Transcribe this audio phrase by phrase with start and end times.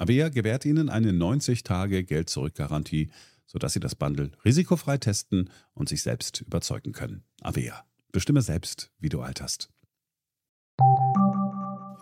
[0.00, 3.10] Avea gewährt Ihnen eine 90-Tage-Geld-Zurück-Garantie,
[3.46, 7.24] sodass Sie das Bundle risikofrei testen und sich selbst überzeugen können.
[7.42, 7.84] Avea.
[8.10, 9.68] Bestimme selbst, wie du alterst.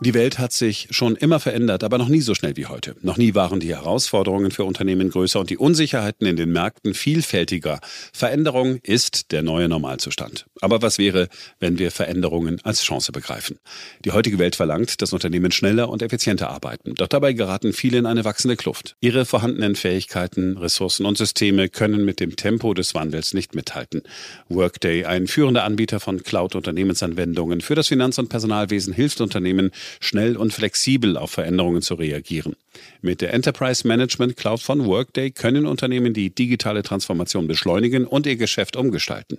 [0.00, 2.94] Die Welt hat sich schon immer verändert, aber noch nie so schnell wie heute.
[3.03, 7.81] Noch nie waren die Herausforderungen für Unternehmen größer und die Unsicherheiten in den Märkten vielfältiger.
[8.12, 10.47] Veränderung ist der neue Normalzustand.
[10.60, 11.28] Aber was wäre,
[11.59, 13.59] wenn wir Veränderungen als Chance begreifen?
[14.04, 16.94] Die heutige Welt verlangt, dass Unternehmen schneller und effizienter arbeiten.
[16.94, 18.94] Doch dabei geraten viele in eine wachsende Kluft.
[19.00, 24.03] Ihre vorhandenen Fähigkeiten, Ressourcen und Systeme können mit dem Tempo des Wandels nicht mithalten.
[24.48, 30.53] Workday, ein führender Anbieter von Cloud-Unternehmensanwendungen für das Finanz- und Personalwesen, hilft Unternehmen, schnell und
[30.53, 32.56] flexibel auf Veränderungen zu reagieren.
[33.00, 38.37] Mit der Enterprise Management Cloud von Workday können Unternehmen die digitale Transformation beschleunigen und ihr
[38.37, 39.39] Geschäft umgestalten.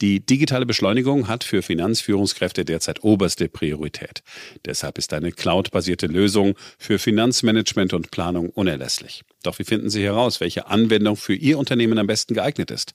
[0.00, 4.22] Die digitale Beschleunigung hat für Finanzführungskräfte derzeit oberste Priorität.
[4.64, 9.22] Deshalb ist eine cloud-basierte Lösung für Finanzmanagement und Planung unerlässlich.
[9.42, 12.94] Doch wie finden Sie heraus, welche Anwendung für Ihr Unternehmen am besten geeignet ist?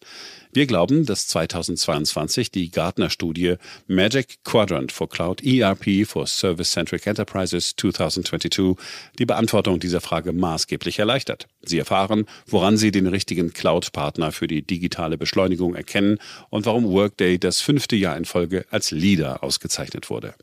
[0.51, 3.55] Wir glauben, dass 2022 die Gartner-Studie
[3.87, 8.75] Magic Quadrant for Cloud ERP for Service-Centric Enterprises 2022
[9.17, 11.47] die Beantwortung dieser Frage maßgeblich erleichtert.
[11.61, 16.19] Sie erfahren, woran Sie den richtigen Cloud-Partner für die digitale Beschleunigung erkennen
[16.49, 20.33] und warum Workday das fünfte Jahr in Folge als Leader ausgezeichnet wurde.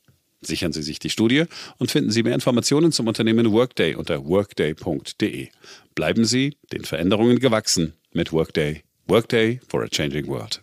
[0.41, 1.45] Sichern Sie sich die Studie
[1.79, 5.49] und finden Sie mehr Informationen zum Unternehmen Workday unter workday.de.
[5.95, 8.83] Bleiben Sie den Veränderungen gewachsen mit Workday.
[9.09, 10.63] Workday for a Changing World.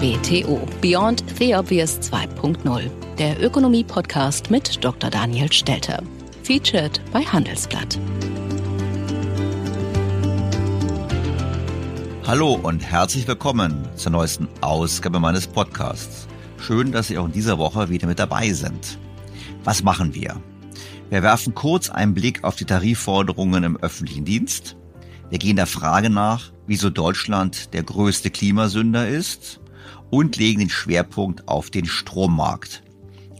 [0.00, 5.10] BTO Beyond the Obvious 2.0, der Ökonomie-Podcast mit Dr.
[5.10, 6.04] Daniel Stelter.
[6.44, 7.98] Featured bei Handelsblatt.
[12.24, 16.28] Hallo und herzlich willkommen zur neuesten Ausgabe meines Podcasts.
[16.58, 19.00] Schön, dass Sie auch in dieser Woche wieder mit dabei sind.
[19.64, 20.40] Was machen wir?
[21.10, 24.76] Wir werfen kurz einen Blick auf die Tarifforderungen im öffentlichen Dienst.
[25.28, 29.58] Wir gehen der Frage nach, wieso Deutschland der größte Klimasünder ist
[30.10, 32.82] und legen den Schwerpunkt auf den Strommarkt.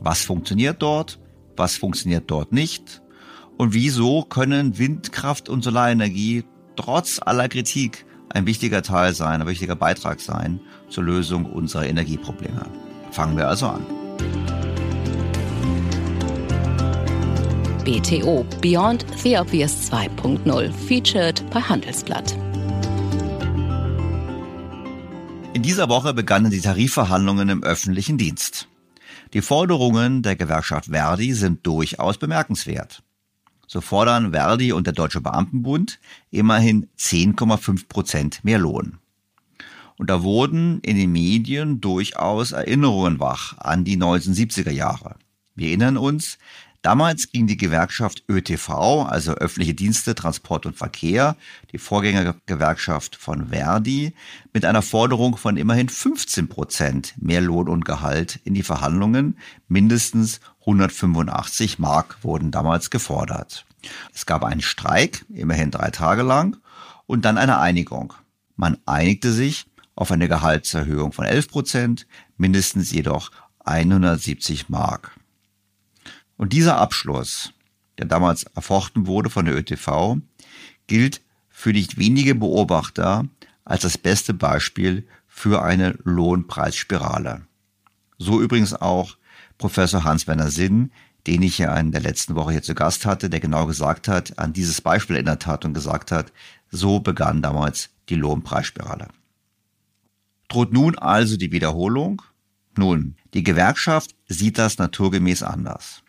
[0.01, 1.19] Was funktioniert dort?
[1.59, 3.03] was funktioniert dort nicht
[3.57, 6.45] und wieso können Windkraft und Solarenergie
[6.77, 12.67] trotz aller Kritik ein wichtiger Teil sein, ein wichtiger Beitrag sein zur Lösung unserer Energieprobleme.
[13.11, 13.85] Fangen wir also an.
[17.85, 22.37] BTO Beyond the Obvious 2.0 featured bei Handelsblatt.
[25.55, 28.69] In dieser Woche begannen die Tarifverhandlungen im öffentlichen Dienst.
[29.33, 33.03] Die Forderungen der Gewerkschaft Verdi sind durchaus bemerkenswert.
[33.67, 35.99] So fordern Verdi und der Deutsche Beamtenbund
[36.31, 38.99] immerhin 10,5 Prozent mehr Lohn.
[39.99, 45.17] Und da wurden in den Medien durchaus Erinnerungen wach an die 1970er Jahre.
[45.55, 46.39] Wir erinnern uns,
[46.83, 51.37] Damals ging die Gewerkschaft ÖTV, also öffentliche Dienste, Transport und Verkehr,
[51.73, 54.15] die Vorgängergewerkschaft von Verdi,
[54.53, 59.39] mit einer Forderung von immerhin 15 Prozent mehr Lohn und Gehalt in die Verhandlungen.
[59.67, 63.67] Mindestens 185 Mark wurden damals gefordert.
[64.15, 66.59] Es gab einen Streik, immerhin drei Tage lang,
[67.07, 68.13] und dann eine Einigung.
[68.55, 69.67] Man einigte sich
[69.97, 73.33] auf eine Gehaltserhöhung von 11 Prozent, mindestens jedoch
[73.65, 75.18] 170 Mark.
[76.39, 77.53] Und dieser Abschluss,
[77.99, 80.19] der damals erfochten wurde von der ÖTV,
[80.87, 81.21] gilt
[81.51, 83.27] für nicht wenige Beobachter
[83.65, 87.43] als das beste Beispiel für eine Lohnpreisspirale.
[88.19, 89.17] So übrigens auch
[89.59, 90.93] Professor Hans-Werner Sinn,
[91.27, 94.39] den ich ja in der letzten Woche hier zu Gast hatte, der genau gesagt hat,
[94.39, 96.33] an dieses Beispiel erinnert hat und gesagt hat,
[96.71, 99.09] so begann damals die Lohnpreisspirale.
[100.49, 102.23] Droht nun also die Wiederholung?
[102.77, 106.03] Nun, die Gewerkschaft sieht das naturgemäß anders.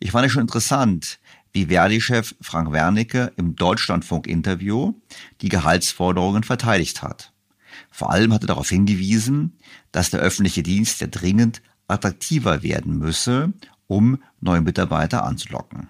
[0.00, 1.18] Ich fand es schon interessant,
[1.52, 4.94] wie Verdi-Chef Frank Wernicke im Deutschlandfunk-Interview
[5.40, 7.32] die Gehaltsforderungen verteidigt hat.
[7.90, 9.58] Vor allem hat er darauf hingewiesen,
[9.90, 13.52] dass der öffentliche Dienst ja dringend attraktiver werden müsse,
[13.86, 15.88] um neue Mitarbeiter anzulocken.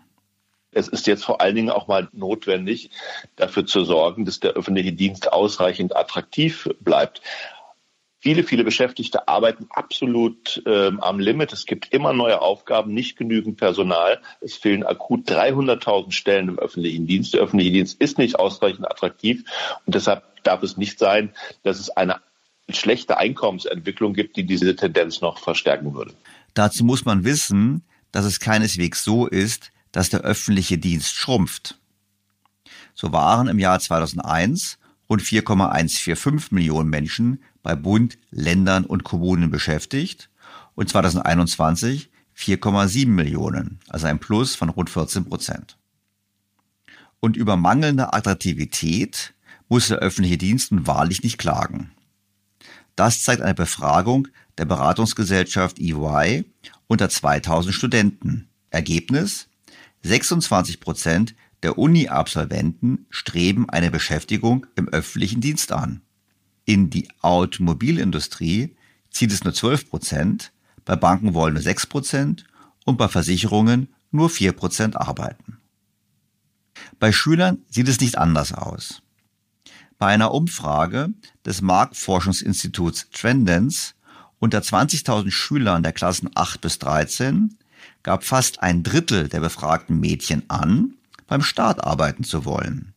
[0.71, 2.91] Es ist jetzt vor allen Dingen auch mal notwendig,
[3.37, 7.21] dafür zu sorgen, dass der öffentliche Dienst ausreichend attraktiv bleibt.
[8.21, 11.53] Viele, viele Beschäftigte arbeiten absolut ähm, am Limit.
[11.53, 14.21] Es gibt immer neue Aufgaben, nicht genügend Personal.
[14.41, 17.35] Es fehlen akut 300.000 Stellen im öffentlichen Dienst.
[17.35, 19.45] Der öffentliche Dienst ist nicht ausreichend attraktiv
[19.87, 21.33] und deshalb darf es nicht sein,
[21.63, 22.17] dass es eine
[22.69, 26.13] schlechte Einkommensentwicklung gibt, die diese Tendenz noch verstärken würde.
[26.55, 31.79] Dazu muss man wissen, dass es keineswegs so ist, dass der öffentliche Dienst schrumpft.
[32.95, 34.79] So waren im Jahr 2001
[35.09, 40.31] rund 4,145 Millionen Menschen bei Bund, Ländern und Kommunen beschäftigt
[40.75, 45.77] und 2021 4,7 Millionen, also ein Plus von rund 14 Prozent.
[47.21, 49.35] Und über mangelnde Attraktivität
[49.69, 51.91] muss der öffentliche Dienst nun wahrlich nicht klagen.
[52.97, 56.47] Das zeigt eine Befragung der Beratungsgesellschaft EY
[56.87, 58.49] unter 2000 Studenten.
[58.71, 59.47] Ergebnis?
[60.05, 66.01] 26 Prozent der Uni-Absolventen streben eine Beschäftigung im öffentlichen Dienst an.
[66.69, 68.77] In die Automobilindustrie
[69.09, 70.53] zieht es nur 12 Prozent,
[70.85, 72.45] bei Banken wollen nur 6 Prozent
[72.85, 75.57] und bei Versicherungen nur 4 Prozent arbeiten.
[76.99, 79.01] Bei Schülern sieht es nicht anders aus.
[79.97, 81.09] Bei einer Umfrage
[81.47, 83.95] des Marktforschungsinstituts Trendens
[84.39, 87.57] unter 20.000 Schülern der Klassen 8 bis 13
[88.03, 92.93] gab fast ein Drittel der befragten Mädchen an, beim Staat arbeiten zu wollen.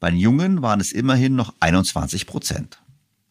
[0.00, 2.78] Bei Jungen waren es immerhin noch 21 Prozent.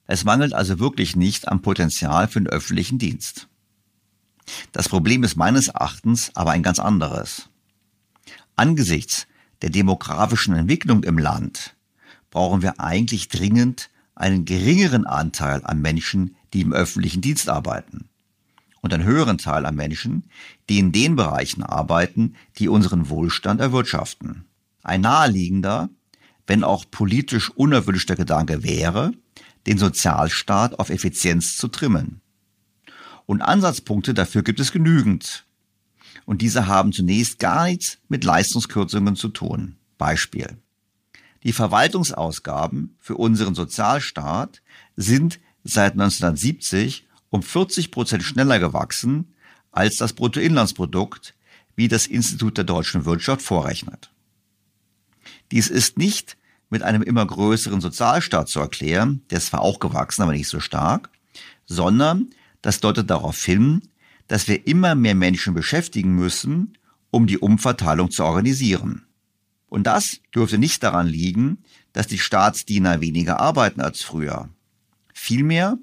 [0.05, 3.47] Es mangelt also wirklich nicht am Potenzial für den öffentlichen Dienst.
[4.71, 7.49] Das Problem ist meines Erachtens aber ein ganz anderes.
[8.55, 9.27] Angesichts
[9.61, 11.75] der demografischen Entwicklung im Land
[12.29, 18.09] brauchen wir eigentlich dringend einen geringeren Anteil an Menschen, die im öffentlichen Dienst arbeiten
[18.81, 20.25] und einen höheren Teil an Menschen,
[20.69, 24.45] die in den Bereichen arbeiten, die unseren Wohlstand erwirtschaften.
[24.83, 25.89] Ein naheliegender,
[26.45, 29.13] wenn auch politisch unerwünschter Gedanke wäre,
[29.67, 32.21] den Sozialstaat auf Effizienz zu trimmen.
[33.25, 35.45] Und Ansatzpunkte dafür gibt es genügend.
[36.25, 39.77] Und diese haben zunächst gar nichts mit Leistungskürzungen zu tun.
[39.97, 40.57] Beispiel.
[41.43, 44.61] Die Verwaltungsausgaben für unseren Sozialstaat
[44.95, 49.33] sind seit 1970 um 40 Prozent schneller gewachsen
[49.71, 51.35] als das Bruttoinlandsprodukt,
[51.75, 54.11] wie das Institut der deutschen Wirtschaft vorrechnet.
[55.51, 56.37] Dies ist nicht
[56.73, 60.59] mit einem immer größeren Sozialstaat zu erklären, der ist zwar auch gewachsen, aber nicht so
[60.59, 61.11] stark,
[61.65, 62.31] sondern
[62.63, 63.83] das deutet darauf hin,
[64.27, 66.75] dass wir immer mehr Menschen beschäftigen müssen,
[67.11, 69.05] um die Umverteilung zu organisieren.
[69.67, 71.59] Und das dürfte nicht daran liegen,
[71.93, 74.49] dass die Staatsdiener weniger arbeiten als früher.
[75.13, 75.77] Vielmehr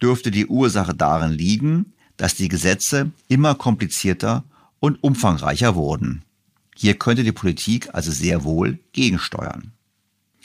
[0.00, 4.44] dürfte die Ursache darin liegen, dass die Gesetze immer komplizierter
[4.80, 6.24] und umfangreicher wurden.
[6.74, 9.73] Hier könnte die Politik also sehr wohl gegensteuern.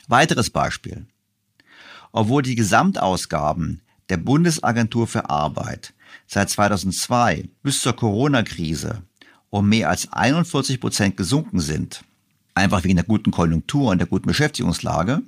[0.10, 1.06] Weiteres Beispiel.
[2.12, 5.94] Obwohl die Gesamtausgaben der Bundesagentur für Arbeit
[6.26, 9.04] seit 2002 bis zur Corona-Krise
[9.52, 12.04] um mehr als 41 Prozent gesunken sind,
[12.56, 15.22] einfach wegen der guten Konjunktur und der guten Beschäftigungslage,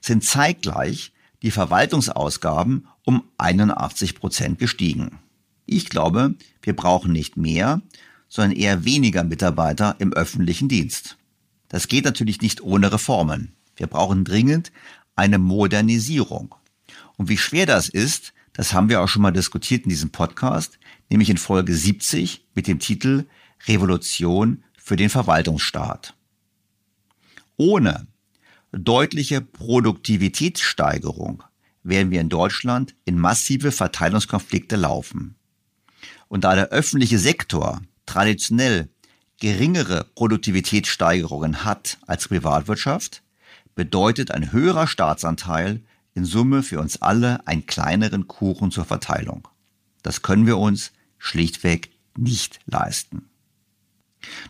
[0.00, 1.12] sind zeitgleich
[1.42, 5.18] die Verwaltungsausgaben um 81 Prozent gestiegen.
[5.66, 7.82] Ich glaube, wir brauchen nicht mehr,
[8.28, 11.18] sondern eher weniger Mitarbeiter im öffentlichen Dienst.
[11.68, 13.52] Das geht natürlich nicht ohne Reformen.
[13.76, 14.72] Wir brauchen dringend
[15.16, 16.54] eine Modernisierung.
[17.16, 20.78] Und wie schwer das ist, das haben wir auch schon mal diskutiert in diesem Podcast,
[21.10, 23.26] nämlich in Folge 70 mit dem Titel
[23.66, 26.14] Revolution für den Verwaltungsstaat.
[27.56, 28.06] Ohne
[28.72, 31.42] deutliche Produktivitätssteigerung
[31.82, 35.36] werden wir in Deutschland in massive Verteilungskonflikte laufen.
[36.28, 38.88] Und da der öffentliche Sektor traditionell
[39.40, 43.23] geringere Produktivitätssteigerungen hat als Privatwirtschaft,
[43.74, 45.82] bedeutet ein höherer Staatsanteil
[46.14, 49.48] in Summe für uns alle einen kleineren Kuchen zur Verteilung.
[50.02, 53.30] Das können wir uns schlichtweg nicht leisten.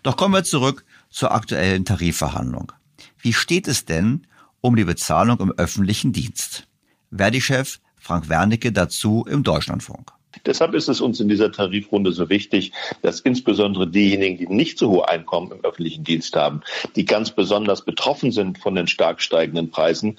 [0.02, 2.72] Doch kommen wir zurück zur aktuellen Tarifverhandlung.
[3.18, 4.26] Wie steht es denn
[4.60, 6.68] um die Bezahlung im öffentlichen Dienst?
[7.10, 10.12] Verdi-Chef Frank Wernicke dazu im Deutschlandfunk.
[10.46, 12.72] Deshalb ist es uns in dieser Tarifrunde so wichtig,
[13.02, 16.62] dass insbesondere diejenigen, die nicht so hohe Einkommen im öffentlichen Dienst haben,
[16.96, 20.18] die ganz besonders betroffen sind von den stark steigenden Preisen,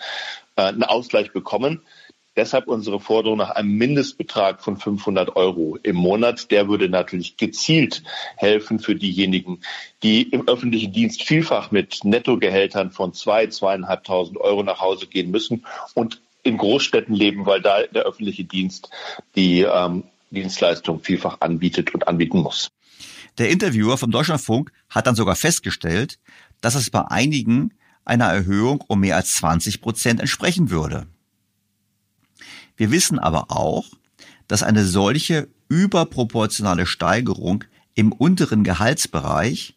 [0.56, 1.82] äh, einen Ausgleich bekommen.
[2.38, 6.52] Deshalb unsere Forderung nach einem Mindestbetrag von 500 Euro im Monat.
[6.52, 8.04] Der würde natürlich gezielt
[8.36, 9.62] helfen für diejenigen,
[10.04, 15.66] die im öffentlichen Dienst vielfach mit Nettogehältern von zwei, zweieinhalbtausend Euro nach Hause gehen müssen
[15.94, 18.90] und in Großstädten leben, weil da der öffentliche Dienst
[19.36, 22.70] die ähm, Dienstleistung vielfach anbietet und anbieten muss.
[23.38, 26.20] Der Interviewer vom Deutschlandfunk hat dann sogar festgestellt,
[26.62, 27.74] dass es bei einigen
[28.06, 31.08] einer Erhöhung um mehr als 20 Prozent entsprechen würde.
[32.78, 33.86] Wir wissen aber auch,
[34.48, 37.64] dass eine solche überproportionale Steigerung
[37.96, 39.76] im unteren Gehaltsbereich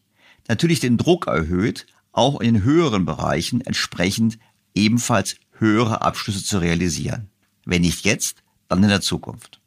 [0.48, 4.38] natürlich den Druck erhöht, auch in den höheren Bereichen entsprechend
[4.74, 7.30] ebenfalls höhere Abschlüsse zu realisieren.
[7.64, 9.60] Wenn nicht jetzt, dann in der Zukunft.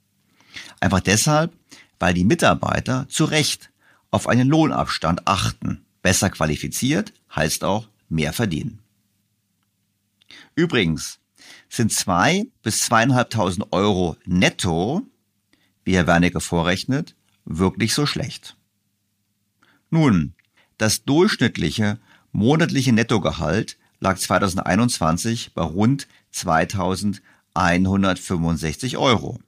[0.80, 1.54] Einfach deshalb,
[2.00, 3.72] weil die Mitarbeiter zu Recht
[4.10, 5.86] auf einen Lohnabstand achten.
[6.02, 8.80] Besser qualifiziert heißt auch mehr verdienen.
[10.56, 11.20] Übrigens
[11.70, 15.08] sind zwei bis zweieinhalbtausend Euro netto,
[15.84, 18.58] wie Herr Wernicke vorrechnet, wirklich so schlecht.
[19.90, 20.34] Nun,
[20.78, 22.00] das durchschnittliche
[22.32, 29.40] monatliche Nettogehalt lag 2021 bei rund 2165 Euro.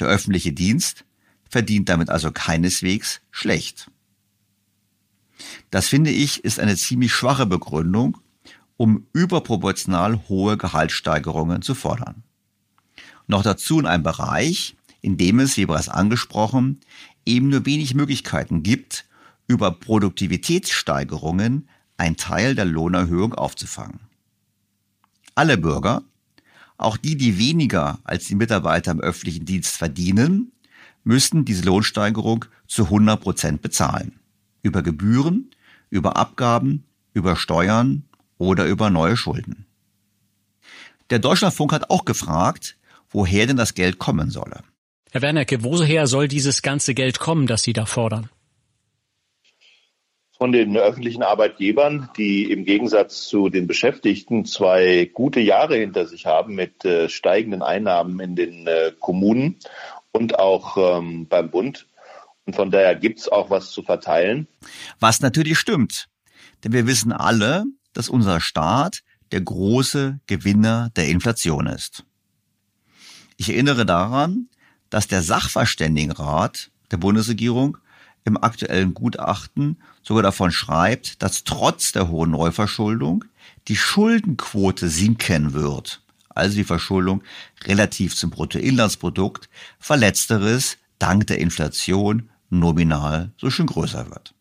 [0.00, 1.04] Der öffentliche Dienst
[1.48, 3.88] verdient damit also keineswegs schlecht.
[5.70, 8.18] Das finde ich ist eine ziemlich schwache Begründung,
[8.76, 12.24] um überproportional hohe Gehaltssteigerungen zu fordern.
[13.26, 16.80] Noch dazu in einem Bereich, in dem es, wie bereits angesprochen,
[17.26, 19.04] eben nur wenig Möglichkeiten gibt,
[19.46, 24.00] über Produktivitätssteigerungen einen Teil der Lohnerhöhung aufzufangen.
[25.34, 26.02] Alle Bürger,
[26.76, 30.52] auch die, die weniger als die Mitarbeiter im öffentlichen Dienst verdienen,
[31.04, 34.18] müssten diese Lohnsteigerung zu 100 Prozent bezahlen.
[34.62, 35.50] Über Gebühren,
[35.90, 38.04] über Abgaben, über Steuern
[38.38, 39.66] oder über neue Schulden.
[41.10, 42.76] Der Deutschlandfunk hat auch gefragt,
[43.10, 44.62] woher denn das Geld kommen solle.
[45.10, 48.30] Herr Wernerke, woher soll dieses ganze Geld kommen, das Sie da fordern?
[50.42, 56.26] Von den öffentlichen Arbeitgebern, die im Gegensatz zu den Beschäftigten zwei gute Jahre hinter sich
[56.26, 59.60] haben mit äh, steigenden Einnahmen in den äh, Kommunen
[60.10, 61.86] und auch ähm, beim Bund.
[62.44, 64.48] Und von daher gibt es auch was zu verteilen.
[64.98, 66.08] Was natürlich stimmt.
[66.64, 72.02] Denn wir wissen alle, dass unser Staat der große Gewinner der Inflation ist.
[73.36, 74.48] Ich erinnere daran,
[74.90, 77.78] dass der Sachverständigenrat der Bundesregierung
[78.24, 83.24] im aktuellen Gutachten sogar davon schreibt, dass trotz der hohen Neuverschuldung
[83.68, 87.22] die Schuldenquote sinken wird, also die Verschuldung
[87.64, 94.34] relativ zum Bruttoinlandsprodukt, verletzteres dank der Inflation nominal so schön größer wird.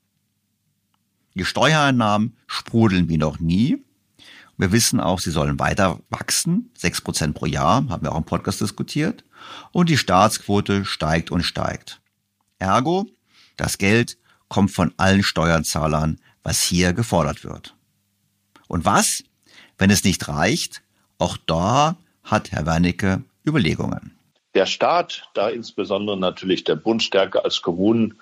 [1.34, 3.82] Die Steuereinnahmen sprudeln wie noch nie.
[4.58, 8.26] Wir wissen auch, sie sollen weiter wachsen, sechs Prozent pro Jahr, haben wir auch im
[8.26, 9.24] Podcast diskutiert.
[9.72, 12.02] Und die Staatsquote steigt und steigt.
[12.60, 13.08] Ergo,
[13.58, 14.18] das Geld
[14.52, 17.74] kommt von allen Steuerzahlern, was hier gefordert wird.
[18.68, 19.24] Und was,
[19.78, 20.82] wenn es nicht reicht?
[21.18, 24.12] Auch da hat Herr Wernicke Überlegungen.
[24.54, 28.20] Der Staat, da insbesondere natürlich der Bund stärker als Kommunen,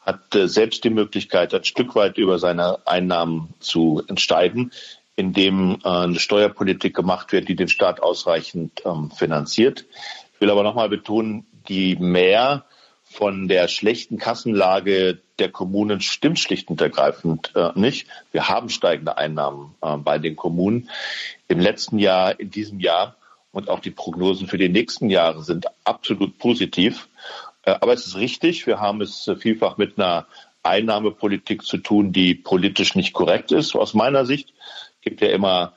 [0.00, 4.70] hat äh, selbst die Möglichkeit, ein Stück weit über seine Einnahmen zu entscheiden,
[5.16, 9.84] indem äh, eine Steuerpolitik gemacht wird, die den Staat ausreichend ähm, finanziert.
[10.34, 12.66] Ich will aber nochmal betonen, Die Mehr
[13.02, 18.06] von der schlechten Kassenlage der Kommunen stimmt schlicht und ergreifend äh, nicht.
[18.30, 20.88] Wir haben steigende Einnahmen äh, bei den Kommunen.
[21.48, 23.16] Im letzten Jahr, in diesem Jahr
[23.50, 27.08] und auch die Prognosen für die nächsten Jahre sind absolut positiv.
[27.64, 30.26] Äh, aber es ist richtig, wir haben es vielfach mit einer
[30.62, 33.74] Einnahmepolitik zu tun, die politisch nicht korrekt ist.
[33.74, 34.54] Aus meiner Sicht
[35.00, 35.72] gibt ja immer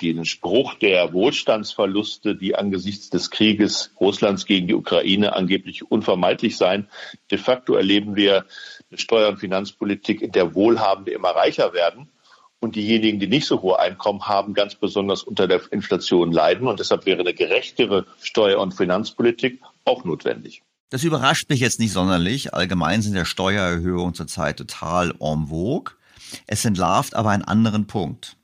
[0.00, 6.88] den Spruch der Wohlstandsverluste, die angesichts des Krieges Russlands gegen die Ukraine angeblich unvermeidlich seien.
[7.30, 8.46] De facto erleben wir
[8.90, 12.08] eine Steuer- und Finanzpolitik, in der Wohlhabende immer reicher werden
[12.60, 16.68] und diejenigen, die nicht so hohe Einkommen haben, ganz besonders unter der Inflation leiden.
[16.68, 20.62] Und deshalb wäre eine gerechtere Steuer- und Finanzpolitik auch notwendig.
[20.90, 22.52] Das überrascht mich jetzt nicht sonderlich.
[22.52, 25.94] Allgemein sind ja Steuererhöhungen zurzeit total en vogue.
[26.46, 28.36] Es entlarvt aber einen anderen Punkt.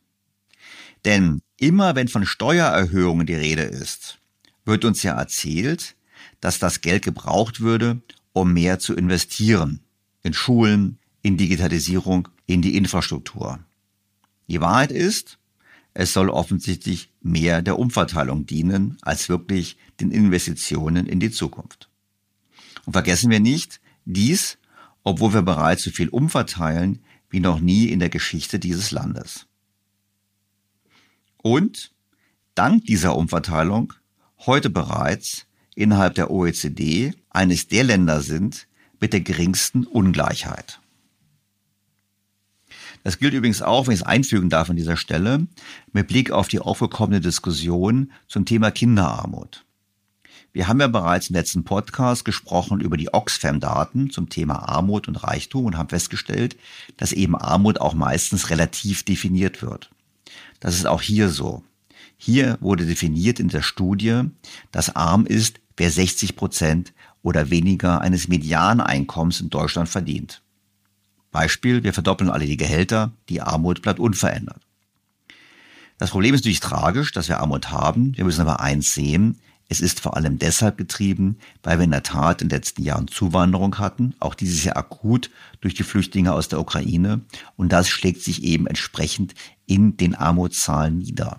[1.04, 4.18] Denn immer wenn von Steuererhöhungen die Rede ist,
[4.64, 5.94] wird uns ja erzählt,
[6.40, 8.00] dass das Geld gebraucht würde,
[8.32, 9.80] um mehr zu investieren.
[10.22, 13.60] In Schulen, in Digitalisierung, in die Infrastruktur.
[14.48, 15.38] Die Wahrheit ist,
[15.94, 21.88] es soll offensichtlich mehr der Umverteilung dienen, als wirklich den Investitionen in die Zukunft.
[22.84, 24.58] Und vergessen wir nicht, dies,
[25.02, 29.46] obwohl wir bereits so viel umverteilen wie noch nie in der Geschichte dieses Landes.
[31.46, 31.92] Und
[32.56, 33.92] dank dieser Umverteilung
[34.46, 38.66] heute bereits innerhalb der OECD eines der Länder sind
[38.98, 40.80] mit der geringsten Ungleichheit.
[43.04, 45.46] Das gilt übrigens auch, wenn ich es einfügen darf an dieser Stelle,
[45.92, 49.64] mit Blick auf die aufgekommene Diskussion zum Thema Kinderarmut.
[50.52, 55.22] Wir haben ja bereits im letzten Podcast gesprochen über die Oxfam-Daten zum Thema Armut und
[55.22, 56.56] Reichtum und haben festgestellt,
[56.96, 59.90] dass eben Armut auch meistens relativ definiert wird.
[60.60, 61.62] Das ist auch hier so.
[62.16, 64.22] Hier wurde definiert in der Studie,
[64.72, 70.42] dass arm ist, wer 60 Prozent oder weniger eines Medianeinkommens in Deutschland verdient.
[71.30, 74.62] Beispiel, wir verdoppeln alle die Gehälter, die Armut bleibt unverändert.
[75.98, 78.16] Das Problem ist natürlich tragisch, dass wir Armut haben.
[78.16, 82.04] Wir müssen aber eins sehen, es ist vor allem deshalb getrieben, weil wir in der
[82.04, 86.48] Tat in den letzten Jahren Zuwanderung hatten, auch dieses Jahr akut durch die Flüchtlinge aus
[86.48, 87.22] der Ukraine.
[87.56, 89.34] Und das schlägt sich eben entsprechend
[89.66, 91.38] in den Armutszahlen nieder.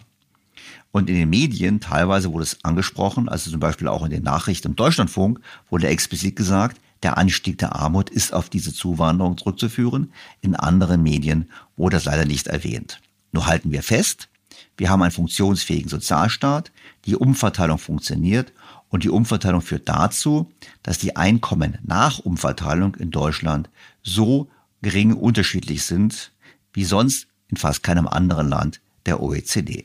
[0.92, 4.70] Und in den Medien, teilweise wurde es angesprochen, also zum Beispiel auch in den Nachrichten
[4.70, 10.12] im Deutschlandfunk, wurde explizit gesagt, der Anstieg der Armut ist auf diese Zuwanderung zurückzuführen.
[10.42, 13.00] In anderen Medien wurde das leider nicht erwähnt.
[13.32, 14.30] Nur halten wir fest,
[14.78, 16.72] wir haben einen funktionsfähigen Sozialstaat,
[17.08, 18.54] die Umverteilung funktioniert
[18.90, 20.52] und die Umverteilung führt dazu,
[20.84, 23.70] dass die Einkommen nach Umverteilung in Deutschland
[24.04, 24.50] so
[24.82, 26.32] gering unterschiedlich sind
[26.74, 29.84] wie sonst in fast keinem anderen Land der OECD.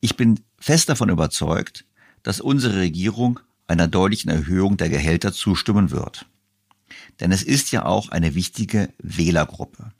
[0.00, 1.84] Ich bin fest davon überzeugt,
[2.22, 6.26] dass unsere Regierung einer deutlichen Erhöhung der Gehälter zustimmen wird.
[7.20, 9.92] Denn es ist ja auch eine wichtige Wählergruppe.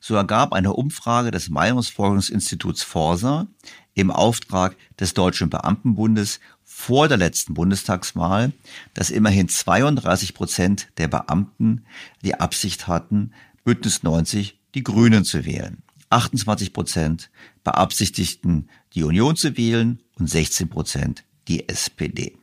[0.00, 3.46] So ergab eine Umfrage des Meinungsforschungsinstituts Forsa
[3.94, 8.52] im Auftrag des Deutschen Beamtenbundes vor der letzten Bundestagswahl,
[8.94, 11.84] dass immerhin 32 Prozent der Beamten
[12.22, 13.32] die Absicht hatten,
[13.64, 15.82] Bündnis 90 die Grünen zu wählen.
[16.10, 17.30] 28 Prozent
[17.64, 22.36] beabsichtigten, die Union zu wählen und 16 Prozent die SPD.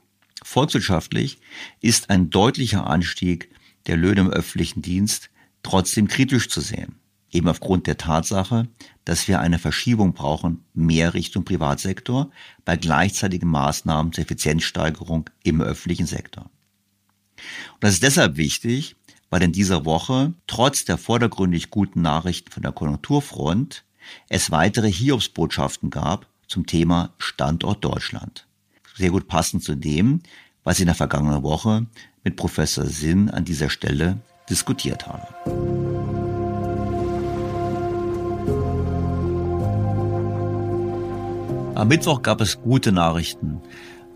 [0.43, 1.39] Volkswirtschaftlich
[1.81, 3.49] ist ein deutlicher Anstieg
[3.87, 5.29] der Löhne im öffentlichen Dienst
[5.63, 6.99] trotzdem kritisch zu sehen
[7.31, 8.67] eben aufgrund der Tatsache,
[9.05, 12.31] dass wir eine Verschiebung brauchen, mehr Richtung Privatsektor,
[12.65, 16.49] bei gleichzeitigen Maßnahmen zur Effizienzsteigerung im öffentlichen Sektor.
[17.73, 18.95] Und das ist deshalb wichtig,
[19.29, 23.83] weil in dieser Woche, trotz der vordergründig guten Nachrichten von der Konjunkturfront,
[24.27, 28.47] es weitere Hiobsbotschaften gab zum Thema Standort Deutschland.
[28.95, 30.21] Sehr gut passend zu dem,
[30.63, 31.85] was ich in der vergangenen Woche
[32.23, 35.78] mit Professor Sinn an dieser Stelle diskutiert habe.
[41.79, 43.61] Am Mittwoch gab es gute Nachrichten.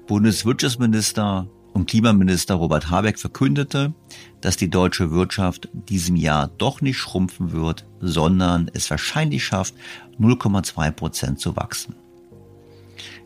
[0.06, 3.94] Bundeswirtschaftsminister und Klimaminister Robert Habeck verkündete,
[4.42, 9.76] dass die deutsche Wirtschaft diesem Jahr doch nicht schrumpfen wird, sondern es wahrscheinlich schafft,
[10.20, 11.96] 0,2 Prozent zu wachsen.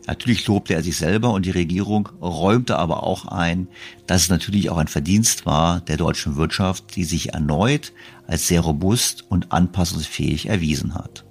[0.06, 3.66] Natürlich lobte er sich selber und die Regierung räumte aber auch ein,
[4.06, 7.92] dass es natürlich auch ein Verdienst war der deutschen Wirtschaft, die sich erneut
[8.28, 11.24] als sehr robust und anpassungsfähig erwiesen hat.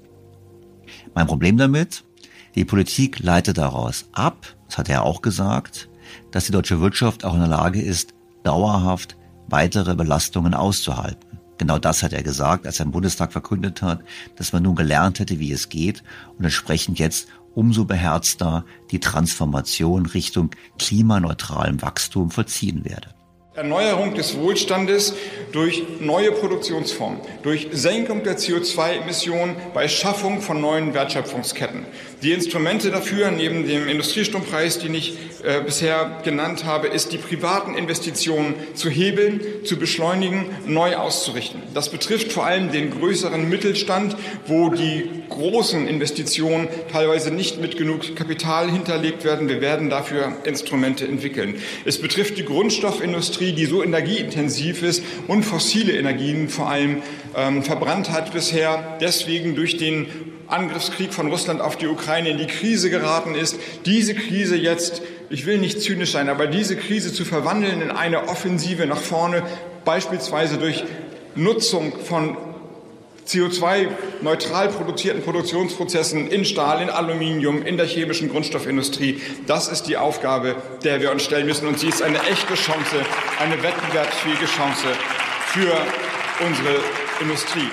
[1.16, 2.04] Mein Problem damit,
[2.58, 5.90] die Politik leitet daraus ab, das hat er auch gesagt,
[6.32, 9.16] dass die deutsche Wirtschaft auch in der Lage ist, dauerhaft
[9.48, 11.38] weitere Belastungen auszuhalten.
[11.60, 14.04] Genau das hat er gesagt, als er im Bundestag verkündet hat,
[14.38, 16.04] dass man nun gelernt hätte, wie es geht
[16.38, 23.17] und entsprechend jetzt umso beherzter die Transformation Richtung klimaneutralem Wachstum vollziehen werde.
[23.58, 25.16] Erneuerung des Wohlstandes
[25.52, 31.88] durch neue Produktionsformen, durch Senkung der CO2-Emissionen bei Schaffung von neuen Wertschöpfungsketten.
[32.22, 37.76] Die Instrumente dafür, neben dem Industriestrompreis, den ich äh, bisher genannt habe, ist die privaten
[37.76, 41.62] Investitionen zu hebeln, zu beschleunigen, neu auszurichten.
[41.74, 44.16] Das betrifft vor allem den größeren Mittelstand,
[44.46, 49.48] wo die großen Investitionen teilweise nicht mit genug Kapital hinterlegt werden.
[49.48, 51.62] Wir werden dafür Instrumente entwickeln.
[51.86, 57.02] Es betrifft die Grundstoffindustrie, die so energieintensiv ist und fossile Energien vor allem
[57.36, 60.08] ähm, verbrannt hat bisher, deswegen durch den
[60.48, 65.46] Angriffskrieg von Russland auf die Ukraine in die Krise geraten ist, diese Krise jetzt, ich
[65.46, 69.44] will nicht zynisch sein, aber diese Krise zu verwandeln in eine Offensive nach vorne,
[69.84, 70.84] beispielsweise durch
[71.36, 72.38] Nutzung von
[74.18, 79.22] CO2-neutral produzierten Produktionsprozessen in Stahl, in Aluminium, in der chemischen Grundstoffindustrie.
[79.46, 81.68] Das ist die Aufgabe, der wir uns stellen müssen.
[81.68, 83.06] Und sie ist eine echte Chance,
[83.40, 84.88] eine wettbewerbsfähige Chance
[85.48, 85.74] für
[86.46, 86.80] unsere
[87.22, 87.70] Industrie.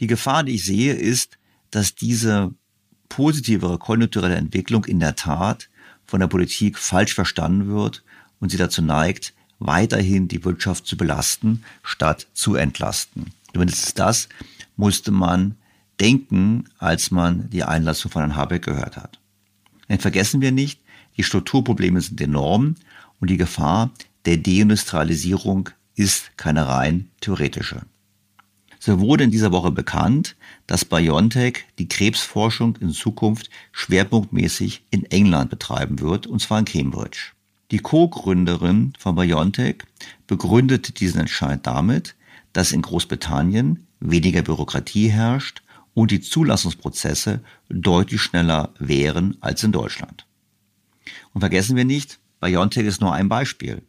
[0.00, 1.38] Die Gefahr, die ich sehe, ist,
[1.70, 2.52] dass diese
[3.08, 5.68] positivere konjunkturelle Entwicklung in der Tat
[6.06, 8.02] von der Politik falsch verstanden wird
[8.40, 13.30] und sie dazu neigt, weiterhin die Wirtschaft zu belasten, statt zu entlasten.
[13.52, 14.28] Zumindest das
[14.76, 15.56] musste man
[16.00, 19.20] denken, als man die Einlassung von Herrn Habeck gehört hat.
[19.88, 20.80] Denn vergessen wir nicht,
[21.16, 22.74] die Strukturprobleme sind enorm
[23.20, 23.90] und die Gefahr
[24.24, 27.82] der Deindustrialisierung ist keine rein theoretische.
[28.80, 35.48] So wurde in dieser Woche bekannt, dass BioNTech die Krebsforschung in Zukunft schwerpunktmäßig in England
[35.50, 37.32] betreiben wird, und zwar in Cambridge.
[37.70, 39.76] Die Co-Gründerin von BioNTech
[40.26, 42.14] begründete diesen Entscheid damit,
[42.52, 45.62] dass in Großbritannien weniger Bürokratie herrscht
[45.94, 50.26] und die Zulassungsprozesse deutlich schneller wären als in Deutschland.
[51.32, 53.82] Und vergessen wir nicht, BioNTech ist nur ein Beispiel.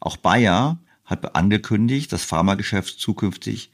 [0.00, 3.70] Auch Bayer hat angekündigt, das Pharmageschäft zukünftig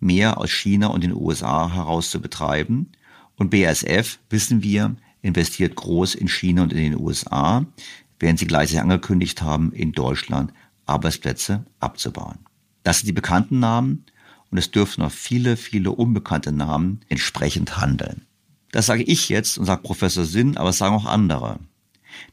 [0.00, 2.92] mehr aus China und den USA heraus zu betreiben.
[3.36, 7.66] Und BASF, wissen wir, investiert groß in China und in den USA,
[8.20, 10.52] während sie gleichzeitig angekündigt haben, in Deutschland
[10.86, 12.38] Arbeitsplätze abzubauen.
[12.82, 14.04] Das sind die bekannten Namen
[14.50, 18.26] und es dürfen noch viele, viele unbekannte Namen entsprechend handeln.
[18.70, 21.58] Das sage ich jetzt und sagt Professor Sinn, aber es sagen auch andere.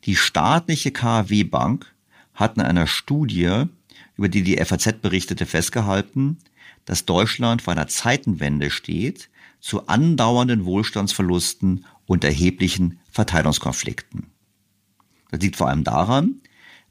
[0.06, 1.94] Die staatliche KfW Bank
[2.34, 3.66] hat in einer Studie,
[4.18, 6.38] über die die FAZ berichtete, festgehalten,
[6.86, 14.28] dass Deutschland vor einer Zeitenwende steht, zu andauernden Wohlstandsverlusten und erheblichen Verteilungskonflikten.
[15.30, 16.42] Das liegt vor allem daran,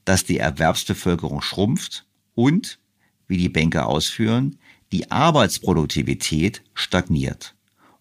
[0.04, 2.78] dass die Erwerbsbevölkerung schrumpft und,
[3.26, 4.58] wie die Banker ausführen,
[4.92, 7.54] die Arbeitsproduktivität stagniert.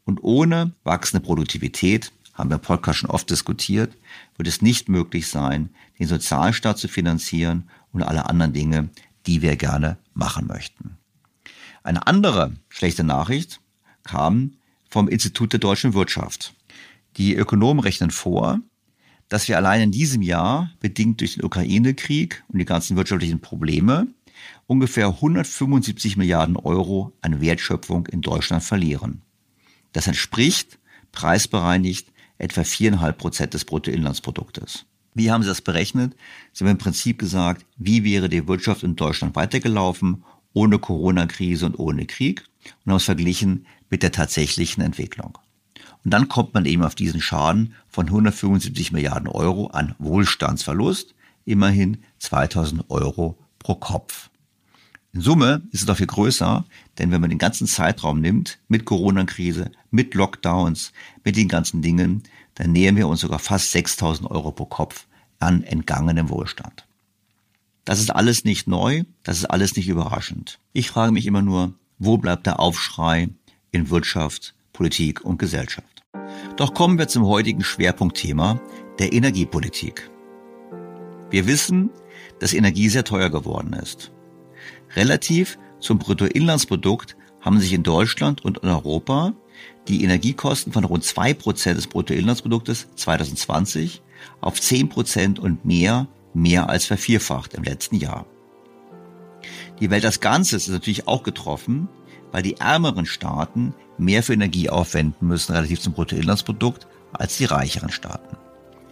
[0.06, 3.96] Und ohne wachsende Produktivität, haben wir im Podcast schon oft diskutiert,
[4.38, 8.90] wird es nicht möglich sein, den Sozialstaat zu finanzieren und alle anderen Dinge,
[9.28, 10.98] die wir gerne machen möchten.
[11.84, 13.60] Eine andere schlechte Nachricht
[14.04, 14.54] kam
[14.90, 16.54] vom Institut der deutschen Wirtschaft.
[17.18, 18.60] Die Ökonomen rechnen vor,
[19.28, 24.08] dass wir allein in diesem Jahr, bedingt durch den Ukraine-Krieg und die ganzen wirtschaftlichen Probleme,
[24.70, 29.24] ungefähr 175 Milliarden Euro an Wertschöpfung in Deutschland verlieren.
[29.94, 30.78] Das entspricht,
[31.12, 34.86] preisbereinigt, etwa viereinhalb Prozent des Bruttoinlandsproduktes.
[35.16, 36.16] Wie haben Sie das berechnet?
[36.54, 41.80] Sie haben im Prinzip gesagt, wie wäre die Wirtschaft in Deutschland weitergelaufen ohne Corona-Krise und
[41.80, 42.46] ohne Krieg
[42.86, 45.40] und haben es verglichen mit der tatsächlichen Entwicklung.
[46.06, 52.04] Und dann kommt man eben auf diesen Schaden von 175 Milliarden Euro an Wohlstandsverlust, immerhin
[52.20, 54.30] 2000 Euro pro Kopf.
[55.12, 56.66] In Summe ist es doch viel größer,
[57.00, 60.94] denn wenn man den ganzen Zeitraum nimmt, mit Corona-Krise, mit Lockdowns,
[61.24, 62.24] mit den ganzen Dingen,
[62.56, 65.08] dann nähern wir uns sogar fast 6000 Euro pro Kopf
[65.40, 66.86] an entgangenem Wohlstand.
[67.86, 70.60] Das ist alles nicht neu, das ist alles nicht überraschend.
[70.74, 73.30] Ich frage mich immer nur, wo bleibt der Aufschrei
[73.72, 76.04] in Wirtschaft, Politik und Gesellschaft?
[76.56, 78.62] Doch kommen wir zum heutigen Schwerpunktthema
[79.00, 80.08] der Energiepolitik.
[81.32, 81.90] Wir wissen,
[82.40, 84.12] dass Energie sehr teuer geworden ist.
[84.96, 89.34] Relativ zum Bruttoinlandsprodukt haben sich in Deutschland und in Europa
[89.88, 94.02] die Energiekosten von rund zwei Prozent des Bruttoinlandsproduktes 2020
[94.42, 98.26] auf zehn Prozent und mehr mehr als vervierfacht im letzten Jahr.
[99.80, 101.88] Die Welt als Ganzes ist natürlich auch getroffen,
[102.32, 107.90] weil die ärmeren Staaten mehr für Energie aufwenden müssen relativ zum Bruttoinlandsprodukt als die reicheren
[107.90, 108.38] Staaten.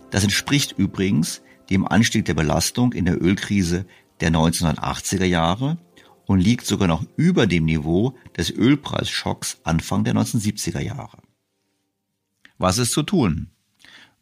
[0.09, 3.85] Das entspricht übrigens dem Anstieg der Belastung in der Ölkrise
[4.21, 5.77] der 1980er Jahre
[6.27, 11.17] und liegt sogar noch über dem Niveau des Ölpreisschocks Anfang der 1970er Jahre.
[12.57, 13.49] Was ist zu tun?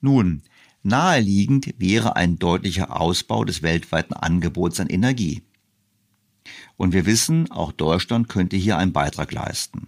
[0.02, 0.44] Nun,
[0.84, 5.44] naheliegend wäre ein deutlicher Ausbau des weltweiten Angebots an Energie.
[6.78, 9.88] Und wir wissen, auch Deutschland könnte hier einen Beitrag leisten.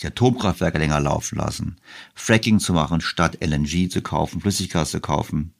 [0.00, 1.76] Die Atomkraftwerke länger laufen lassen,
[2.14, 5.54] Fracking zu machen, statt LNG zu kaufen, Flüssiggas zu kaufen.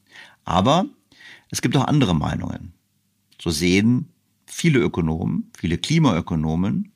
[0.44, 0.84] Aber
[1.50, 2.74] es gibt auch andere Meinungen.
[3.40, 4.12] So sehen
[4.56, 6.90] viele Ökonomen, viele Klimaökonomen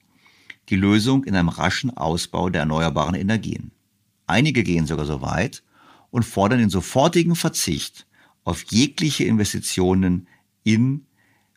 [0.70, 3.70] die Lösung in einem raschen Ausbau der erneuerbaren Energien.
[4.26, 5.62] Einige gehen sogar so weit
[6.10, 8.06] und fordern den sofortigen Verzicht
[8.44, 10.26] auf jegliche Investitionen
[10.64, 11.04] in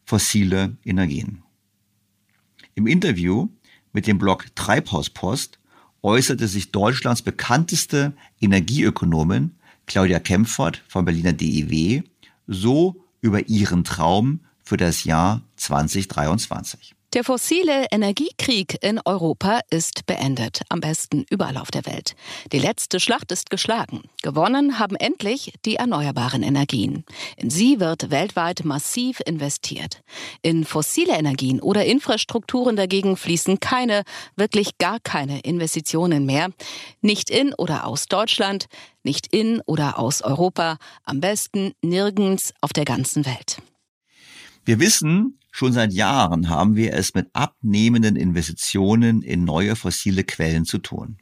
[0.04, 1.42] fossile Energien.
[2.76, 3.48] Im Interview
[3.94, 5.58] mit dem Blog Treibhauspost
[6.02, 9.52] äußerte sich Deutschlands bekannteste Energieökonomin
[9.86, 12.04] Claudia Kempfert vom Berliner DIW
[12.46, 16.96] so über ihren Traum für das Jahr 2023.
[17.14, 22.16] Der fossile Energiekrieg in Europa ist beendet, am besten überall auf der Welt.
[22.52, 24.02] Die letzte Schlacht ist geschlagen.
[24.24, 27.06] Gewonnen haben endlich die erneuerbaren Energien.
[27.38, 30.02] In sie wird weltweit massiv investiert.
[30.42, 36.50] In fossile Energien oder Infrastrukturen dagegen fließen keine, wirklich gar keine Investitionen mehr.
[37.02, 38.66] Nicht in oder aus Deutschland,
[39.04, 43.62] nicht in oder aus Europa, am besten nirgends auf der ganzen Welt.
[44.66, 50.66] Wir wissen, schon seit Jahren haben wir es mit abnehmenden Investitionen in neue fossile Quellen
[50.66, 51.18] zu tun.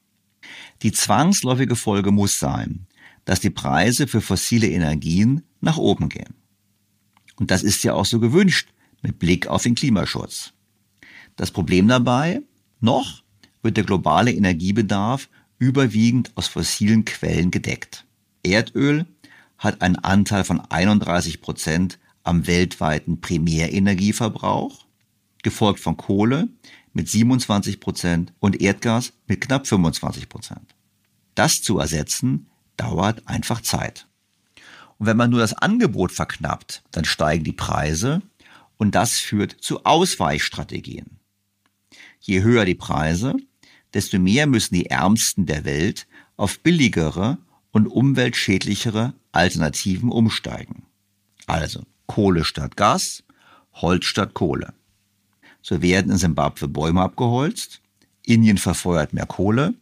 [0.84, 2.88] Die zwangsläufige Folge muss sein,
[3.26, 6.34] dass die Preise für fossile Energien nach oben gehen.
[7.36, 8.70] Und das ist ja auch so gewünscht
[9.02, 10.54] mit Blick auf den Klimaschutz.
[11.36, 12.42] Das Problem dabei,
[12.80, 13.24] noch
[13.62, 15.28] wird der globale Energiebedarf
[15.60, 18.06] überwiegend aus fossilen Quellen gedeckt.
[18.44, 19.06] Erdöl
[19.58, 24.86] hat einen Anteil von 31 Prozent am weltweiten Primärenergieverbrauch,
[25.44, 26.50] gefolgt von Kohle
[26.94, 30.76] mit 27 Prozent und Erdgas mit knapp 25 Prozent.
[31.36, 34.08] Das zu ersetzen dauert einfach Zeit.
[34.98, 38.22] Und wenn man nur das Angebot verknappt, dann steigen die Preise
[38.78, 41.20] und das führt zu Ausweichstrategien.
[42.20, 43.36] Je höher die Preise,
[43.94, 46.08] desto mehr müssen die Ärmsten der Welt
[46.38, 47.38] auf billigere
[47.72, 50.84] und umweltschädlichere Alternativen umsteigen.
[51.48, 53.24] Also Kohle statt Gas,
[53.72, 54.74] Holz statt Kohle.
[55.62, 57.80] So werden in Simbabwe Bäume abgeholzt,
[58.26, 59.76] Indien verfeuert mehr Kohle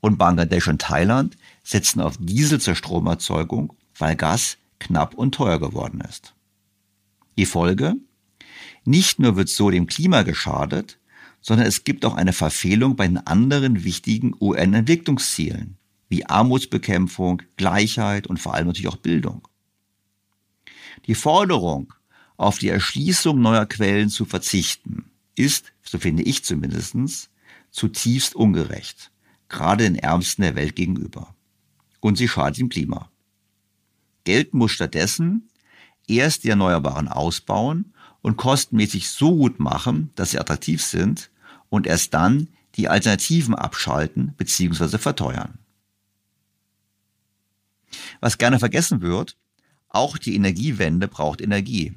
[0.00, 6.00] und Bangladesch und Thailand setzen auf Diesel zur Stromerzeugung, weil Gas knapp und teuer geworden
[6.00, 6.32] ist.
[7.36, 7.96] Die Folge?
[8.86, 10.98] Nicht nur wird so dem Klima geschadet,
[11.42, 15.76] sondern es gibt auch eine Verfehlung bei den anderen wichtigen UN-Entwicklungszielen,
[16.08, 19.46] wie Armutsbekämpfung, Gleichheit und vor allem natürlich auch Bildung.
[21.06, 21.92] Die Forderung,
[22.36, 27.30] auf die Erschließung neuer Quellen zu verzichten, ist, so finde ich zumindestens,
[27.70, 29.10] zutiefst ungerecht,
[29.48, 31.34] gerade den Ärmsten der Welt gegenüber.
[32.00, 33.10] Und sie schadet dem Klima.
[34.24, 35.48] Geld muss stattdessen
[36.06, 41.30] erst die Erneuerbaren ausbauen und kostenmäßig so gut machen, dass sie attraktiv sind
[41.68, 44.98] und erst dann die Alternativen abschalten bzw.
[44.98, 45.58] verteuern.
[48.20, 49.36] Was gerne vergessen wird,
[49.94, 51.94] auch die Energiewende braucht Energie.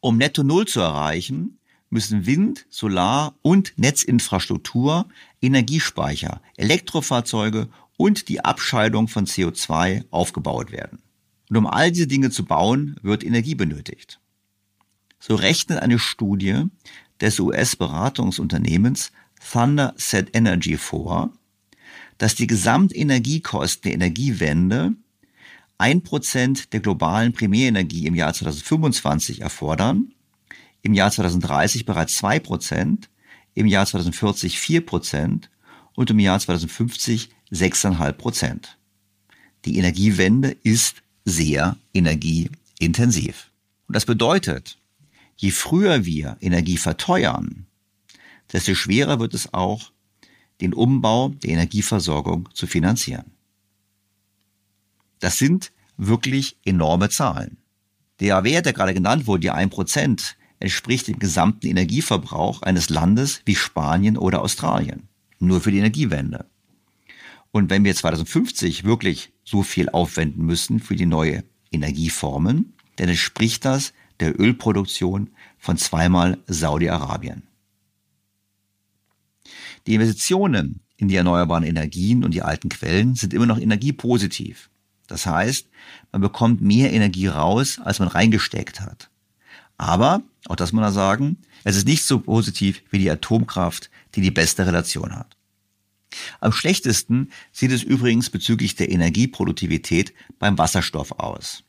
[0.00, 1.58] Um Netto Null zu erreichen,
[1.90, 5.08] müssen Wind, Solar und Netzinfrastruktur,
[5.42, 11.00] Energiespeicher, Elektrofahrzeuge und die Abscheidung von CO2 aufgebaut werden.
[11.50, 14.20] Und um all diese Dinge zu bauen, wird Energie benötigt.
[15.18, 16.64] So rechnet eine Studie
[17.20, 19.12] des US-Beratungsunternehmens
[19.52, 21.32] Thunder Set Energy vor,
[22.18, 24.94] dass die Gesamtenergiekosten der Energiewende
[25.80, 30.12] ein Prozent der globalen Primärenergie im Jahr 2025 erfordern,
[30.82, 33.08] im Jahr 2030 bereits zwei Prozent,
[33.54, 35.50] im Jahr 2040 vier Prozent
[35.94, 38.78] und im Jahr 2050 6,5 Prozent.
[39.64, 43.50] Die Energiewende ist sehr energieintensiv.
[43.88, 44.76] Und das bedeutet,
[45.36, 47.66] je früher wir Energie verteuern,
[48.52, 49.92] desto schwerer wird es auch,
[50.60, 53.39] den Umbau der Energieversorgung zu finanzieren.
[55.20, 57.58] Das sind wirklich enorme Zahlen.
[58.20, 63.54] Der Wert, der gerade genannt wurde, die 1%, entspricht dem gesamten Energieverbrauch eines Landes wie
[63.54, 65.08] Spanien oder Australien.
[65.38, 66.46] Nur für die Energiewende.
[67.50, 73.64] Und wenn wir 2050 wirklich so viel aufwenden müssen für die neue Energieformen, dann entspricht
[73.64, 77.42] das der Ölproduktion von zweimal Saudi-Arabien.
[79.86, 84.69] Die Investitionen in die erneuerbaren Energien und die alten Quellen sind immer noch energiepositiv.
[85.10, 85.66] Das heißt,
[86.12, 89.10] man bekommt mehr Energie raus, als man reingesteckt hat.
[89.76, 94.20] Aber, auch das muss man sagen, es ist nicht so positiv wie die Atomkraft, die
[94.20, 95.36] die beste Relation hat.
[96.38, 101.64] Am schlechtesten sieht es übrigens bezüglich der Energieproduktivität beim Wasserstoff aus.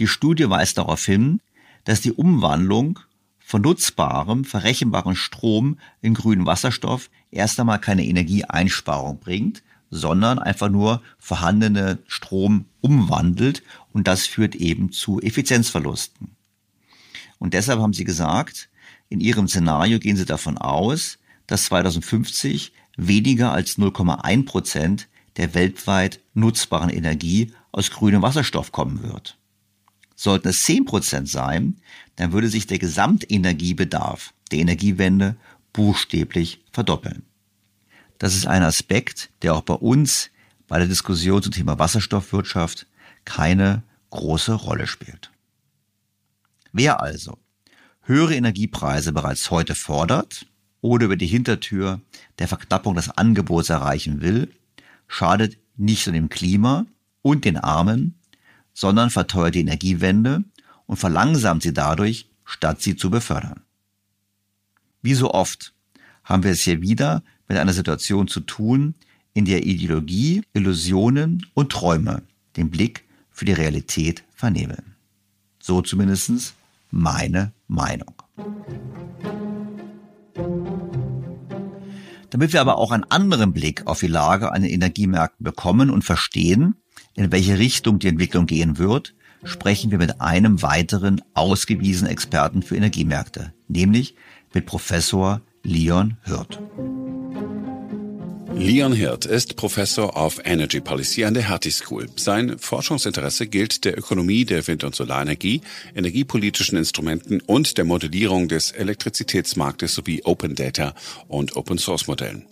[0.00, 1.40] Die Studie weist darauf hin,
[1.84, 2.98] dass die Umwandlung
[3.38, 9.62] von nutzbarem, verrechenbarem Strom in grünen Wasserstoff erst einmal keine Energieeinsparung bringt,
[9.92, 16.34] sondern einfach nur vorhandene Strom umwandelt und das führt eben zu Effizienzverlusten.
[17.38, 18.70] Und deshalb haben sie gesagt,
[19.10, 26.20] in ihrem Szenario gehen sie davon aus, dass 2050 weniger als 0,1 Prozent der weltweit
[26.32, 29.36] nutzbaren Energie aus grünem Wasserstoff kommen wird.
[30.16, 31.76] Sollten es 10 Prozent sein,
[32.16, 35.36] dann würde sich der Gesamtenergiebedarf der Energiewende
[35.74, 37.24] buchstäblich verdoppeln.
[38.22, 40.30] Das ist ein Aspekt, der auch bei uns
[40.68, 42.86] bei der Diskussion zum Thema Wasserstoffwirtschaft
[43.24, 45.32] keine große Rolle spielt.
[46.70, 47.36] Wer also
[48.02, 50.46] höhere Energiepreise bereits heute fordert
[50.80, 52.00] oder über die Hintertür
[52.38, 54.54] der Verknappung des Angebots erreichen will,
[55.08, 56.86] schadet nicht nur dem Klima
[57.22, 58.20] und den Armen,
[58.72, 60.44] sondern verteuert die Energiewende
[60.86, 63.62] und verlangsamt sie dadurch, statt sie zu befördern.
[65.02, 65.74] Wie so oft
[66.22, 68.94] haben wir es hier wieder mit einer Situation zu tun,
[69.34, 72.22] in der Ideologie, Illusionen und Träume
[72.56, 74.94] den Blick für die Realität vernebeln.
[75.58, 76.54] So zumindest
[76.90, 78.14] meine Meinung.
[82.30, 86.02] Damit wir aber auch einen anderen Blick auf die Lage an den Energiemärkten bekommen und
[86.02, 86.76] verstehen,
[87.14, 92.76] in welche Richtung die Entwicklung gehen wird, sprechen wir mit einem weiteren ausgewiesenen Experten für
[92.76, 94.14] Energiemärkte, nämlich
[94.54, 96.58] mit Professor Leon Hürth.
[98.54, 102.08] Leon Hirt ist Professor of Energy Policy an der Hertie School.
[102.16, 105.60] Sein Forschungsinteresse gilt der Ökonomie der Wind- und Solarenergie,
[105.94, 110.94] energiepolitischen Instrumenten und der Modellierung des Elektrizitätsmarktes sowie Open Data
[111.28, 112.44] und Open Source Modellen.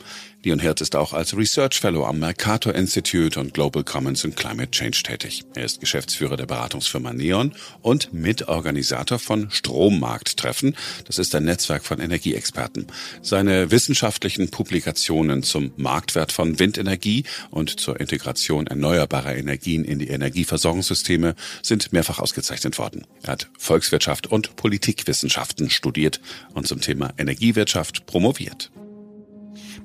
[0.43, 4.71] Leon Hirt ist auch als Research Fellow am Mercator Institute und Global Commons and Climate
[4.71, 5.45] Change tätig.
[5.55, 10.77] Er ist Geschäftsführer der Beratungsfirma Neon und Mitorganisator von Strommarkttreffen.
[11.05, 12.87] Das ist ein Netzwerk von Energieexperten.
[13.21, 21.35] Seine wissenschaftlichen Publikationen zum Marktwert von Windenergie und zur Integration erneuerbarer Energien in die Energieversorgungssysteme
[21.63, 23.07] sind mehrfach ausgezeichnet worden.
[23.23, 26.19] Er hat Volkswirtschaft und Politikwissenschaften studiert
[26.55, 28.71] und zum Thema Energiewirtschaft promoviert.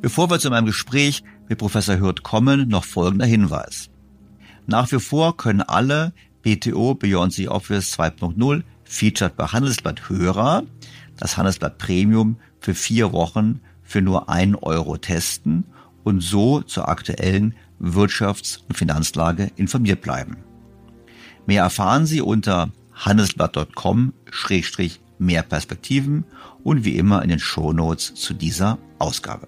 [0.06, 3.90] Bevor wir zu meinem Gespräch mit Professor Hürth kommen, noch folgender Hinweis.
[4.68, 6.14] Nach wie vor können alle
[6.44, 10.62] BTO Beyond the Office 2.0 Featured bei Handelsblatt Hörer
[11.18, 15.64] das Handelsblatt Premium für vier Wochen für nur ein Euro testen
[16.04, 20.38] und so zur aktuellen Wirtschafts- und Finanzlage informiert bleiben.
[21.48, 26.26] Mehr erfahren Sie unter handelsblatt.com-mehr Perspektiven
[26.64, 29.48] und wie immer in den Shownotes zu dieser Ausgabe.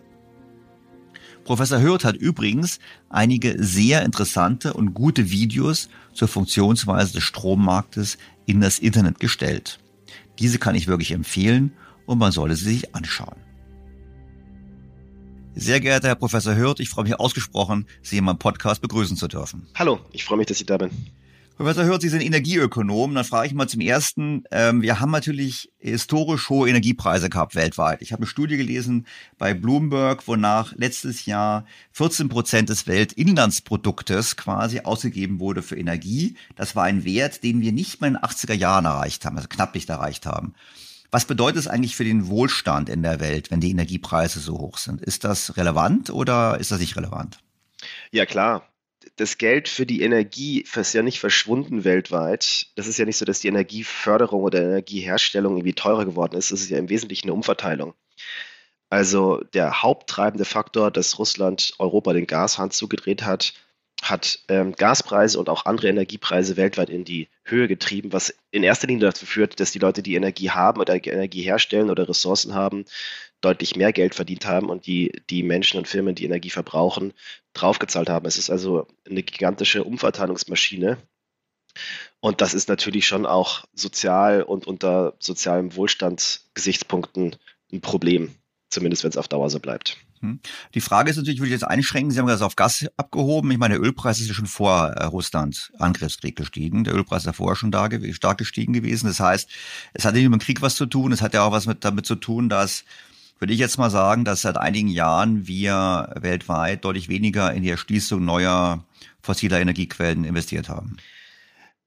[1.47, 8.59] Professor Hürth hat übrigens einige sehr interessante und gute Videos zur Funktionsweise des Strommarktes in
[8.59, 9.79] das Internet gestellt.
[10.39, 11.71] Diese kann ich wirklich empfehlen
[12.05, 13.37] und man sollte sie sich anschauen.
[15.55, 19.29] Sehr geehrter Herr Professor Hürth, ich freue mich ausgesprochen, Sie in meinem Podcast begrüßen zu
[19.29, 19.67] dürfen.
[19.73, 20.91] Hallo, ich freue mich, dass ich da bin.
[21.57, 23.15] Professor Hürth, Sie sind Energieökonom.
[23.15, 28.03] Dann frage ich mal zum Ersten, ähm, wir haben natürlich historisch hohe Energiepreise gehabt weltweit.
[28.03, 29.07] Ich habe eine Studie gelesen
[29.39, 36.35] bei Bloomberg, wonach letztes Jahr 14 Prozent des Weltinlandsproduktes quasi ausgegeben wurde für Energie.
[36.55, 39.47] Das war ein Wert, den wir nicht mehr in den 80er Jahren erreicht haben, also
[39.47, 40.53] knapp nicht erreicht haben.
[41.09, 44.77] Was bedeutet es eigentlich für den Wohlstand in der Welt, wenn die Energiepreise so hoch
[44.77, 45.01] sind?
[45.01, 47.39] Ist das relevant oder ist das nicht relevant?
[48.11, 48.61] Ja, klar
[49.17, 52.67] das Geld für die Energie ist ja nicht verschwunden weltweit.
[52.75, 56.51] Das ist ja nicht so, dass die Energieförderung oder Energieherstellung irgendwie teurer geworden ist.
[56.51, 57.95] Das ist ja im Wesentlichen eine Umverteilung.
[58.89, 63.53] Also der haupttreibende Faktor, dass Russland Europa den Gashahn zugedreht hat,
[64.03, 68.87] hat ähm, Gaspreise und auch andere Energiepreise weltweit in die Höhe getrieben, was in erster
[68.87, 72.85] Linie dazu führt, dass die Leute, die Energie haben oder Energie herstellen oder Ressourcen haben,
[73.41, 77.13] deutlich mehr Geld verdient haben und die, die Menschen und Firmen, die Energie verbrauchen,
[77.53, 78.25] draufgezahlt haben.
[78.25, 80.97] Es ist also eine gigantische Umverteilungsmaschine.
[82.19, 87.35] Und das ist natürlich schon auch sozial und unter sozialem Wohlstandsgesichtspunkten
[87.71, 88.33] ein Problem,
[88.69, 89.97] zumindest wenn es auf Dauer so bleibt.
[90.21, 90.39] Hm.
[90.73, 93.51] Die Frage ist natürlich, würde ich jetzt einschränken, Sie haben das auf Gas abgehoben.
[93.51, 96.83] Ich meine, der Ölpreis ist ja schon vor äh, Russland Angriffskrieg gestiegen.
[96.83, 99.07] Der Ölpreis ist ja vorher schon da, stark gestiegen gewesen.
[99.07, 99.47] Das heißt,
[99.93, 101.11] es hat nicht mit dem Krieg was zu tun.
[101.11, 102.83] Es hat ja auch was mit, damit zu tun, dass
[103.39, 107.69] würde ich jetzt mal sagen, dass seit einigen Jahren wir weltweit deutlich weniger in die
[107.69, 108.83] Erschließung neuer
[109.21, 110.97] fossiler Energiequellen investiert haben.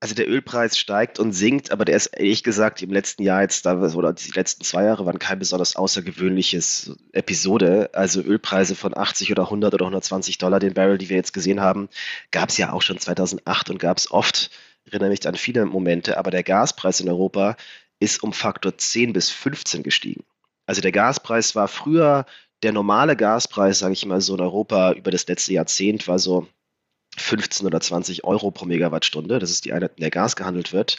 [0.03, 3.67] Also der Ölpreis steigt und sinkt, aber der ist ehrlich gesagt im letzten Jahr jetzt,
[3.67, 7.91] oder die letzten zwei Jahre waren kein besonders außergewöhnliches Episode.
[7.93, 11.61] Also Ölpreise von 80 oder 100 oder 120 Dollar den Barrel, die wir jetzt gesehen
[11.61, 11.91] haben,
[12.31, 14.51] gab es ja auch schon 2008 und gab es oft,
[14.87, 17.57] ich erinnere mich an viele Momente, aber der Gaspreis in Europa
[17.99, 20.25] ist um Faktor 10 bis 15 gestiegen.
[20.71, 22.27] Also der Gaspreis war früher,
[22.63, 26.47] der normale Gaspreis, sage ich mal so in Europa über das letzte Jahrzehnt, war so
[27.17, 29.41] 15 oder 20 Euro pro Megawattstunde.
[29.41, 30.99] Das ist die Einheit, in der Gas gehandelt wird.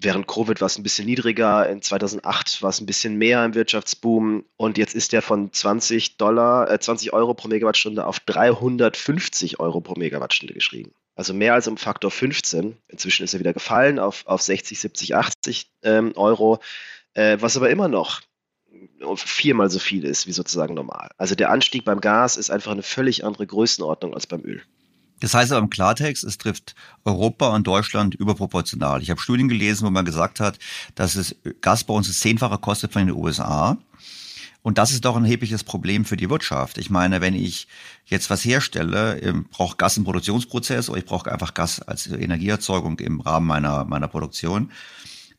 [0.00, 3.54] Während Covid war es ein bisschen niedriger, in 2008 war es ein bisschen mehr im
[3.54, 9.60] Wirtschaftsboom und jetzt ist der von 20 Dollar, äh 20 Euro pro Megawattstunde auf 350
[9.60, 10.90] Euro pro Megawattstunde geschrieben.
[11.14, 12.76] Also mehr als um Faktor 15.
[12.88, 16.58] Inzwischen ist er wieder gefallen auf, auf 60, 70, 80 ähm, Euro,
[17.14, 18.22] äh, was aber immer noch
[19.16, 21.10] viermal so viel ist wie sozusagen normal.
[21.18, 24.62] Also der Anstieg beim Gas ist einfach eine völlig andere Größenordnung als beim Öl.
[25.20, 26.74] Das heißt aber im Klartext, es trifft
[27.04, 29.02] Europa und Deutschland überproportional.
[29.02, 30.58] Ich habe Studien gelesen, wo man gesagt hat,
[30.94, 33.78] dass es Gas bei uns das Zehnfache kostet von den USA.
[34.62, 36.78] Und das ist doch ein erhebliches Problem für die Wirtschaft.
[36.78, 37.68] Ich meine, wenn ich
[38.04, 42.98] jetzt was herstelle, ähm, brauche Gas im Produktionsprozess oder ich brauche einfach Gas als Energieerzeugung
[42.98, 44.70] im Rahmen meiner, meiner Produktion,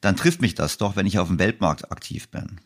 [0.01, 2.59] dann trifft mich das doch, wenn ich auf dem Weltmarkt aktiv bin.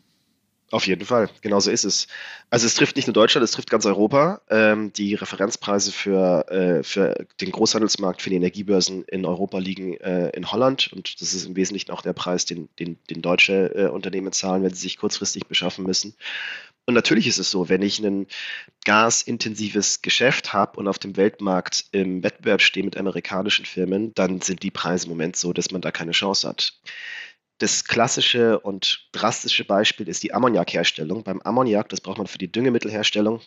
[0.74, 2.08] Auf jeden Fall, genau so ist es.
[2.50, 4.40] Also es trifft nicht nur Deutschland, es trifft ganz Europa.
[4.50, 10.30] Ähm, die Referenzpreise für, äh, für den Großhandelsmarkt, für die Energiebörsen in Europa liegen äh,
[10.30, 13.86] in Holland und das ist im Wesentlichen auch der Preis, den, den, den deutsche äh,
[13.86, 16.16] Unternehmen zahlen, wenn sie sich kurzfristig beschaffen müssen.
[16.86, 18.26] Und natürlich ist es so, wenn ich ein
[18.84, 24.64] gasintensives Geschäft habe und auf dem Weltmarkt im Wettbewerb stehe mit amerikanischen Firmen, dann sind
[24.64, 26.72] die Preise im Moment so, dass man da keine Chance hat.
[27.58, 31.22] Das klassische und drastische Beispiel ist die Ammoniakherstellung.
[31.22, 33.40] Beim Ammoniak, das braucht man für die Düngemittelherstellung,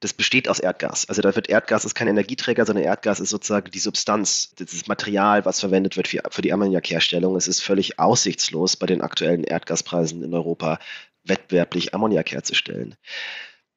[0.00, 1.08] das besteht aus Erdgas.
[1.08, 5.44] Also da wird Erdgas ist kein Energieträger, sondern Erdgas ist sozusagen die Substanz, das Material,
[5.44, 7.36] was verwendet wird für, für die Ammoniakherstellung.
[7.36, 10.78] Es ist völlig aussichtslos bei den aktuellen Erdgaspreisen in Europa
[11.24, 12.96] wettbewerblich Ammoniak herzustellen.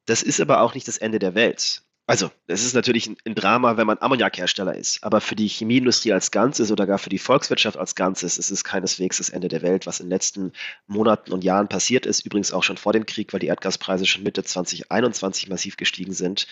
[0.05, 1.83] Das ist aber auch nicht das Ende der Welt.
[2.07, 5.03] Also, es ist natürlich ein, Drama, wenn man Ammoniakhersteller ist.
[5.03, 8.63] Aber für die Chemieindustrie als Ganzes oder gar für die Volkswirtschaft als Ganzes ist es
[8.63, 10.53] keineswegs das Ende der Welt, was in den letzten
[10.85, 12.23] Monaten und Jahren passiert ist.
[12.23, 16.45] Übrigens auch schon vor dem Krieg, weil die Erdgaspreise schon Mitte 2021 massiv gestiegen sind.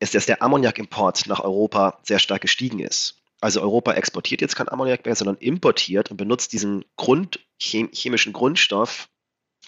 [0.00, 3.22] Ist, dass der Ammoniakimport nach Europa sehr stark gestiegen ist.
[3.40, 9.08] Also Europa exportiert jetzt kein Ammoniak mehr, sondern importiert und benutzt diesen Grund, chemischen Grundstoff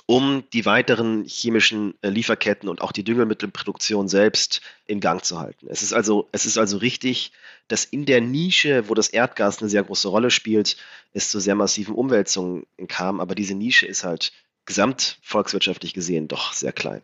[0.07, 5.67] um die weiteren chemischen äh, Lieferketten und auch die Düngemittelproduktion selbst in Gang zu halten.
[5.69, 7.33] Es ist also, es ist also richtig,
[7.67, 10.77] dass in der Nische, wo das Erdgas eine sehr große Rolle spielt,
[11.13, 14.33] es zu sehr massiven Umwälzungen kam, aber diese Nische ist halt
[14.65, 17.03] gesamtvolkswirtschaftlich gesehen doch sehr klein.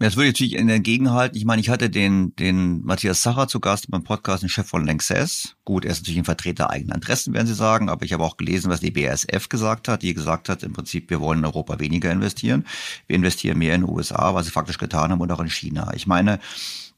[0.00, 1.36] Das würde ich natürlich entgegenhalten.
[1.36, 4.86] Ich meine, ich hatte den, den Matthias Sacher zu Gast beim Podcast, den Chef von
[4.86, 5.56] Lanxess.
[5.66, 8.38] Gut, er ist natürlich ein Vertreter eigener Interessen, werden Sie sagen, aber ich habe auch
[8.38, 11.78] gelesen, was die BASF gesagt hat, die gesagt hat, im Prinzip, wir wollen in Europa
[11.80, 12.64] weniger investieren.
[13.08, 15.92] Wir investieren mehr in den USA, was sie faktisch getan haben, und auch in China.
[15.94, 16.40] Ich meine,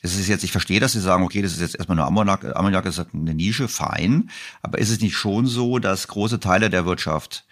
[0.00, 2.56] das ist jetzt, ich verstehe, dass Sie sagen, okay, das ist jetzt erstmal nur Ammoniak,
[2.56, 4.30] Ammoniak ist eine Nische, fein.
[4.62, 7.44] Aber ist es nicht schon so, dass große Teile der Wirtschaft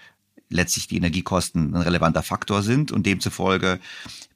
[0.51, 3.81] letztlich die Energiekosten ein relevanter Faktor sind und demzufolge,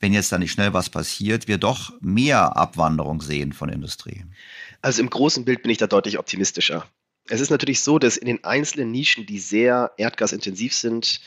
[0.01, 4.25] wenn jetzt da nicht schnell was passiert, wir doch mehr Abwanderung sehen von Industrie.
[4.81, 6.87] Also im großen Bild bin ich da deutlich optimistischer.
[7.29, 11.21] Es ist natürlich so, dass in den einzelnen Nischen, die sehr erdgasintensiv sind,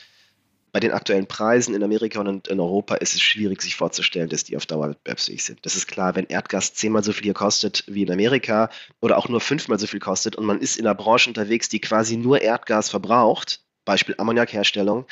[0.70, 4.44] bei den aktuellen Preisen in Amerika und in Europa ist es schwierig, sich vorzustellen, dass
[4.44, 5.58] die auf Dauer wettbewerbsfähig sind.
[5.62, 8.70] Das ist klar, wenn Erdgas zehnmal so viel hier kostet wie in Amerika
[9.00, 11.80] oder auch nur fünfmal so viel kostet und man ist in einer Branche unterwegs, die
[11.80, 15.06] quasi nur Erdgas verbraucht, Beispiel Ammoniakherstellung,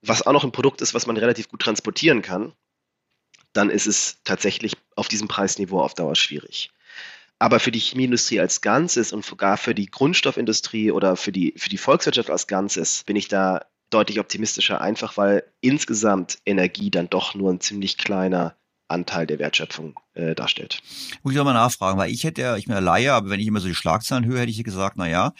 [0.00, 2.52] was auch noch ein Produkt ist, was man relativ gut transportieren kann,
[3.52, 6.70] dann ist es tatsächlich auf diesem Preisniveau auf Dauer schwierig.
[7.40, 11.68] Aber für die Chemieindustrie als Ganzes und sogar für die Grundstoffindustrie oder für die, für
[11.68, 17.34] die Volkswirtschaft als Ganzes bin ich da deutlich optimistischer, einfach weil insgesamt Energie dann doch
[17.34, 18.56] nur ein ziemlich kleiner
[18.88, 20.80] Anteil der Wertschöpfung äh, darstellt.
[21.22, 23.40] Muss ich doch mal nachfragen, weil ich hätte ja, ich bin ja Laie, aber wenn
[23.40, 25.32] ich immer so die Schlagzeilen höre, hätte ich gesagt, na ja,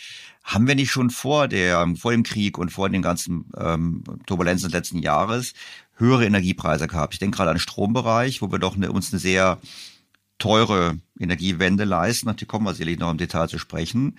[0.43, 4.69] haben wir nicht schon vor der, vor dem Krieg und vor den ganzen ähm, Turbulenzen
[4.69, 5.55] des letzten Jahres
[5.97, 7.15] höhere Energiepreise gehabt?
[7.15, 9.59] Ich denke gerade an den Strombereich, wo wir doch eine, uns eine sehr
[10.39, 12.27] teure Energiewende leisten.
[12.27, 14.17] Natürlich kommen wir sicherlich noch im Detail zu sprechen.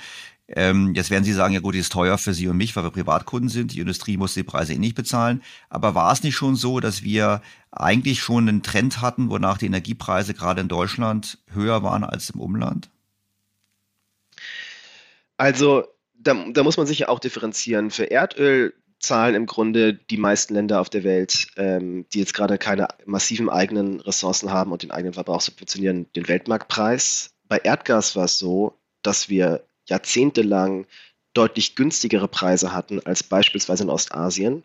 [0.47, 2.83] Ähm, jetzt werden Sie sagen, ja gut, die ist teuer für Sie und mich, weil
[2.83, 3.73] wir Privatkunden sind.
[3.73, 5.41] Die Industrie muss die Preise eh nicht bezahlen.
[5.69, 7.41] Aber war es nicht schon so, dass wir
[7.71, 12.41] eigentlich schon einen Trend hatten, wonach die Energiepreise gerade in Deutschland höher waren als im
[12.41, 12.89] Umland?
[15.37, 15.85] Also
[16.17, 17.89] da, da muss man sich ja auch differenzieren.
[17.89, 22.57] Für Erdöl zahlen im Grunde die meisten Länder auf der Welt, ähm, die jetzt gerade
[22.57, 27.31] keine massiven eigenen Ressourcen haben und den eigenen Verbrauch subventionieren, den Weltmarktpreis.
[27.47, 30.85] Bei Erdgas war es so, dass wir jahrzehntelang
[31.33, 34.63] deutlich günstigere Preise hatten als beispielsweise in Ostasien.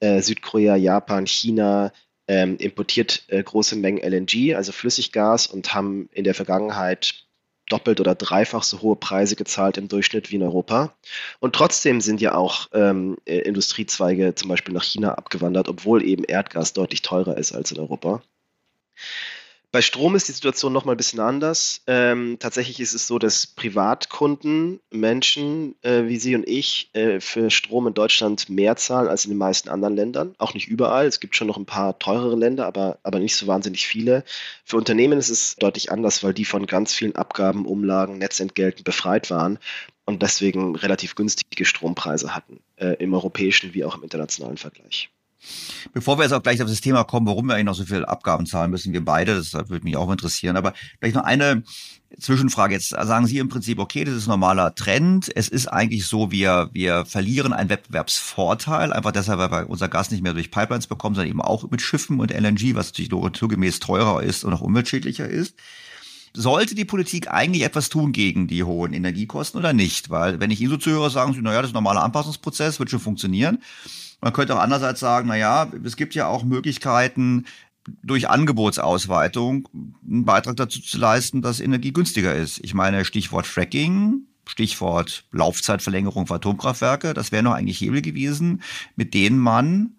[0.00, 1.92] Äh, Südkorea, Japan, China
[2.28, 7.26] ähm, importiert äh, große Mengen LNG, also Flüssiggas, und haben in der Vergangenheit
[7.68, 10.94] doppelt oder dreifach so hohe Preise gezahlt im Durchschnitt wie in Europa.
[11.40, 16.24] Und trotzdem sind ja auch ähm, äh, Industriezweige zum Beispiel nach China abgewandert, obwohl eben
[16.24, 18.22] Erdgas deutlich teurer ist als in Europa.
[19.72, 21.80] Bei Strom ist die Situation noch mal ein bisschen anders.
[21.86, 27.50] Ähm, tatsächlich ist es so, dass Privatkunden, Menschen äh, wie Sie und ich, äh, für
[27.50, 30.34] Strom in Deutschland mehr zahlen als in den meisten anderen Ländern.
[30.36, 31.06] Auch nicht überall.
[31.06, 34.24] Es gibt schon noch ein paar teurere Länder, aber, aber nicht so wahnsinnig viele.
[34.62, 39.30] Für Unternehmen ist es deutlich anders, weil die von ganz vielen Abgaben, Umlagen, Netzentgelten befreit
[39.30, 39.58] waren
[40.04, 45.08] und deswegen relativ günstige Strompreise hatten, äh, im europäischen wie auch im internationalen Vergleich.
[45.92, 48.04] Bevor wir jetzt auch gleich auf das Thema kommen, warum wir eigentlich noch so viel
[48.04, 51.62] Abgaben zahlen müssen, wir beide, das würde mich auch interessieren, aber vielleicht noch eine
[52.18, 52.74] Zwischenfrage.
[52.74, 55.30] Jetzt sagen Sie im Prinzip, okay, das ist normaler Trend.
[55.34, 60.10] Es ist eigentlich so, wir, wir verlieren einen Wettbewerbsvorteil, einfach deshalb, weil wir unser Gas
[60.10, 63.80] nicht mehr durch Pipelines bekommen, sondern eben auch mit Schiffen und LNG, was natürlich naturgemäß
[63.80, 65.54] teurer ist und auch umweltschädlicher ist.
[66.34, 70.08] Sollte die Politik eigentlich etwas tun gegen die hohen Energiekosten oder nicht?
[70.08, 72.90] Weil, wenn ich Ihnen so zuhöre, sagen Sie, naja, das ist ein normaler Anpassungsprozess, wird
[72.90, 73.58] schon funktionieren.
[74.20, 77.44] Man könnte auch andererseits sagen, na ja, es gibt ja auch Möglichkeiten,
[78.02, 79.68] durch Angebotsausweitung
[80.06, 82.60] einen Beitrag dazu zu leisten, dass Energie günstiger ist.
[82.62, 88.62] Ich meine, Stichwort Fracking, Stichwort Laufzeitverlängerung für Atomkraftwerke, das wären noch eigentlich Hebel gewesen,
[88.96, 89.96] mit denen man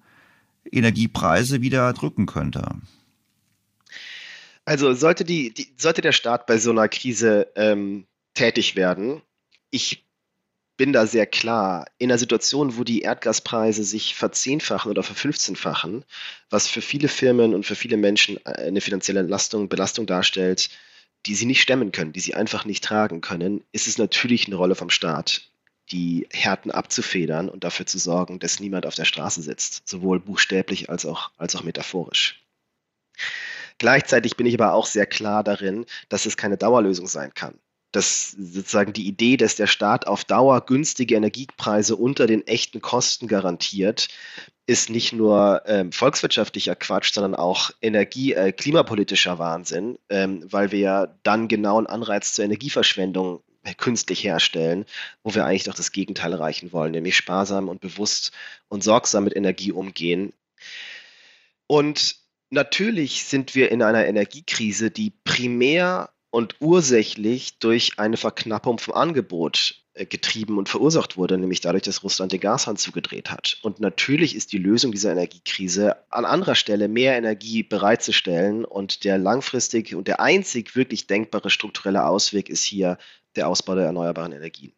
[0.71, 2.75] Energiepreise wieder drücken könnte.
[4.65, 9.21] Also sollte, die, die sollte der Staat bei so einer Krise ähm, tätig werden,
[9.69, 10.05] ich
[10.77, 11.85] bin da sehr klar.
[11.97, 16.03] In einer Situation, wo die Erdgaspreise sich verzehnfachen oder verfünfzehnfachen,
[16.49, 20.69] was für viele Firmen und für viele Menschen äh, eine finanzielle Belastung, Belastung darstellt,
[21.25, 24.55] die sie nicht stemmen können, die sie einfach nicht tragen können, ist es natürlich eine
[24.55, 25.49] Rolle vom Staat,
[25.91, 30.89] die Härten abzufedern und dafür zu sorgen, dass niemand auf der Straße sitzt, sowohl buchstäblich
[30.89, 32.43] als auch, als auch metaphorisch.
[33.77, 37.59] Gleichzeitig bin ich aber auch sehr klar darin, dass es keine Dauerlösung sein kann
[37.93, 43.27] dass sozusagen die Idee, dass der Staat auf Dauer günstige Energiepreise unter den echten Kosten
[43.27, 44.07] garantiert,
[44.65, 50.79] ist nicht nur ähm, volkswirtschaftlicher Quatsch, sondern auch Energie, äh, klimapolitischer Wahnsinn, ähm, weil wir
[50.79, 53.43] ja dann genau einen Anreiz zur Energieverschwendung
[53.77, 54.85] künstlich herstellen,
[55.23, 58.31] wo wir eigentlich doch das Gegenteil erreichen wollen, nämlich sparsam und bewusst
[58.69, 60.33] und sorgsam mit Energie umgehen.
[61.67, 68.95] Und natürlich sind wir in einer Energiekrise, die primär und ursächlich durch eine Verknappung vom
[68.95, 73.59] Angebot äh, getrieben und verursacht wurde, nämlich dadurch, dass Russland den Gashahn zugedreht hat.
[73.61, 79.19] Und natürlich ist die Lösung dieser Energiekrise an anderer Stelle mehr Energie bereitzustellen und der
[79.19, 82.97] langfristig und der einzig wirklich denkbare strukturelle Ausweg ist hier
[83.35, 84.73] der Ausbau der erneuerbaren Energien.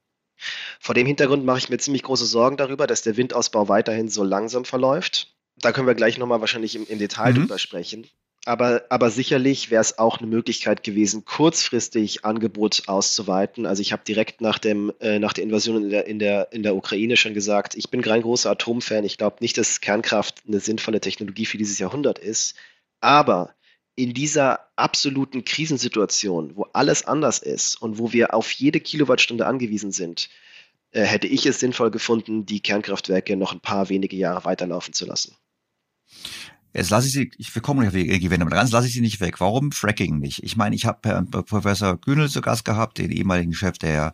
[0.82, 4.24] Vor dem Hintergrund mache ich mir ziemlich große Sorgen darüber, dass der Windausbau weiterhin so
[4.24, 5.34] langsam verläuft.
[5.66, 7.38] Da können wir gleich nochmal wahrscheinlich im, im Detail mhm.
[7.38, 8.05] drüber sprechen.
[8.45, 13.66] Aber, aber sicherlich wäre es auch eine Möglichkeit gewesen, kurzfristig Angebot auszuweiten.
[13.66, 16.61] Also ich habe direkt nach, dem, äh, nach der Invasion in der, in, der, in
[16.61, 19.05] der Ukraine schon gesagt, ich bin kein großer Atomfan.
[19.05, 22.53] Ich glaube nicht, dass Kernkraft eine sinnvolle Technologie für dieses Jahrhundert ist.
[23.01, 23.55] Aber
[23.95, 29.91] in dieser absoluten Krisensituation, wo alles anders ist und wo wir auf jede Kilowattstunde angewiesen
[29.91, 30.30] sind,
[30.91, 35.07] äh, hätte ich es sinnvoll gefunden, die Kernkraftwerke noch ein paar wenige Jahre weiterlaufen zu
[35.07, 35.36] lassen.
[36.76, 38.99] Jetzt lasse ich sie, ich, wir kommen auf die Energiewende, aber ganz lasse ich sie
[38.99, 39.39] nicht weg.
[39.39, 40.43] Warum Fracking nicht?
[40.43, 44.11] Ich meine, ich habe Professor Kühnel zu Gast gehabt, den ehemaligen Chef der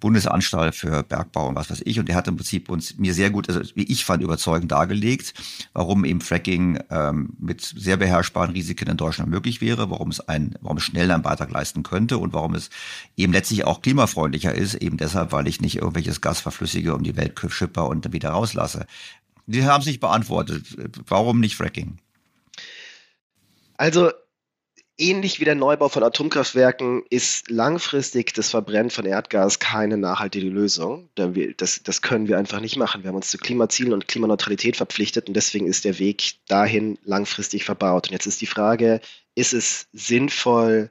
[0.00, 3.30] Bundesanstalt für Bergbau und was weiß ich, und der hat im Prinzip uns mir sehr
[3.30, 5.34] gut, also wie ich fand, überzeugend dargelegt,
[5.72, 10.56] warum eben Fracking ähm, mit sehr beherrschbaren Risiken in Deutschland möglich wäre, warum es ein,
[10.62, 12.70] warum es schnell einen Beitrag leisten könnte und warum es
[13.16, 17.16] eben letztlich auch klimafreundlicher ist, eben deshalb, weil ich nicht irgendwelches Gas verflüssige um die
[17.16, 18.86] Welt schipper und dann wieder rauslasse.
[19.46, 20.64] Die haben es nicht beantwortet.
[21.06, 21.98] Warum nicht Fracking?
[23.76, 24.10] Also
[25.00, 31.08] ähnlich wie der Neubau von Atomkraftwerken ist langfristig das Verbrennen von Erdgas keine nachhaltige Lösung.
[31.14, 33.02] Das, das können wir einfach nicht machen.
[33.02, 37.64] Wir haben uns zu Klimazielen und Klimaneutralität verpflichtet und deswegen ist der Weg dahin langfristig
[37.64, 38.08] verbaut.
[38.08, 39.00] Und jetzt ist die Frage,
[39.34, 40.90] ist es sinnvoll,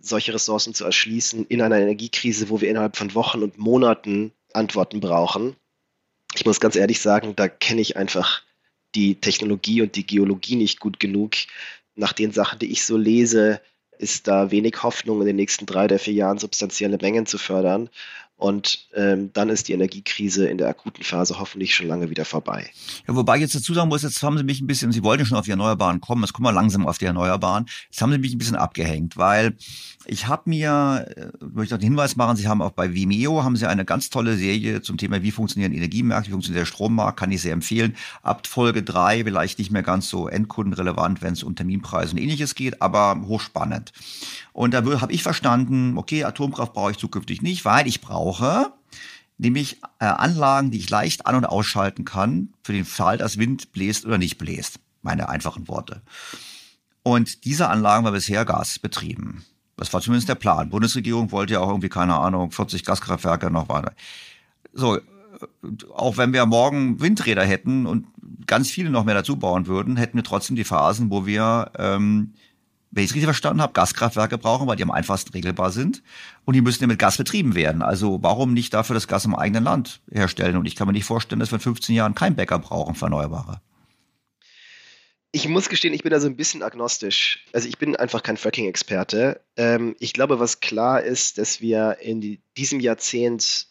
[0.00, 5.00] solche Ressourcen zu erschließen in einer Energiekrise, wo wir innerhalb von Wochen und Monaten Antworten
[5.00, 5.56] brauchen?
[6.38, 8.42] Ich muss ganz ehrlich sagen, da kenne ich einfach
[8.94, 11.32] die Technologie und die Geologie nicht gut genug.
[11.96, 13.60] Nach den Sachen, die ich so lese,
[13.98, 17.90] ist da wenig Hoffnung, in den nächsten drei oder vier Jahren substanzielle Mengen zu fördern.
[18.38, 22.70] Und ähm, dann ist die Energiekrise in der akuten Phase hoffentlich schon lange wieder vorbei.
[23.08, 25.26] Ja, wobei ich jetzt dazu sagen muss, jetzt haben Sie mich ein bisschen, Sie wollten
[25.26, 27.66] schon auf die Erneuerbaren kommen, jetzt kommen wir langsam auf die Erneuerbaren.
[27.90, 29.56] Jetzt haben Sie mich ein bisschen abgehängt, weil
[30.06, 33.56] ich habe mir, äh, möchte noch den Hinweis machen, Sie haben auch bei Vimeo, haben
[33.56, 37.32] Sie eine ganz tolle Serie zum Thema, wie funktionieren Energiemärkte, wie funktioniert der Strommarkt, kann
[37.32, 37.96] ich sehr empfehlen.
[38.22, 42.54] Ab Folge drei vielleicht nicht mehr ganz so endkundenrelevant, wenn es um Terminpreise und ähnliches
[42.54, 43.92] geht, aber hochspannend.
[44.58, 48.72] Und da habe ich verstanden, okay, Atomkraft brauche ich zukünftig nicht, weil ich brauche
[49.36, 53.70] nämlich äh, Anlagen, die ich leicht an- und ausschalten kann, für den Fall, dass Wind
[53.70, 54.80] bläst oder nicht bläst.
[55.00, 56.02] Meine einfachen Worte.
[57.04, 59.44] Und diese Anlagen war bisher gasbetrieben.
[59.76, 60.70] Das war zumindest der Plan.
[60.70, 63.92] Bundesregierung wollte ja auch irgendwie, keine Ahnung, 40 Gaskraftwerke noch weiter.
[64.72, 65.00] So, äh,
[65.94, 68.08] auch wenn wir morgen Windräder hätten und
[68.48, 72.34] ganz viele noch mehr dazu bauen würden, hätten wir trotzdem die Phasen, wo wir ähm,
[72.90, 76.02] wenn ich es richtig verstanden habe, Gaskraftwerke brauchen, weil die am einfachsten regelbar sind.
[76.44, 77.82] Und die müssen ja mit Gas betrieben werden.
[77.82, 80.56] Also warum nicht dafür das Gas im eigenen Land herstellen?
[80.56, 83.06] Und ich kann mir nicht vorstellen, dass wir in 15 Jahren kein Bäcker brauchen für
[83.06, 83.60] Erneuerbare.
[85.30, 87.44] Ich muss gestehen, ich bin da so ein bisschen agnostisch.
[87.52, 89.42] Also ich bin einfach kein Fracking-Experte.
[89.56, 93.66] Ähm, ich glaube, was klar ist, dass wir in die, diesem Jahrzehnt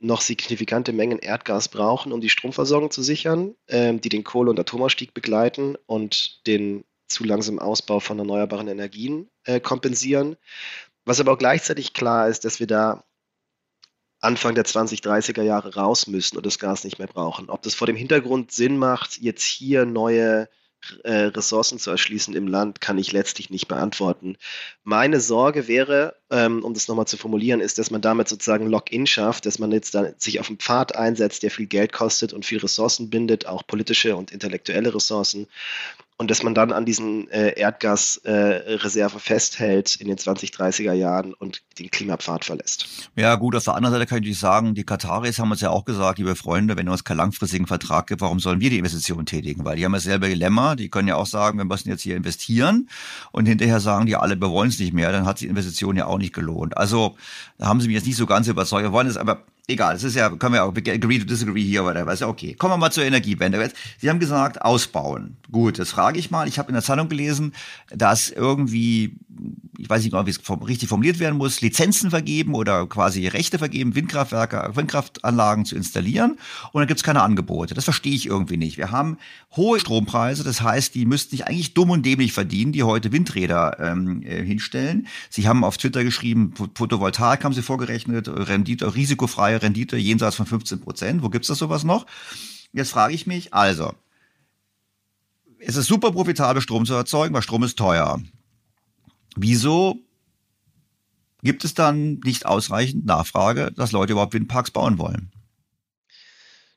[0.00, 4.58] noch signifikante Mengen Erdgas brauchen, um die Stromversorgung zu sichern, ähm, die den Kohle- und
[4.58, 10.36] Atomausstieg begleiten und den zu langsamen Ausbau von erneuerbaren Energien äh, kompensieren.
[11.04, 13.04] Was aber auch gleichzeitig klar ist, dass wir da
[14.20, 17.50] Anfang der 2030er Jahre raus müssen und das Gas nicht mehr brauchen.
[17.50, 20.48] Ob das vor dem Hintergrund Sinn macht, jetzt hier neue
[21.02, 24.36] äh, Ressourcen zu erschließen im Land, kann ich letztlich nicht beantworten.
[24.82, 29.06] Meine Sorge wäre, ähm, um das nochmal zu formulieren, ist, dass man damit sozusagen Lock-in
[29.06, 32.44] schafft, dass man jetzt dann sich auf einen Pfad einsetzt, der viel Geld kostet und
[32.44, 35.46] viel Ressourcen bindet, auch politische und intellektuelle Ressourcen
[36.16, 41.62] und dass man dann an diesen äh, Erdgasreserven äh, festhält in den 2030er Jahren und
[41.78, 43.10] den Klimapfad verlässt.
[43.16, 45.84] Ja gut, auf der anderen Seite kann ich sagen, die Kataris haben uns ja auch
[45.84, 49.64] gesagt, liebe Freunde, wenn es keinen langfristigen Vertrag gibt, warum sollen wir die Investitionen tätigen?
[49.64, 52.16] Weil die haben ja selber Dilemma, die können ja auch sagen, wir müssen jetzt hier
[52.16, 52.88] investieren
[53.32, 56.06] und hinterher sagen die alle, wir wollen es nicht mehr, dann hat die Investition ja
[56.06, 56.76] auch nicht gelohnt.
[56.76, 57.16] Also
[57.58, 58.84] da haben sie mich jetzt nicht so ganz überzeugt.
[58.84, 61.84] Wir wollen es aber egal, es ist ja, können wir auch agree to disagree hier
[61.84, 62.54] oder was, okay.
[62.54, 63.72] Kommen wir mal zur Energiewende.
[63.98, 65.36] Sie haben gesagt, ausbauen.
[65.50, 66.48] Gut, das frage ich mal.
[66.48, 67.52] Ich habe in der Zeitung gelesen,
[67.90, 69.16] dass irgendwie,
[69.78, 73.58] ich weiß nicht genau, wie es richtig formuliert werden muss, Lizenzen vergeben oder quasi Rechte
[73.58, 76.38] vergeben, Windkraftwerke, Windkraftanlagen zu installieren
[76.72, 77.74] und dann gibt es keine Angebote.
[77.74, 78.76] Das verstehe ich irgendwie nicht.
[78.76, 79.16] Wir haben
[79.56, 83.78] hohe Strompreise, das heißt, die müssten sich eigentlich dumm und dämlich verdienen, die heute Windräder
[83.80, 85.06] ähm, äh, hinstellen.
[85.30, 90.46] Sie haben auf Twitter geschrieben, Photovoltaik haben sie vorgerechnet, Rendite, risikofrei freie Rendite jenseits von
[90.46, 91.22] 15 Prozent.
[91.22, 92.06] Wo gibt's das sowas noch?
[92.72, 93.94] Jetzt frage ich mich, also,
[95.60, 98.20] es ist super profitabel, Strom zu erzeugen, weil Strom ist teuer.
[99.36, 99.98] Wieso
[101.42, 105.30] gibt es dann nicht ausreichend Nachfrage, dass Leute überhaupt Windparks bauen wollen?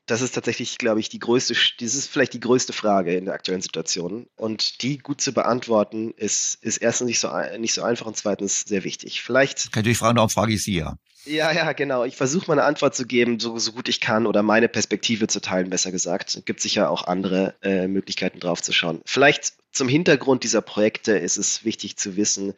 [0.06, 3.34] Das ist tatsächlich, glaube ich, die größte, das ist vielleicht die größte Frage in der
[3.34, 4.26] aktuellen Situation.
[4.36, 8.62] Und die gut zu beantworten, ist, ist erstens nicht so, nicht so einfach und zweitens
[8.62, 9.20] sehr wichtig.
[9.20, 9.70] Vielleicht.
[9.70, 10.96] Kann ich fragen, darum frage ich Sie ja.
[11.28, 12.04] Ja, ja, genau.
[12.04, 15.26] Ich versuche mal eine Antwort zu geben, so, so gut ich kann, oder meine Perspektive
[15.26, 16.34] zu teilen, besser gesagt.
[16.34, 19.02] Es gibt sicher auch andere äh, Möglichkeiten drauf zu schauen.
[19.04, 22.54] Vielleicht zum Hintergrund dieser Projekte ist es wichtig zu wissen,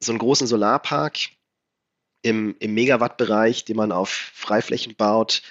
[0.00, 1.18] so einen großen Solarpark
[2.22, 5.42] im, im Megawatt-Bereich, den man auf Freiflächen baut,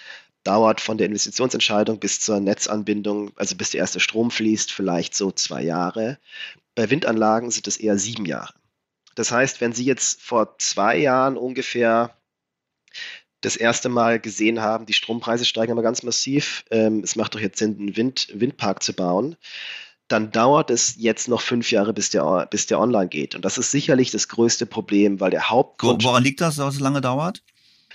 [0.43, 5.31] dauert von der Investitionsentscheidung bis zur Netzanbindung, also bis der erste Strom fließt, vielleicht so
[5.31, 6.19] zwei Jahre.
[6.75, 8.53] Bei Windanlagen sind es eher sieben Jahre.
[9.15, 12.17] Das heißt, wenn Sie jetzt vor zwei Jahren ungefähr
[13.43, 17.39] das erste Mal gesehen haben, die Strompreise steigen aber ganz massiv, ähm, es macht doch
[17.39, 19.35] jetzt Sinn, einen Wind, Windpark zu bauen,
[20.07, 23.35] dann dauert es jetzt noch fünf Jahre, bis der, bis der online geht.
[23.35, 26.03] Und das ist sicherlich das größte Problem, weil der Hauptgrund.
[26.03, 27.43] Woran liegt das, dass es lange dauert?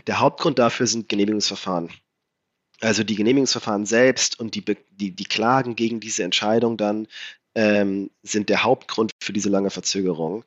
[0.06, 1.90] Der Hauptgrund dafür sind Genehmigungsverfahren.
[2.80, 7.08] Also die Genehmigungsverfahren selbst und die, die, die Klagen gegen diese Entscheidung dann
[7.54, 10.44] ähm, sind der Hauptgrund für diese lange Verzögerung.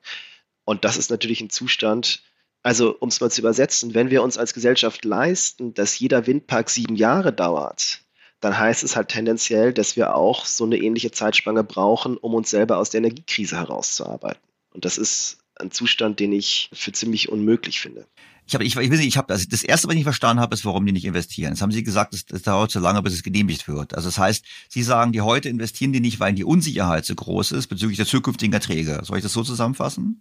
[0.64, 2.22] Und das ist natürlich ein Zustand,
[2.62, 6.70] also um es mal zu übersetzen, wenn wir uns als Gesellschaft leisten, dass jeder Windpark
[6.70, 8.02] sieben Jahre dauert,
[8.40, 12.50] dann heißt es halt tendenziell, dass wir auch so eine ähnliche Zeitspanne brauchen, um uns
[12.50, 14.42] selber aus der Energiekrise herauszuarbeiten.
[14.70, 18.06] Und das ist ein Zustand, den ich für ziemlich unmöglich finde.
[18.46, 20.64] Ich habe, ich, ich, ich habe, also das erste, was ich nicht verstanden habe, ist,
[20.64, 21.52] warum die nicht investieren.
[21.52, 23.94] Jetzt haben Sie gesagt, es, es dauert so lange, bis es genehmigt wird.
[23.94, 27.52] Also das heißt, Sie sagen, die heute investieren die nicht, weil die Unsicherheit so groß
[27.52, 29.00] ist bezüglich der zukünftigen Erträge.
[29.04, 30.20] Soll ich das so zusammenfassen?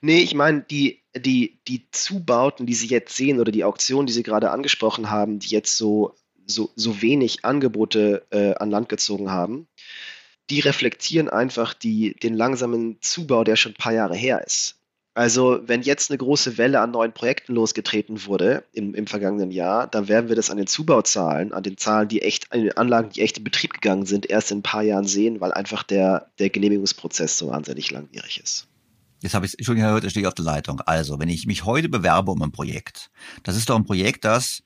[0.00, 4.12] Nee, ich meine, die, die, die Zubauten, die Sie jetzt sehen oder die Auktionen, die
[4.12, 6.14] Sie gerade angesprochen haben, die jetzt so,
[6.46, 9.66] so, so wenig Angebote äh, an Land gezogen haben,
[10.50, 14.76] die reflektieren einfach die, den langsamen Zubau, der schon ein paar Jahre her ist.
[15.14, 19.86] Also wenn jetzt eine große Welle an neuen Projekten losgetreten wurde im, im vergangenen Jahr,
[19.86, 23.08] dann werden wir das an den Zubauzahlen, an den Zahlen, die echt, an den Anlagen,
[23.08, 26.30] die echt in Betrieb gegangen sind, erst in ein paar Jahren sehen, weil einfach der,
[26.38, 28.68] der Genehmigungsprozess so wahnsinnig langwierig ist.
[29.22, 30.80] Jetzt habe ich es schon gehört, da stehe ich auf der Leitung.
[30.82, 33.10] Also, wenn ich mich heute bewerbe um ein Projekt,
[33.42, 34.62] das ist doch ein Projekt, das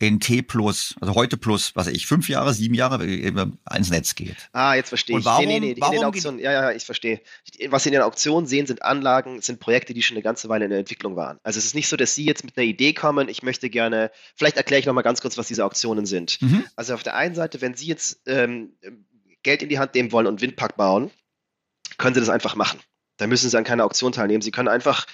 [0.00, 4.14] in T plus, also heute plus, was weiß ich, fünf Jahre, sieben Jahre ins Netz
[4.14, 4.48] geht.
[4.52, 5.24] Ah, jetzt verstehe ich.
[5.26, 7.20] warum, nee, nee, nee, warum in den Auktionen, ja, ja, ich verstehe.
[7.68, 10.64] Was Sie in den Auktionen sehen, sind Anlagen, sind Projekte, die schon eine ganze Weile
[10.64, 11.38] in der Entwicklung waren.
[11.42, 14.10] Also es ist nicht so, dass Sie jetzt mit einer Idee kommen, ich möchte gerne,
[14.36, 16.40] vielleicht erkläre ich nochmal ganz kurz, was diese Auktionen sind.
[16.40, 16.64] Mhm.
[16.76, 18.72] Also auf der einen Seite, wenn Sie jetzt ähm,
[19.42, 21.10] Geld in die Hand nehmen wollen und Windpark bauen,
[21.98, 22.80] können Sie das einfach machen.
[23.20, 24.40] Da müssen Sie an keiner Auktion teilnehmen.
[24.40, 25.06] Sie können einfach,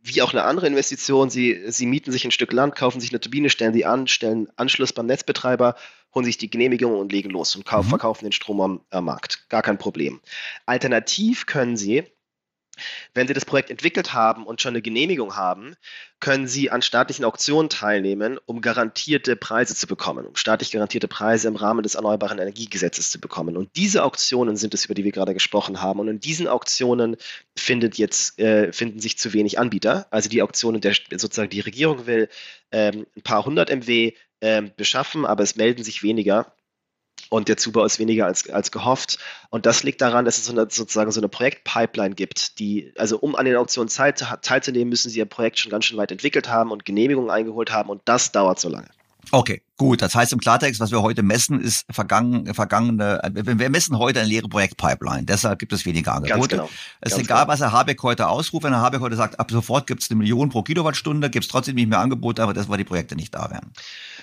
[0.00, 3.18] wie auch eine andere Investition, Sie, Sie mieten sich ein Stück Land, kaufen sich eine
[3.18, 5.74] Turbine, stellen die an, stellen Anschluss beim Netzbetreiber,
[6.14, 7.82] holen sich die Genehmigung und legen los und mhm.
[7.82, 9.48] verkaufen den Strom am, am Markt.
[9.48, 10.20] Gar kein Problem.
[10.66, 12.04] Alternativ können Sie
[13.14, 15.76] wenn Sie das Projekt entwickelt haben und schon eine Genehmigung haben,
[16.20, 21.48] können Sie an staatlichen Auktionen teilnehmen, um garantierte Preise zu bekommen, um staatlich garantierte Preise
[21.48, 23.56] im Rahmen des Erneuerbaren Energiegesetzes zu bekommen.
[23.56, 26.00] Und diese Auktionen sind es, über die wir gerade gesprochen haben.
[26.00, 27.16] Und in diesen Auktionen
[27.56, 30.06] findet jetzt, äh, finden sich zu wenig Anbieter.
[30.10, 32.28] Also die Auktionen, der sozusagen die Regierung will
[32.72, 36.52] ähm, ein paar hundert MW ähm, beschaffen, aber es melden sich weniger
[37.30, 39.18] und der Zubau ist weniger als, als gehofft.
[39.50, 43.18] Und das liegt daran, dass es so eine, sozusagen so eine Projektpipeline gibt, die, also
[43.18, 46.48] um an den Auktionen teil, teilzunehmen, müssen sie ihr Projekt schon ganz schön weit entwickelt
[46.48, 48.88] haben und Genehmigungen eingeholt haben und das dauert so lange.
[49.30, 50.00] Okay, gut.
[50.00, 54.28] Das heißt im Klartext, was wir heute messen, ist vergangen, vergangene, wir messen heute eine
[54.28, 55.24] leere Projektpipeline.
[55.24, 56.38] Deshalb gibt es weniger Angebote.
[56.38, 56.70] Ganz genau.
[57.00, 57.52] Es ist egal, genau.
[57.52, 58.64] was Herr Habeck heute ausruft.
[58.64, 61.50] Wenn Herr Habeck heute sagt, ab sofort gibt es eine Million pro Kilowattstunde, gibt es
[61.50, 63.72] trotzdem nicht mehr Angebote, aber das, weil die Projekte nicht da wären.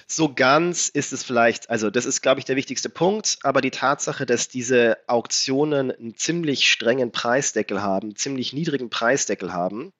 [0.08, 3.72] So ganz ist es vielleicht, also das ist, glaube ich, der wichtigste Punkt, aber die
[3.72, 9.93] Tatsache, dass diese Auktionen einen ziemlich strengen Preisdeckel haben, ziemlich niedrigen Preisdeckel haben,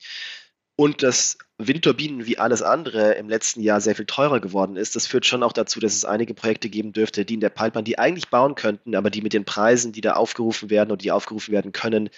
[0.76, 5.08] und dass Windturbinen wie alles andere im letzten Jahr sehr viel teurer geworden ist, das
[5.08, 7.98] führt schon auch dazu, dass es einige Projekte geben dürfte, die in der Pipeline, die
[7.98, 11.54] eigentlich bauen könnten, aber die mit den Preisen, die da aufgerufen werden und die aufgerufen
[11.54, 12.10] werden können,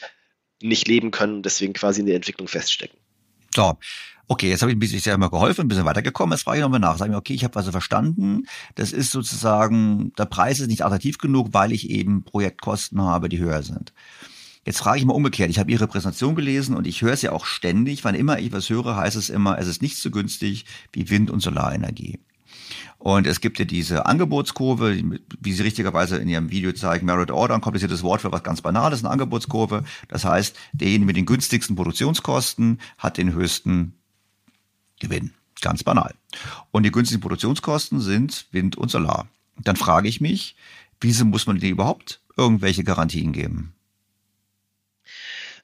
[0.62, 2.98] nicht leben können und deswegen quasi in der Entwicklung feststecken.
[3.56, 3.78] So.
[4.30, 6.34] Okay, jetzt habe ich ein bisschen sehr mal geholfen, ein bisschen weitergekommen.
[6.34, 6.98] Jetzt frage ich nochmal nach.
[6.98, 8.44] Sag mir, okay, ich habe also verstanden.
[8.76, 13.40] Das ist sozusagen, der Preis ist nicht attraktiv genug, weil ich eben Projektkosten habe, die
[13.40, 13.94] höher sind.
[14.66, 15.50] Jetzt frage ich mal umgekehrt.
[15.50, 18.04] Ich habe Ihre Präsentation gelesen und ich höre es ja auch ständig.
[18.04, 21.32] Wann immer ich was höre, heißt es immer, es ist nicht so günstig wie Wind-
[21.32, 22.20] und Solarenergie.
[22.98, 25.02] Und es gibt ja diese Angebotskurve,
[25.40, 28.62] wie Sie richtigerweise in Ihrem Video zeigen, Merit Order, ein kompliziertes Wort für was ganz
[28.62, 29.86] Banales, eine Angebotskurve.
[30.10, 33.94] Das heißt, derjenige mit den günstigsten Produktionskosten hat den höchsten
[35.00, 35.34] Gewinn.
[35.62, 36.14] Ganz banal.
[36.72, 39.28] Und die günstigsten Produktionskosten sind Wind und Solar.
[39.64, 40.56] Dann frage ich mich,
[41.02, 43.74] wieso muss man denen überhaupt irgendwelche Garantien geben?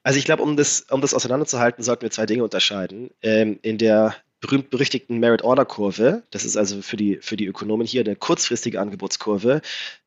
[0.01, 3.11] Also ich glaube, um das, um das auseinanderzuhalten, sollten wir zwei Dinge unterscheiden.
[3.21, 8.17] Ähm, in der berühmt-berüchtigten Merit-Order-Kurve, das ist also für die, für die Ökonomen hier eine
[8.17, 9.61] kurzfristige Angebotskurve,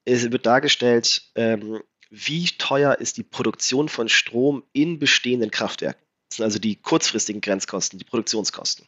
[0.04, 6.02] ist, wird dargestellt, ähm, wie teuer ist die Produktion von Strom in bestehenden Kraftwerken.
[6.28, 8.86] Das sind also die kurzfristigen Grenzkosten, die Produktionskosten.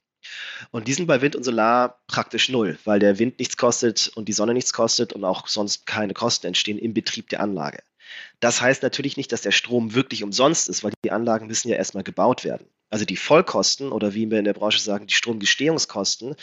[0.71, 4.29] Und die sind bei Wind und Solar praktisch null, weil der Wind nichts kostet und
[4.29, 7.83] die Sonne nichts kostet und auch sonst keine Kosten entstehen im Betrieb der Anlage.
[8.41, 11.77] Das heißt natürlich nicht, dass der Strom wirklich umsonst ist, weil die Anlagen müssen ja
[11.77, 12.67] erstmal gebaut werden.
[12.91, 16.37] Also die Vollkosten oder wie wir in der Branche sagen, die Stromgestehungskosten,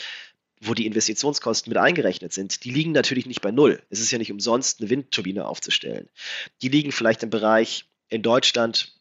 [0.60, 3.82] wo die Investitionskosten mit eingerechnet sind, die liegen natürlich nicht bei Null.
[3.90, 6.08] Es ist ja nicht umsonst, eine Windturbine aufzustellen.
[6.62, 8.95] Die liegen vielleicht im Bereich in Deutschland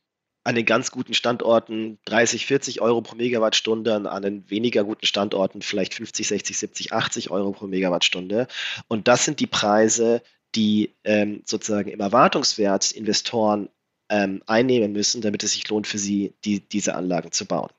[0.46, 5.64] an den ganz guten Standorten 30, 40 Euro pro Megawattstunde, an den weniger guten Standorten
[5.64, 8.48] vielleicht 50, 60, 70, 80 Euro pro Megawattstunde.
[8.88, 10.22] Und das sind die Preise,
[10.54, 13.70] die ähm, sozusagen im Erwartungswert Investoren
[14.10, 17.72] ähm, einnehmen müssen, damit es sich lohnt für sie, die, diese Anlagen zu bauen.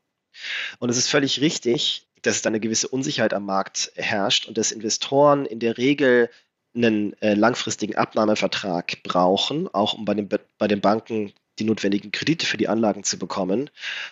[0.80, 4.58] Und es ist völlig richtig, dass es da eine gewisse Unsicherheit am Markt herrscht und
[4.58, 6.30] dass Investoren in der Regel
[6.74, 12.46] einen äh, langfristigen Abnahmevertrag brauchen, auch um bei den, bei den Banken die notwendigen Kredite
[12.46, 13.70] für die Anlagen zu bekommen.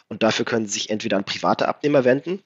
[0.09, 2.43] Und dafür können sie sich entweder an private Abnehmer wenden,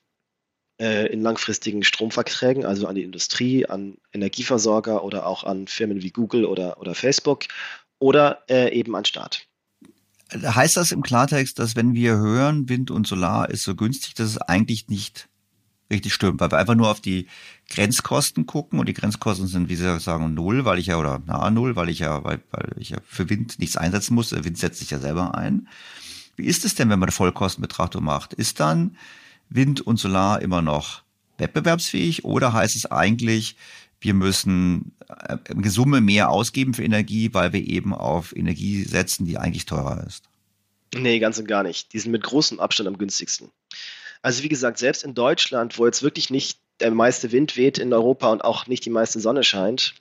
[0.80, 6.10] äh, in langfristigen Stromverträgen, also an die Industrie, an Energieversorger oder auch an Firmen wie
[6.10, 7.44] Google oder, oder Facebook
[7.98, 9.46] oder äh, eben an Staat.
[10.32, 14.28] Heißt das im Klartext, dass wenn wir hören, Wind und Solar ist so günstig, dass
[14.28, 15.28] es eigentlich nicht
[15.90, 17.28] richtig stimmt, weil wir einfach nur auf die
[17.68, 21.50] Grenzkosten gucken und die Grenzkosten sind, wie Sie sagen, null, weil ich ja, oder nahe
[21.50, 24.32] null, weil ich ja, weil, weil ich ja für Wind nichts einsetzen muss.
[24.32, 25.68] Wind setzt sich ja selber ein.
[26.36, 28.32] Wie ist es denn, wenn man eine Vollkostenbetrachtung macht?
[28.32, 28.96] Ist dann
[29.50, 31.02] Wind und Solar immer noch
[31.36, 33.56] wettbewerbsfähig oder heißt es eigentlich,
[34.00, 39.26] wir müssen äh, eine Summe mehr ausgeben für Energie, weil wir eben auf Energie setzen,
[39.26, 40.24] die eigentlich teurer ist?
[40.94, 41.92] Nee, ganz und gar nicht.
[41.92, 43.50] Die sind mit großem Abstand am günstigsten.
[44.22, 47.92] Also wie gesagt, selbst in Deutschland, wo jetzt wirklich nicht der meiste Wind weht in
[47.92, 49.94] Europa und auch nicht die meiste Sonne scheint,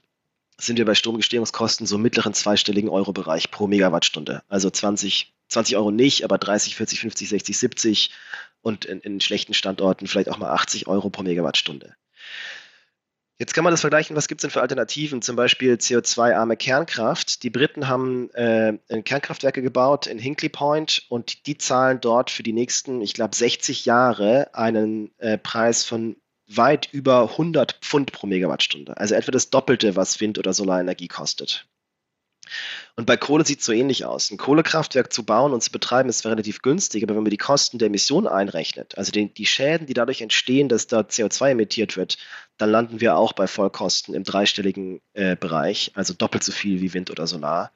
[0.59, 4.43] sind wir bei Stromgestehungskosten so mittleren zweistelligen Euro-Bereich pro Megawattstunde.
[4.47, 8.11] Also 20, 20 Euro nicht, aber 30, 40, 50, 60, 70
[8.61, 11.95] und in, in schlechten Standorten vielleicht auch mal 80 Euro pro Megawattstunde.
[13.39, 17.43] Jetzt kann man das vergleichen, was gibt es denn für Alternativen, zum Beispiel CO2-arme Kernkraft.
[17.43, 22.51] Die Briten haben äh, Kernkraftwerke gebaut in Hinkley Point und die zahlen dort für die
[22.51, 26.15] nächsten, ich glaube, 60 Jahre einen äh, Preis von
[26.47, 28.97] weit über 100 Pfund pro Megawattstunde.
[28.97, 31.67] Also etwa das Doppelte, was Wind- oder Solarenergie kostet.
[32.95, 34.31] Und bei Kohle sieht es so ähnlich aus.
[34.31, 37.37] Ein Kohlekraftwerk zu bauen und zu betreiben ist zwar relativ günstig, aber wenn man die
[37.37, 41.97] Kosten der Emission einrechnet, also die, die Schäden, die dadurch entstehen, dass da CO2 emittiert
[41.97, 42.17] wird,
[42.57, 46.93] dann landen wir auch bei Vollkosten im dreistelligen äh, Bereich, also doppelt so viel wie
[46.93, 47.71] Wind oder Solar.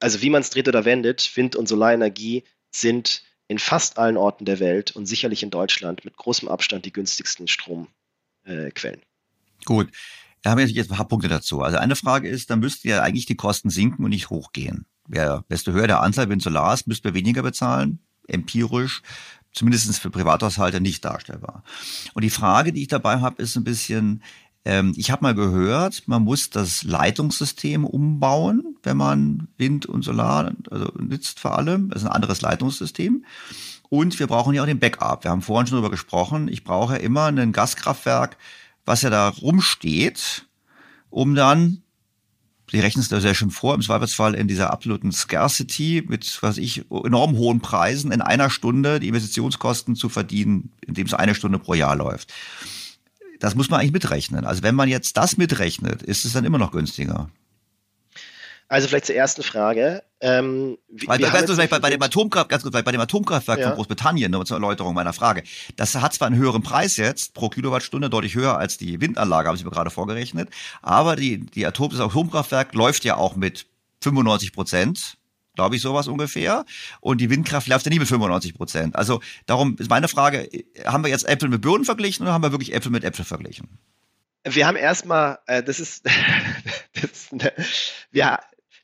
[0.00, 4.44] Also wie man es dreht oder wendet, Wind- und Solarenergie sind in fast allen Orten
[4.44, 7.97] der Welt und sicherlich in Deutschland mit großem Abstand die günstigsten Stromquellen.
[8.48, 8.70] Äh,
[9.64, 9.90] Gut.
[10.42, 11.62] Da haben wir jetzt ein paar Punkte dazu.
[11.62, 14.86] Also eine Frage ist, dann müssten ja eigentlich die Kosten sinken und nicht hochgehen.
[15.08, 19.02] Wer, desto höher der Anteil Wind Solar ist, müsste wir weniger bezahlen, empirisch,
[19.52, 21.64] zumindest für Privathaushalte nicht darstellbar.
[22.14, 24.22] Und die Frage, die ich dabei habe, ist ein bisschen,
[24.64, 30.52] ähm, ich habe mal gehört, man muss das Leitungssystem umbauen, wenn man Wind und Solar
[30.70, 31.88] also nützt vor allem.
[31.88, 33.24] Das ist ein anderes Leitungssystem.
[33.88, 35.24] Und wir brauchen ja auch den Backup.
[35.24, 36.48] Wir haben vorhin schon darüber gesprochen.
[36.48, 38.36] Ich brauche ja immer ein Gaskraftwerk,
[38.84, 40.46] was ja da rumsteht,
[41.10, 41.82] um dann,
[42.70, 46.58] Sie rechnen es da sehr schön vor, im Zweifelsfall in dieser absoluten Scarcity mit, was
[46.58, 51.58] ich, enorm hohen Preisen in einer Stunde die Investitionskosten zu verdienen, indem es eine Stunde
[51.58, 52.32] pro Jahr läuft.
[53.40, 54.44] Das muss man eigentlich mitrechnen.
[54.44, 57.30] Also wenn man jetzt das mitrechnet, ist es dann immer noch günstiger.
[58.68, 60.02] Also vielleicht zur ersten Frage.
[60.20, 63.68] Ähm, Weil, ganz kurz, bei, bei, dem Atomkraft, ganz kurz, bei dem Atomkraftwerk ja.
[63.68, 65.42] von Großbritannien, nur zur Erläuterung meiner Frage,
[65.76, 69.56] das hat zwar einen höheren Preis jetzt pro Kilowattstunde, deutlich höher als die Windanlage, haben
[69.56, 70.50] Sie mir gerade vorgerechnet,
[70.82, 73.66] aber die, die Atom, das Atomkraftwerk läuft ja auch mit
[74.02, 75.14] 95 Prozent
[75.54, 76.64] glaube ich, sowas ungefähr.
[77.00, 78.94] Und die Windkraft läuft ja nie mit 95 Prozent.
[78.94, 80.48] Also darum ist meine Frage,
[80.84, 83.68] haben wir jetzt Äpfel mit Birnen verglichen oder haben wir wirklich Äpfel mit Äpfel verglichen?
[84.44, 86.06] Wir haben erstmal, äh, das ist,
[86.94, 87.52] das ist eine,
[88.12, 88.38] wir,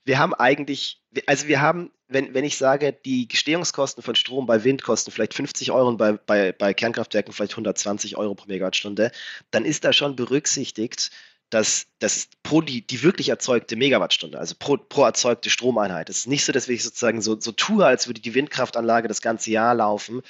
[0.05, 4.65] wir haben eigentlich, also wir haben, wenn, wenn ich sage, die Gestehungskosten von Strom bei
[4.65, 9.11] Wind kosten vielleicht 50 Euro und bei, bei, bei Kernkraftwerken vielleicht 120 Euro pro Megawattstunde,
[9.51, 11.11] dann ist da schon berücksichtigt,
[11.51, 16.11] dass das pro die, die wirklich erzeugte Megawattstunde, also pro, pro erzeugte Stromeinheit.
[16.11, 19.23] Es ist nicht so, dass ich sozusagen so, so tue, als würde die Windkraftanlage das
[19.23, 20.23] ganze Jahr laufen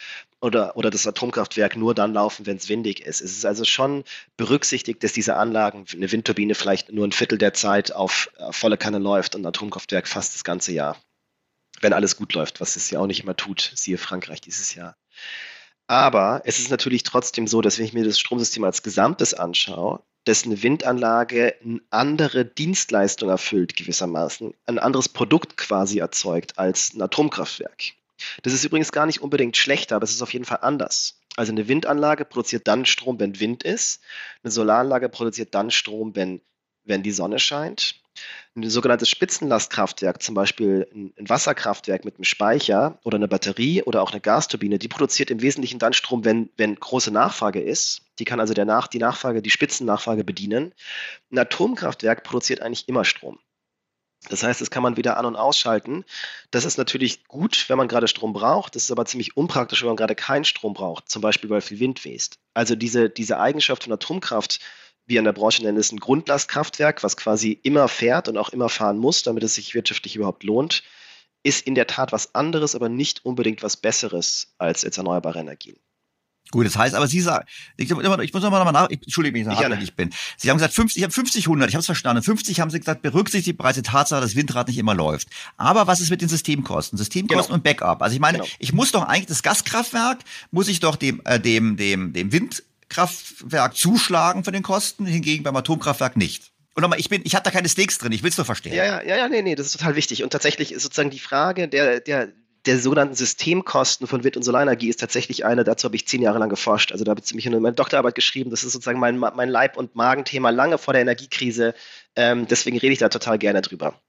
[0.44, 3.22] oder, oder das Atomkraftwerk nur dann laufen, wenn es windig ist.
[3.22, 4.04] Es ist also schon
[4.36, 8.76] berücksichtigt, dass diese Anlagen, eine Windturbine vielleicht nur ein Viertel der Zeit auf, auf volle
[8.76, 10.98] Kanne läuft und ein Atomkraftwerk fast das ganze Jahr.
[11.80, 14.96] Wenn alles gut läuft, was es ja auch nicht immer tut, siehe Frankreich dieses Jahr.
[15.86, 20.02] Aber es ist natürlich trotzdem so, dass wenn ich mir das Stromsystem als Gesamtes anschaue,
[20.24, 27.00] dass eine Windanlage eine andere Dienstleistung erfüllt gewissermaßen, ein anderes Produkt quasi erzeugt als ein
[27.00, 27.94] Atomkraftwerk.
[28.42, 31.20] Das ist übrigens gar nicht unbedingt schlechter, aber es ist auf jeden Fall anders.
[31.36, 34.00] Also eine Windanlage produziert dann Strom, wenn Wind ist.
[34.42, 36.40] Eine Solaranlage produziert dann Strom, wenn,
[36.84, 38.00] wenn die Sonne scheint.
[38.54, 44.12] Ein sogenanntes Spitzenlastkraftwerk, zum Beispiel ein Wasserkraftwerk mit einem Speicher oder eine Batterie oder auch
[44.12, 48.02] eine Gasturbine, die produziert im Wesentlichen dann Strom, wenn, wenn große Nachfrage ist.
[48.20, 50.72] Die kann also der Nach die Nachfrage, die Spitzennachfrage bedienen.
[51.32, 53.40] Ein Atomkraftwerk produziert eigentlich immer Strom.
[54.30, 56.04] Das heißt, das kann man wieder an- und ausschalten.
[56.50, 58.74] Das ist natürlich gut, wenn man gerade Strom braucht.
[58.74, 61.80] Das ist aber ziemlich unpraktisch, wenn man gerade keinen Strom braucht, zum Beispiel weil viel
[61.80, 62.30] Wind weht.
[62.54, 64.60] Also diese, diese Eigenschaft von Atomkraft
[65.06, 68.68] wir in der Branche nennen es ein Grundlastkraftwerk, was quasi immer fährt und auch immer
[68.68, 70.82] fahren muss, damit es sich wirtschaftlich überhaupt lohnt,
[71.42, 75.76] ist in der Tat was anderes, aber nicht unbedingt was Besseres als jetzt erneuerbare Energien.
[76.54, 77.44] Gut, das heißt, aber Sie sagen,
[77.76, 80.10] ich, ich muss nochmal nach, ich, entschuldige mich, wenn ich bin.
[80.36, 82.22] Sie haben gesagt, 50, ich habe 50, 100, ich habe es verstanden.
[82.22, 85.26] 50 haben Sie gesagt, berücksichtigt bereits die Tatsache, dass Windrad nicht immer läuft.
[85.56, 86.96] Aber was ist mit den Systemkosten?
[86.96, 87.54] Systemkosten genau.
[87.56, 88.02] und Backup.
[88.02, 88.50] Also ich meine, genau.
[88.60, 90.20] ich muss doch eigentlich das Gaskraftwerk,
[90.52, 95.42] muss ich doch dem, äh, dem, dem, dem Wind Kraftwerk zuschlagen für den Kosten, hingegen
[95.42, 96.52] beim Atomkraftwerk nicht.
[96.76, 98.74] Und nochmal, ich bin, ich habe da keine Stakes drin, ich will es nur verstehen.
[98.74, 100.22] Ja, ja, ja, nee, nee, das ist total wichtig.
[100.22, 102.28] Und tatsächlich ist sozusagen die Frage der, der,
[102.66, 106.38] der sogenannten Systemkosten von Wind- und Solarenergie ist tatsächlich eine, dazu habe ich zehn Jahre
[106.38, 106.92] lang geforscht.
[106.92, 108.50] Also da habe ich ziemlich in meine Doktorarbeit geschrieben.
[108.50, 111.74] Das ist sozusagen mein, mein Leib- und Magenthema lange vor der Energiekrise.
[112.16, 114.00] Ähm, deswegen rede ich da total gerne drüber.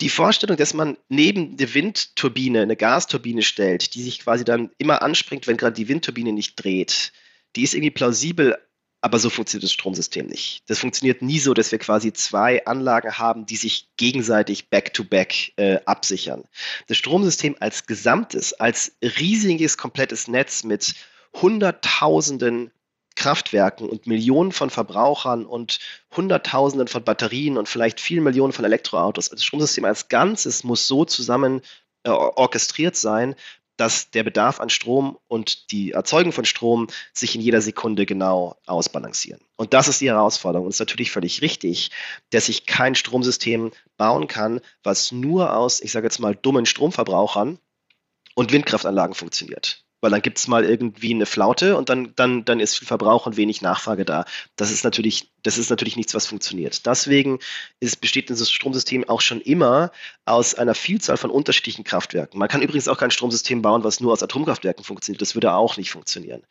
[0.00, 5.02] Die Vorstellung, dass man neben der Windturbine eine Gasturbine stellt, die sich quasi dann immer
[5.02, 7.12] anspringt, wenn gerade die Windturbine nicht dreht,
[7.56, 8.56] die ist irgendwie plausibel
[9.04, 10.62] Aber so funktioniert das Stromsystem nicht.
[10.68, 15.80] Das funktioniert nie so, dass wir quasi zwei Anlagen haben, die sich gegenseitig back-to-back äh,
[15.86, 16.44] absichern.
[16.86, 20.94] Das Stromsystem als Gesamtes, als riesiges, komplettes Netz mit
[21.34, 22.70] Hunderttausenden
[23.16, 25.80] Kraftwerken und Millionen von Verbrauchern und
[26.16, 29.30] Hunderttausenden von Batterien und vielleicht vielen Millionen von Elektroautos.
[29.30, 31.60] Das Stromsystem als Ganzes muss so zusammen
[32.04, 33.34] äh, orchestriert sein,
[33.76, 38.56] dass der Bedarf an Strom und die Erzeugung von Strom sich in jeder Sekunde genau
[38.66, 39.40] ausbalancieren.
[39.56, 40.66] Und das ist die Herausforderung.
[40.66, 41.90] Und es ist natürlich völlig richtig,
[42.30, 47.58] dass ich kein Stromsystem bauen kann, was nur aus, ich sage jetzt mal, dummen Stromverbrauchern
[48.34, 52.60] und Windkraftanlagen funktioniert weil dann gibt es mal irgendwie eine Flaute und dann, dann, dann
[52.60, 54.24] ist viel Verbrauch und wenig Nachfrage da.
[54.56, 56.84] Das ist natürlich, das ist natürlich nichts, was funktioniert.
[56.84, 57.38] Deswegen
[57.78, 59.92] ist, besteht dieses Stromsystem auch schon immer
[60.24, 62.38] aus einer Vielzahl von unterschiedlichen Kraftwerken.
[62.38, 65.22] Man kann übrigens auch kein Stromsystem bauen, was nur aus Atomkraftwerken funktioniert.
[65.22, 66.42] Das würde auch nicht funktionieren.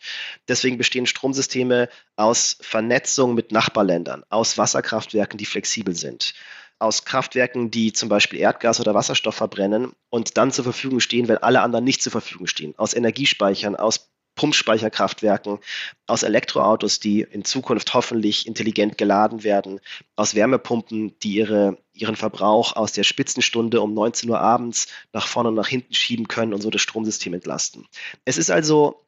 [0.47, 6.33] Deswegen bestehen Stromsysteme aus Vernetzung mit Nachbarländern, aus Wasserkraftwerken, die flexibel sind
[6.81, 11.37] aus Kraftwerken, die zum Beispiel Erdgas oder Wasserstoff verbrennen und dann zur Verfügung stehen, wenn
[11.37, 12.73] alle anderen nicht zur Verfügung stehen.
[12.77, 15.59] Aus Energiespeichern, aus Pumpspeicherkraftwerken,
[16.07, 19.79] aus Elektroautos, die in Zukunft hoffentlich intelligent geladen werden,
[20.15, 25.49] aus Wärmepumpen, die ihre, ihren Verbrauch aus der Spitzenstunde um 19 Uhr abends nach vorne
[25.49, 27.85] und nach hinten schieben können und so das Stromsystem entlasten.
[28.25, 29.05] Es ist also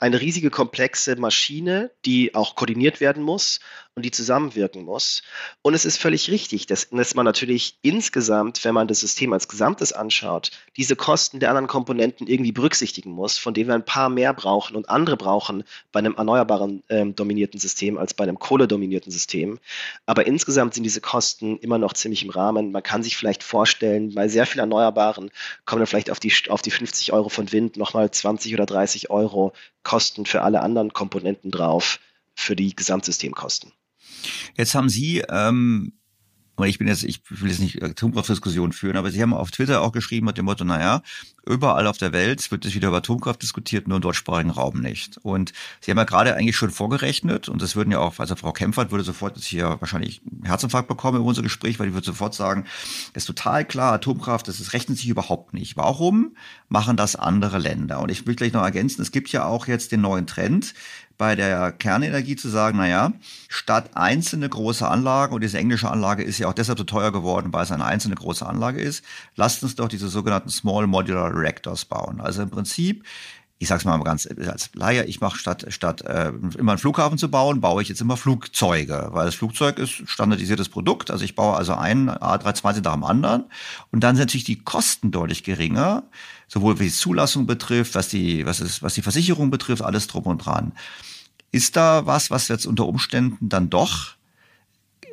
[0.00, 3.60] eine riesige komplexe Maschine, die auch koordiniert werden muss
[3.96, 5.22] und die zusammenwirken muss.
[5.62, 9.48] Und es ist völlig richtig, dass, dass, man natürlich insgesamt, wenn man das System als
[9.48, 14.10] Gesamtes anschaut, diese Kosten der anderen Komponenten irgendwie berücksichtigen muss, von denen wir ein paar
[14.10, 19.10] mehr brauchen und andere brauchen bei einem erneuerbaren ähm, dominierten System als bei einem kohledominierten
[19.10, 19.58] System.
[20.04, 22.72] Aber insgesamt sind diese Kosten immer noch ziemlich im Rahmen.
[22.72, 25.30] Man kann sich vielleicht vorstellen, bei sehr viel Erneuerbaren
[25.64, 29.08] kommen dann vielleicht auf die, auf die 50 Euro von Wind nochmal 20 oder 30
[29.08, 31.98] Euro Kosten für alle anderen Komponenten drauf,
[32.34, 33.72] für die Gesamtsystemkosten.
[34.56, 35.92] Jetzt haben Sie ähm,
[36.64, 39.92] ich bin jetzt, ich will jetzt nicht Atomkraftdiskussion führen, aber Sie haben auf Twitter auch
[39.92, 41.02] geschrieben mit dem Motto, naja,
[41.44, 45.18] überall auf der Welt wird es wieder über Atomkraft diskutiert, nur im deutschsprachigen Raum nicht.
[45.18, 48.52] Und Sie haben ja gerade eigentlich schon vorgerechnet, und das würden ja auch, also Frau
[48.52, 52.06] Kempfert würde sofort jetzt hier wahrscheinlich einen Herzinfarkt bekommen in unser Gespräch, weil die würde
[52.06, 52.64] sofort sagen,
[53.12, 55.76] ist total klar, Atomkraft, das, das rechnet sich überhaupt nicht.
[55.76, 56.36] Warum
[56.68, 58.00] machen das andere Länder?
[58.00, 60.72] Und ich will gleich noch ergänzen, es gibt ja auch jetzt den neuen Trend,
[61.18, 63.12] bei der Kernenergie zu sagen, naja,
[63.48, 67.52] statt einzelne große Anlagen, und diese englische Anlage ist ja auch deshalb so teuer geworden,
[67.52, 69.04] weil es eine einzelne große Anlage ist,
[69.34, 72.20] lasst uns doch diese sogenannten Small Modular Reactors bauen.
[72.20, 73.04] Also im Prinzip
[73.58, 76.28] ich sag's mal ganz als Laie, ich mache statt statt äh,
[76.58, 80.68] immer einen Flughafen zu bauen, baue ich jetzt immer Flugzeuge, weil das Flugzeug ist standardisiertes
[80.68, 81.10] Produkt.
[81.10, 83.44] Also ich baue also einen A320 nach dem anderen
[83.90, 86.02] und dann sind natürlich die Kosten deutlich geringer,
[86.48, 90.24] sowohl wie die Zulassung betrifft, was die was ist was die Versicherung betrifft, alles drum
[90.24, 90.72] und dran.
[91.50, 94.16] Ist da was, was jetzt unter Umständen dann doch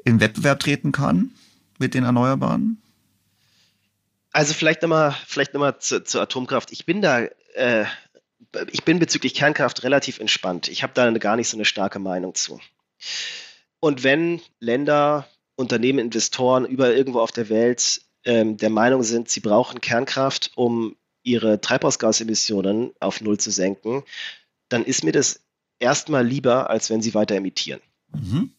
[0.03, 1.31] in Wettbewerb treten kann
[1.79, 2.81] mit den Erneuerbaren?
[4.33, 6.71] Also vielleicht nochmal, vielleicht nochmal zu, zur Atomkraft.
[6.71, 7.21] Ich bin da
[7.53, 7.85] äh,
[8.71, 10.67] ich bin bezüglich Kernkraft relativ entspannt.
[10.67, 12.59] Ich habe da gar nicht so eine starke Meinung zu.
[13.79, 19.41] Und wenn Länder, Unternehmen, Investoren überall irgendwo auf der Welt ähm, der Meinung sind, sie
[19.41, 24.03] brauchen Kernkraft, um ihre Treibhausgasemissionen auf Null zu senken,
[24.69, 25.41] dann ist mir das
[25.79, 27.81] erstmal lieber, als wenn sie weiter emittieren.
[28.13, 28.51] Mhm.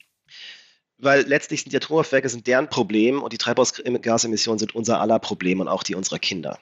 [0.98, 5.60] Weil letztlich sind die Atomkraftwerke sind deren Problem und die Treibhausgasemissionen sind unser aller Problem
[5.60, 6.58] und auch die unserer Kinder.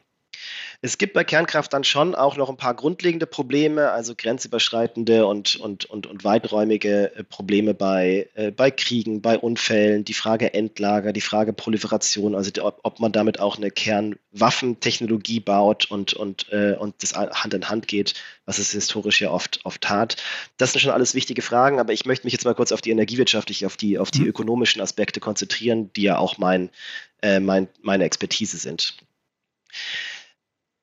[0.85, 5.55] Es gibt bei Kernkraft dann schon auch noch ein paar grundlegende Probleme, also grenzüberschreitende und,
[5.55, 11.13] und, und, und weiträumige äh, Probleme bei, äh, bei Kriegen, bei Unfällen, die Frage Endlager,
[11.13, 16.75] die Frage Proliferation, also ob, ob man damit auch eine Kernwaffentechnologie baut und, und, äh,
[16.77, 18.15] und das Hand in Hand geht,
[18.45, 20.17] was es historisch ja oft, oft tat.
[20.57, 22.91] Das sind schon alles wichtige Fragen, aber ich möchte mich jetzt mal kurz auf die
[22.91, 24.31] energiewirtschaftliche, auf die, auf die mhm.
[24.31, 26.71] ökonomischen Aspekte konzentrieren, die ja auch mein,
[27.23, 28.97] äh, mein, meine Expertise sind.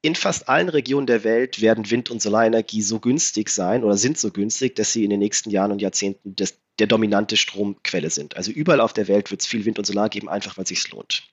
[0.02, 4.18] In fast allen Regionen der Welt werden Wind- und Solarenergie so günstig sein oder sind
[4.18, 8.38] so günstig, dass sie in den nächsten Jahren und Jahrzehnten des, der dominante Stromquelle sind.
[8.38, 10.70] Also überall auf der Welt wird es viel Wind und Solar geben, einfach weil es
[10.70, 11.24] sich lohnt.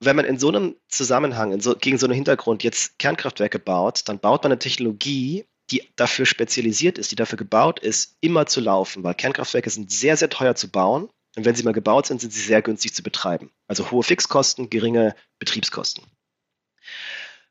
[0.00, 4.20] Wenn man in so einem Zusammenhang, so, gegen so einen Hintergrund jetzt Kernkraftwerke baut, dann
[4.20, 9.02] baut man eine Technologie, die dafür spezialisiert ist, die dafür gebaut ist, immer zu laufen,
[9.02, 11.08] weil Kernkraftwerke sind sehr, sehr teuer zu bauen.
[11.36, 13.50] Und wenn sie mal gebaut sind, sind sie sehr günstig zu betreiben.
[13.66, 16.04] Also hohe Fixkosten, geringe Betriebskosten.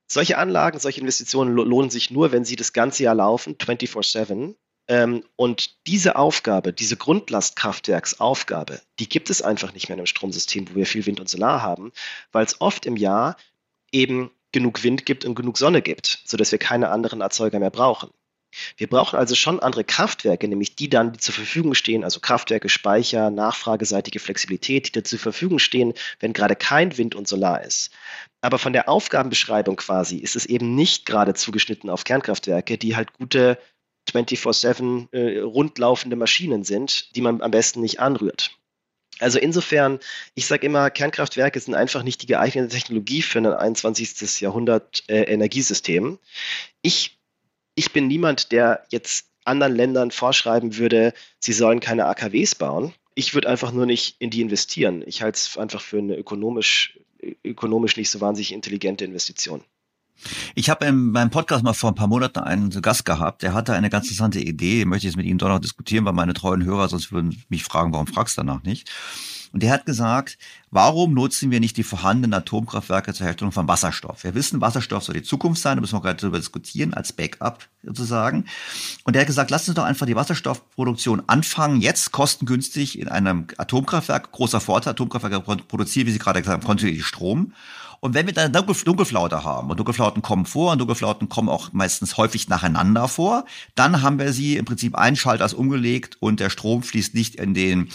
[0.08, 4.55] Solche Anlagen, solche Investitionen lohnen sich nur, wenn sie das ganze Jahr laufen, 24-7.
[4.88, 10.70] Ähm, und diese Aufgabe, diese Grundlastkraftwerksaufgabe, die gibt es einfach nicht mehr in einem Stromsystem,
[10.70, 11.91] wo wir viel Wind und Solar haben,
[12.32, 13.36] weil es oft im Jahr
[13.91, 18.10] eben genug Wind gibt und genug Sonne gibt, sodass wir keine anderen Erzeuger mehr brauchen.
[18.78, 22.70] Wir brauchen also schon andere Kraftwerke, nämlich die dann, die zur Verfügung stehen, also Kraftwerke,
[22.70, 27.91] Speicher, nachfrageseitige Flexibilität, die da zur Verfügung stehen, wenn gerade kein Wind und Solar ist.
[28.41, 33.14] Aber von der Aufgabenbeschreibung quasi ist es eben nicht gerade zugeschnitten auf Kernkraftwerke, die halt
[33.14, 33.58] gute
[34.12, 38.58] 24-7 äh, rundlaufende Maschinen sind, die man am besten nicht anrührt.
[39.20, 40.00] Also insofern,
[40.36, 44.41] ich sage immer, Kernkraftwerke sind einfach nicht die geeignete Technologie für ein 21.
[44.41, 46.20] Jahrhundert äh, Energiesystem.
[46.82, 47.16] Ich,
[47.78, 52.93] ich bin niemand, der jetzt anderen Ländern vorschreiben würde, sie sollen keine AKWs bauen.
[53.13, 55.03] Ich würde einfach nur nicht in die investieren.
[55.05, 56.99] Ich halte es einfach für eine ökonomisch,
[57.43, 59.63] ökonomisch nicht so wahnsinnig intelligente Investition.
[60.55, 63.73] Ich habe in meinem Podcast mal vor ein paar Monaten einen Gast gehabt, der hatte
[63.73, 66.65] eine ganz interessante Idee, möchte ich jetzt mit Ihnen doch noch diskutieren, weil meine treuen
[66.65, 68.91] Hörer sonst würden mich fragen, warum fragst du danach nicht?
[69.58, 70.38] Und der hat gesagt,
[70.70, 74.24] warum nutzen wir nicht die vorhandenen Atomkraftwerke zur Herstellung von Wasserstoff?
[74.24, 77.68] Wir wissen, Wasserstoff soll die Zukunft sein, da müssen wir gerade darüber diskutieren, als Backup
[77.82, 78.45] sozusagen.
[79.03, 83.47] Und der hat gesagt, lass uns doch einfach die Wasserstoffproduktion anfangen, jetzt kostengünstig in einem
[83.58, 87.53] Atomkraftwerk, großer Vorteil, Atomkraftwerke produzieren, wie Sie gerade gesagt haben, kontinuierlich Strom.
[87.99, 91.74] Und wenn wir dann Dunkel, Dunkelflaute haben, und Dunkelflauten kommen vor, und Dunkelflauten kommen auch
[91.74, 96.51] meistens häufig nacheinander vor, dann haben wir sie im Prinzip einen Schalter umgelegt und der
[96.51, 97.89] Strom fließt nicht in den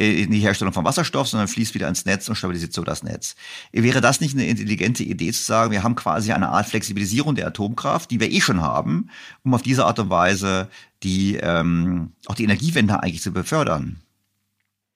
[0.00, 3.36] in die Herstellung von Wasserstoff, sondern fließt wieder ins Netz und stabilisiert so das Netz.
[3.72, 7.46] Wäre das nicht eine intelligente Idee zu sagen, wir haben quasi eine Art Flexibilisierung der
[7.46, 9.10] Atomkraft, die wir eh schon haben,
[9.44, 10.68] um auf diese Art und Weise
[11.02, 14.02] die ähm, auch die Energiewende eigentlich zu befördern?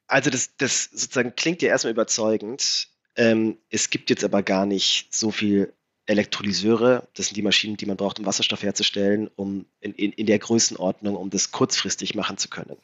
[0.07, 2.89] Also das, das sozusagen klingt ja erstmal überzeugend.
[3.17, 5.73] Ähm, es gibt jetzt aber gar nicht so viel
[6.07, 10.27] Elektrolyseure, das sind die Maschinen, die man braucht, um Wasserstoff herzustellen, um in, in, in
[10.27, 12.77] der Größenordnung, um das kurzfristig machen zu können.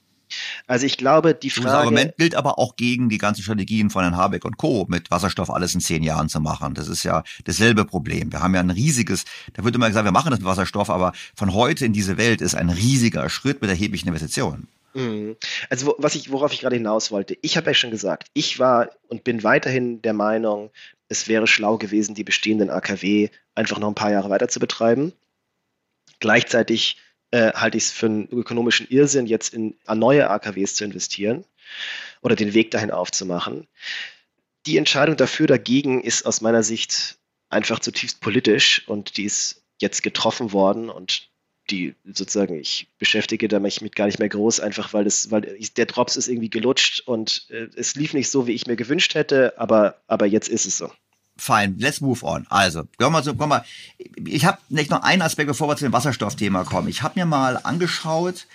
[0.66, 1.66] Also ich glaube, die Frage.
[1.66, 4.86] Das Argument gilt aber auch gegen die ganzen Strategien von Herrn Habeck und Co.
[4.88, 6.74] mit Wasserstoff alles in zehn Jahren zu machen.
[6.74, 8.32] Das ist ja dasselbe Problem.
[8.32, 9.24] Wir haben ja ein riesiges,
[9.54, 12.40] da wird immer gesagt, wir machen das mit Wasserstoff, aber von heute in diese Welt
[12.40, 14.68] ist ein riesiger Schritt mit erheblichen Investitionen.
[14.94, 15.36] Mhm.
[15.68, 18.90] Also was ich, worauf ich gerade hinaus wollte, ich habe ja schon gesagt, ich war
[19.08, 20.70] und bin weiterhin der Meinung,
[21.08, 25.12] es wäre schlau gewesen, die bestehenden AKW einfach noch ein paar Jahre weiter zu betreiben.
[26.20, 26.98] Gleichzeitig
[27.30, 31.44] äh, halte ich es für einen ökonomischen Irrsinn, jetzt in neue AKWs zu investieren
[32.22, 33.66] oder den Weg dahin aufzumachen.
[34.66, 37.18] Die Entscheidung dafür, dagegen ist aus meiner Sicht
[37.48, 41.30] einfach zutiefst politisch und die ist jetzt getroffen worden und
[41.70, 45.86] die sozusagen, ich beschäftige mich mit gar nicht mehr groß, einfach weil das, weil der
[45.86, 49.58] Drops ist irgendwie gelutscht und äh, es lief nicht so, wie ich mir gewünscht hätte,
[49.58, 50.90] aber, aber jetzt ist es so.
[51.40, 52.46] Fine, let's move on.
[52.50, 53.64] Also, komm mal, so, komm mal.
[54.26, 56.88] Ich habe nicht noch einen Aspekt, bevor wir zu dem Wasserstoffthema kommen.
[56.88, 58.46] Ich habe mir mal angeschaut,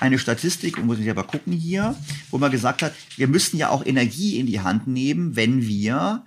[0.00, 1.94] eine Statistik, und muss ich aber gucken hier,
[2.32, 6.24] wo man gesagt hat, wir müssen ja auch Energie in die Hand nehmen, wenn wir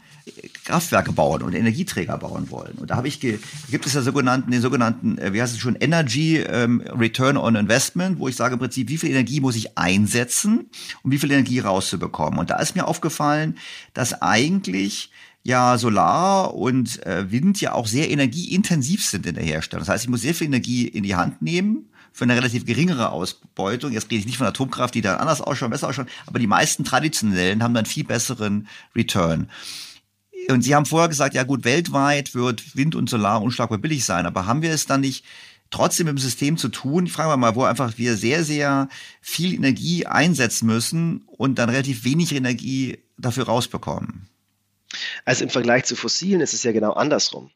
[0.63, 2.75] Kraftwerke bauen und Energieträger bauen wollen.
[2.77, 5.75] Und da habe ich gibt es ja sogenannten, den sogenannten, äh, wie heißt es schon,
[5.75, 9.77] Energy ähm, Return on Investment, wo ich sage im Prinzip, wie viel Energie muss ich
[9.77, 10.69] einsetzen,
[11.03, 12.39] um wie viel Energie rauszubekommen.
[12.39, 13.57] Und da ist mir aufgefallen,
[13.93, 15.11] dass eigentlich
[15.45, 19.85] ja Solar und äh, Wind ja auch sehr energieintensiv sind in der Herstellung.
[19.85, 23.11] Das heißt, ich muss sehr viel Energie in die Hand nehmen für eine relativ geringere
[23.11, 23.91] Ausbeutung.
[23.91, 26.83] Jetzt rede ich nicht von Atomkraft, die dann anders ausschauen, besser ausschauen, aber die meisten
[26.83, 29.51] traditionellen haben dann viel besseren Return.
[30.49, 34.25] Und Sie haben vorher gesagt, ja gut, weltweit wird Wind und Solar unschlagbar billig sein,
[34.25, 35.25] aber haben wir es dann nicht
[35.69, 37.05] trotzdem im System zu tun?
[37.05, 38.89] Ich frage mal, wo einfach wir sehr, sehr
[39.21, 44.27] viel Energie einsetzen müssen und dann relativ wenig Energie dafür rausbekommen.
[45.25, 47.51] Also im Vergleich zu fossilen ist es ja genau andersrum.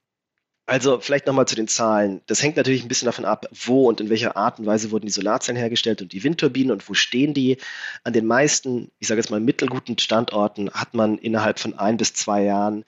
[0.70, 2.22] Also vielleicht nochmal zu den Zahlen.
[2.28, 5.08] Das hängt natürlich ein bisschen davon ab, wo und in welcher Art und Weise wurden
[5.08, 7.58] die Solarzellen hergestellt und die Windturbinen und wo stehen die.
[8.04, 12.14] An den meisten, ich sage jetzt mal mittelguten Standorten, hat man innerhalb von ein bis
[12.14, 12.86] zwei Jahren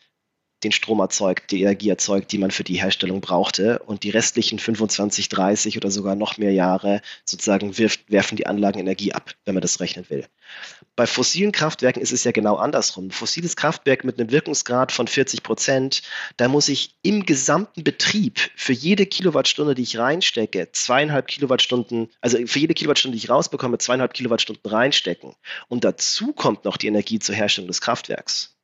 [0.63, 3.79] den Strom erzeugt, die Energie erzeugt, die man für die Herstellung brauchte.
[3.79, 8.79] Und die restlichen 25, 30 oder sogar noch mehr Jahre sozusagen wirft, werfen die Anlagen
[8.79, 10.25] Energie ab, wenn man das rechnen will.
[10.95, 13.07] Bei fossilen Kraftwerken ist es ja genau andersrum.
[13.07, 16.01] Ein fossiles Kraftwerk mit einem Wirkungsgrad von 40 Prozent,
[16.37, 22.37] da muss ich im gesamten Betrieb für jede Kilowattstunde, die ich reinstecke, zweieinhalb Kilowattstunden, also
[22.45, 25.33] für jede Kilowattstunde, die ich rausbekomme, zweieinhalb Kilowattstunden reinstecken.
[25.69, 28.55] Und dazu kommt noch die Energie zur Herstellung des Kraftwerks.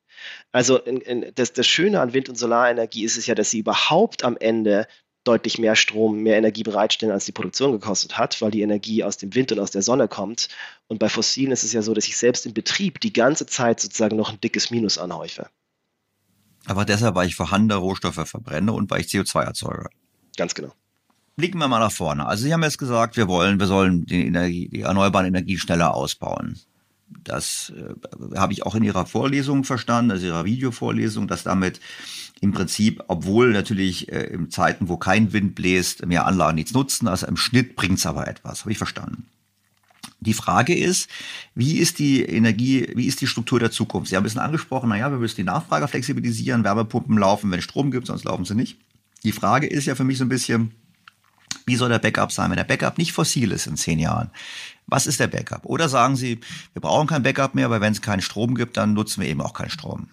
[0.51, 3.59] Also in, in, das, das Schöne an Wind- und Solarenergie ist es ja, dass sie
[3.59, 4.87] überhaupt am Ende
[5.23, 9.17] deutlich mehr Strom, mehr Energie bereitstellen, als die Produktion gekostet hat, weil die Energie aus
[9.17, 10.47] dem Wind und aus der Sonne kommt.
[10.87, 13.79] Und bei Fossilen ist es ja so, dass ich selbst im Betrieb die ganze Zeit
[13.79, 15.49] sozusagen noch ein dickes Minus anhäufe.
[16.65, 19.89] Aber deshalb, weil ich vorhandene Rohstoffe verbrenne und weil ich CO2 erzeuge.
[20.37, 20.73] Ganz genau.
[21.35, 22.25] Blicken wir mal nach vorne.
[22.25, 25.93] Also Sie haben jetzt gesagt, wir wollen, wir sollen die, Energie, die erneuerbaren Energien schneller
[25.93, 26.59] ausbauen.
[27.09, 31.79] Das äh, habe ich auch in Ihrer Vorlesung verstanden, also Ihrer Videovorlesung, dass damit
[32.41, 37.07] im Prinzip, obwohl natürlich äh, in Zeiten, wo kein Wind bläst, mehr Anlagen nichts nutzen,
[37.07, 38.61] also im Schnitt bringt's aber etwas.
[38.61, 39.27] Habe ich verstanden.
[40.19, 41.09] Die Frage ist,
[41.53, 44.09] wie ist die Energie, wie ist die Struktur der Zukunft?
[44.09, 47.91] Sie haben ein bisschen angesprochen, naja, wir müssen die Nachfrage flexibilisieren, Wärmepumpen laufen, wenn Strom
[47.91, 48.77] gibt, sonst laufen sie nicht.
[49.23, 50.71] Die Frage ist ja für mich so ein bisschen,
[51.65, 54.31] wie soll der Backup sein, wenn der Backup nicht fossil ist in zehn Jahren?
[54.87, 55.65] Was ist der Backup?
[55.65, 56.39] Oder sagen Sie,
[56.73, 59.41] wir brauchen kein Backup mehr, weil wenn es keinen Strom gibt, dann nutzen wir eben
[59.41, 60.09] auch keinen Strom.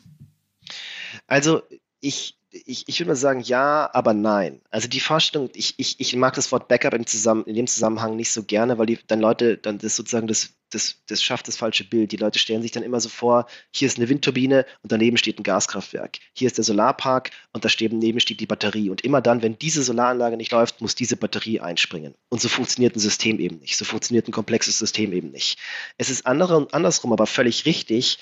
[1.27, 1.63] Also
[2.01, 2.37] ich,
[2.67, 4.61] ich, ich würde mal sagen, ja, aber nein.
[4.71, 8.17] Also die Vorstellung, ich, ich, ich mag das Wort Backup im Zusammen, in dem Zusammenhang
[8.17, 11.57] nicht so gerne, weil die dann Leute, dann das sozusagen das, das, das schafft das
[11.57, 12.13] falsche Bild.
[12.13, 15.39] Die Leute stellen sich dann immer so vor, hier ist eine Windturbine und daneben steht
[15.39, 16.19] ein Gaskraftwerk.
[16.33, 18.91] Hier ist der Solarpark und daneben steht die Batterie.
[18.91, 22.15] Und immer dann, wenn diese Solaranlage nicht läuft, muss diese Batterie einspringen.
[22.29, 23.77] Und so funktioniert ein System eben nicht.
[23.77, 25.59] So funktioniert ein komplexes System eben nicht.
[25.99, 28.19] Es ist andere, andersrum aber völlig richtig,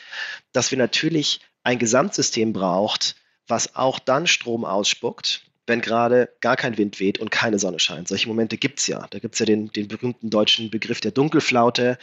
[0.52, 3.14] dass wir natürlich ein Gesamtsystem braucht,
[3.46, 8.08] was auch dann Strom ausspuckt, wenn gerade gar kein Wind weht und keine Sonne scheint.
[8.08, 9.06] Solche Momente gibt es ja.
[9.10, 11.98] Da gibt es ja den, den berühmten deutschen Begriff der Dunkelflaute.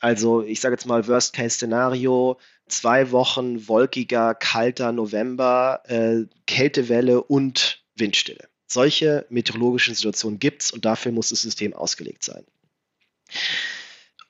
[0.00, 8.48] Also ich sage jetzt mal Worst-Case-Szenario, zwei Wochen wolkiger, kalter November, äh, Kältewelle und Windstille.
[8.66, 12.44] Solche meteorologischen Situationen gibt es und dafür muss das System ausgelegt sein.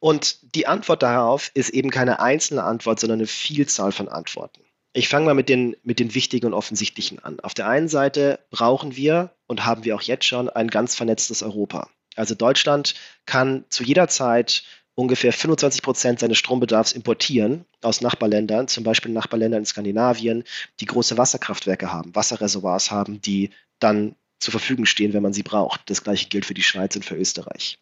[0.01, 4.63] Und die Antwort darauf ist eben keine einzelne Antwort, sondern eine Vielzahl von Antworten.
[4.95, 7.41] Ich fange mal mit den, mit den wichtigen und offensichtlichen an.
[7.41, 11.43] Auf der einen Seite brauchen wir und haben wir auch jetzt schon ein ganz vernetztes
[11.43, 11.89] Europa.
[12.15, 12.95] Also Deutschland
[13.25, 14.65] kann zu jeder Zeit
[14.95, 20.45] ungefähr 25 Prozent seines Strombedarfs importieren aus Nachbarländern, zum Beispiel Nachbarländern in Skandinavien,
[20.81, 25.89] die große Wasserkraftwerke haben, Wasserreservoirs haben, die dann zur Verfügung stehen, wenn man sie braucht.
[25.89, 27.79] Das gleiche gilt für die Schweiz und für Österreich.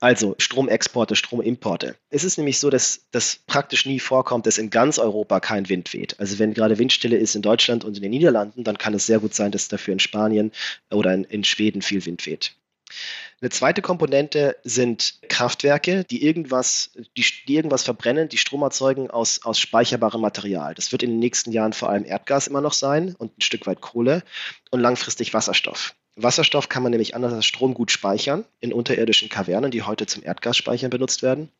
[0.00, 1.96] Also Stromexporte, Stromimporte.
[2.10, 5.92] Es ist nämlich so, dass das praktisch nie vorkommt, dass in ganz Europa kein Wind
[5.92, 6.18] weht.
[6.18, 9.20] Also wenn gerade Windstille ist in Deutschland und in den Niederlanden, dann kann es sehr
[9.20, 10.52] gut sein, dass dafür in Spanien
[10.90, 12.54] oder in, in Schweden viel Wind weht.
[13.40, 19.44] Eine zweite Komponente sind Kraftwerke, die irgendwas, die, die, irgendwas verbrennen, die Strom erzeugen aus,
[19.44, 20.74] aus speicherbarem Material.
[20.74, 23.66] Das wird in den nächsten Jahren vor allem Erdgas immer noch sein und ein Stück
[23.66, 24.24] weit Kohle
[24.70, 25.94] und langfristig Wasserstoff.
[26.22, 30.24] Wasserstoff kann man nämlich anders als Strom gut speichern in unterirdischen Kavernen, die heute zum
[30.24, 31.50] Erdgasspeichern benutzt werden.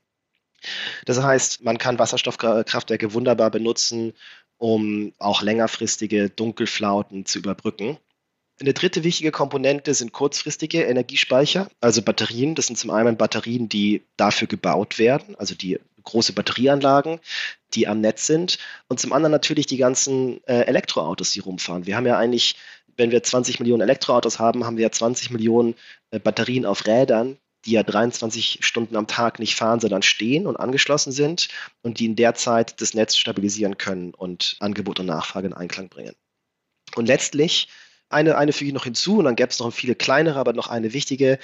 [1.06, 4.14] Das heißt, man kann Wasserstoffkraftwerke wunderbar benutzen,
[4.56, 7.98] um auch längerfristige Dunkelflauten zu überbrücken.
[8.60, 12.56] Eine dritte wichtige Komponente sind kurzfristige Energiespeicher, also Batterien.
[12.56, 17.20] Das sind zum einen Batterien, die dafür gebaut werden, also die große Batterieanlagen,
[17.74, 18.58] die am Netz sind.
[18.88, 21.86] Und zum anderen natürlich die ganzen äh, Elektroautos, die rumfahren.
[21.86, 22.56] Wir haben ja eigentlich
[22.98, 25.74] wenn wir 20 Millionen Elektroautos haben, haben wir ja 20 Millionen
[26.10, 30.56] äh, Batterien auf Rädern, die ja 23 Stunden am Tag nicht fahren, sondern stehen und
[30.56, 31.48] angeschlossen sind
[31.82, 35.88] und die in der Zeit das Netz stabilisieren können und Angebot und Nachfrage in Einklang
[35.88, 36.14] bringen.
[36.96, 37.68] Und letztlich,
[38.10, 40.68] eine, eine füge ich noch hinzu und dann gäbe es noch viele kleinere, aber noch
[40.68, 41.38] eine wichtige.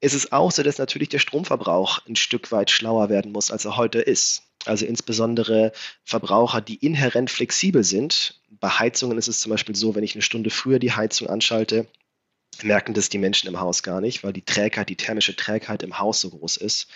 [0.00, 3.64] Es ist auch so, dass natürlich der Stromverbrauch ein Stück weit schlauer werden muss, als
[3.64, 4.49] er heute ist.
[4.66, 5.72] Also insbesondere
[6.04, 8.40] Verbraucher, die inhärent flexibel sind.
[8.50, 11.86] Bei Heizungen ist es zum Beispiel so, wenn ich eine Stunde früher die Heizung anschalte,
[12.62, 15.98] merken das die Menschen im Haus gar nicht, weil die Trägheit, die thermische Trägheit im
[15.98, 16.88] Haus so groß ist.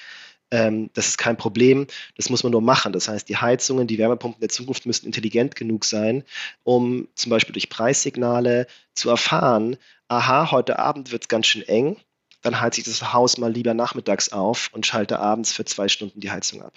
[0.51, 1.87] Ähm, das ist kein Problem,
[2.17, 2.93] das muss man nur machen.
[2.93, 6.25] Das heißt, die Heizungen, die Wärmepumpen der Zukunft müssen intelligent genug sein,
[6.65, 9.77] um zum Beispiel durch Preissignale zu erfahren,
[10.09, 11.97] aha, heute Abend wird es ganz schön eng,
[12.43, 16.21] dann heizt ich das Haus mal lieber nachmittags auf und schalte abends für zwei Stunden
[16.21, 16.75] die Heizung ab.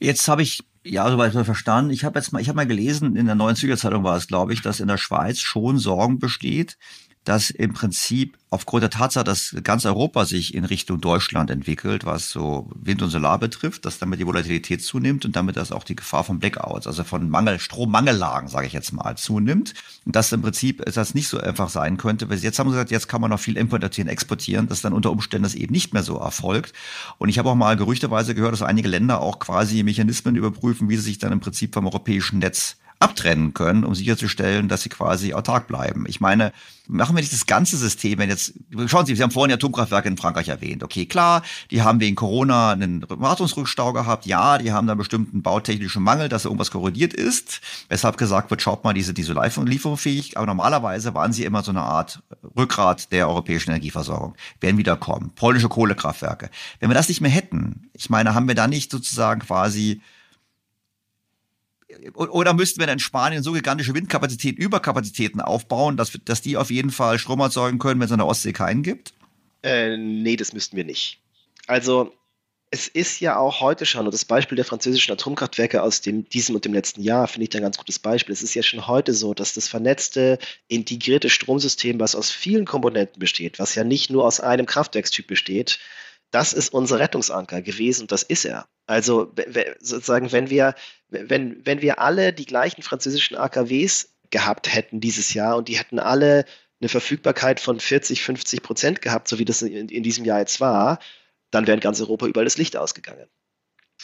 [0.00, 1.90] Jetzt habe ich ja soweit verstanden.
[1.90, 4.28] Ich habe jetzt mal, ich habe mal gelesen in der Neuen Züger Zeitung war es,
[4.28, 6.78] glaube ich, dass in der Schweiz schon Sorgen besteht,
[7.24, 12.30] dass im Prinzip aufgrund der Tatsache, dass ganz Europa sich in Richtung Deutschland entwickelt, was
[12.30, 15.96] so Wind und Solar betrifft, dass damit die Volatilität zunimmt und damit das auch die
[15.96, 19.74] Gefahr von Blackouts, also von Mangel, Strommangellagen, sage ich jetzt mal, zunimmt.
[20.06, 22.30] Und dass im Prinzip das nicht so einfach sein könnte.
[22.30, 25.10] Weil jetzt haben sie gesagt, jetzt kann man noch viel importieren, exportieren, dass dann unter
[25.10, 26.72] Umständen das eben nicht mehr so erfolgt.
[27.18, 30.96] Und ich habe auch mal gerüchteweise gehört, dass einige Länder auch quasi Mechanismen überprüfen, wie
[30.96, 35.32] sie sich dann im Prinzip vom europäischen Netz abtrennen können, um sicherzustellen, dass sie quasi
[35.32, 36.04] autark bleiben.
[36.08, 36.52] Ich meine,
[36.88, 38.54] machen wir nicht das ganze System, wenn jetzt,
[38.86, 40.82] schauen Sie, Sie haben vorhin ja Atomkraftwerke in Frankreich erwähnt.
[40.82, 44.26] Okay, klar, die haben wegen Corona einen Wartungsrückstau gehabt.
[44.26, 47.60] Ja, die haben da bestimmten bautechnischen Mangel, dass irgendwas korrodiert ist.
[47.88, 50.36] Weshalb gesagt wird, schaut mal, diese, diese lieferungsfähig.
[50.36, 52.22] Aber normalerweise waren sie immer so eine Art
[52.56, 54.34] Rückgrat der europäischen Energieversorgung.
[54.60, 55.30] Werden wieder kommen.
[55.36, 56.50] Polnische Kohlekraftwerke.
[56.80, 60.00] Wenn wir das nicht mehr hätten, ich meine, haben wir da nicht sozusagen quasi
[62.14, 66.90] oder müssten wir in Spanien so gigantische Windkapazitäten, Überkapazitäten aufbauen, dass, dass die auf jeden
[66.90, 69.12] Fall Strom erzeugen können, wenn es an der Ostsee keinen gibt?
[69.62, 71.20] Äh, nee, das müssten wir nicht.
[71.66, 72.12] Also
[72.70, 76.54] es ist ja auch heute schon, und das Beispiel der französischen Atomkraftwerke aus dem, diesem
[76.54, 78.32] und dem letzten Jahr finde ich ein ganz gutes Beispiel.
[78.32, 80.38] Es ist ja schon heute so, dass das vernetzte,
[80.68, 85.78] integrierte Stromsystem, was aus vielen Komponenten besteht, was ja nicht nur aus einem Kraftwerkstyp besteht,
[86.30, 88.68] das ist unser Rettungsanker gewesen und das ist er.
[88.86, 89.32] Also
[89.80, 90.74] sozusagen, wenn wir,
[91.08, 95.98] wenn, wenn wir alle die gleichen französischen AKWs gehabt hätten dieses Jahr und die hätten
[95.98, 96.44] alle
[96.80, 100.60] eine Verfügbarkeit von 40, 50 Prozent gehabt, so wie das in, in diesem Jahr jetzt
[100.60, 100.98] war,
[101.50, 103.26] dann wäre in ganz Europa überall das Licht ausgegangen.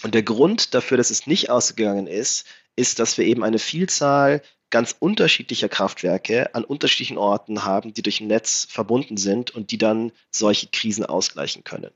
[0.03, 4.43] Und der Grund dafür, dass es nicht ausgegangen ist, ist, dass wir eben eine Vielzahl
[4.71, 9.79] ganz unterschiedlicher Kraftwerke an unterschiedlichen Orten haben, die durch ein Netz verbunden sind und die
[9.79, 11.93] dann solche Krisen ausgleichen können.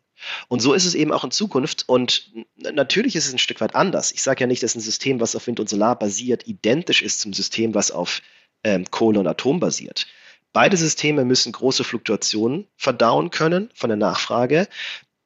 [0.49, 1.85] Und so ist es eben auch in Zukunft.
[1.89, 4.13] Und natürlich ist es ein Stück weit anders.
[4.13, 7.21] Ich sage ja nicht, dass ein System, was auf Wind und Solar basiert, identisch ist
[7.21, 8.23] zum System, was auf
[8.65, 10.07] ähm, Kohle und Atom basiert.
[10.53, 14.67] Beide Systeme müssen große Fluktuationen verdauen können von der Nachfrage.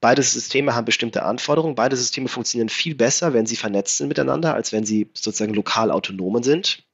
[0.01, 1.77] Beide Systeme haben bestimmte Anforderungen.
[1.77, 5.93] Beide Systeme funktionieren viel besser, wenn sie vernetzt sind miteinander, als wenn sie sozusagen lokal
[5.93, 6.85] autonomen sind.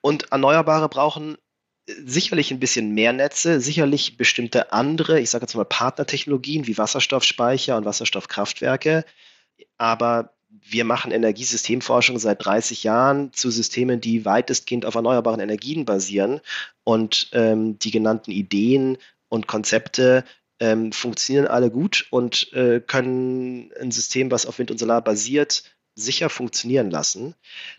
[0.00, 1.36] Und Erneuerbare brauchen
[1.86, 7.76] sicherlich ein bisschen mehr Netze, sicherlich bestimmte andere, ich sage jetzt mal Partnertechnologien wie Wasserstoffspeicher
[7.76, 9.04] und Wasserstoffkraftwerke.
[9.76, 16.40] Aber wir machen Energiesystemforschung seit 30 Jahren zu Systemen, die weitestgehend auf erneuerbaren Energien basieren.
[16.84, 18.98] Und ähm, die genannten Ideen
[19.28, 20.24] und Konzepte
[20.60, 25.64] ähm, funktionieren alle gut und äh, können ein System, was auf Wind und Solar basiert,
[25.96, 27.34] sicher funktionieren lassen.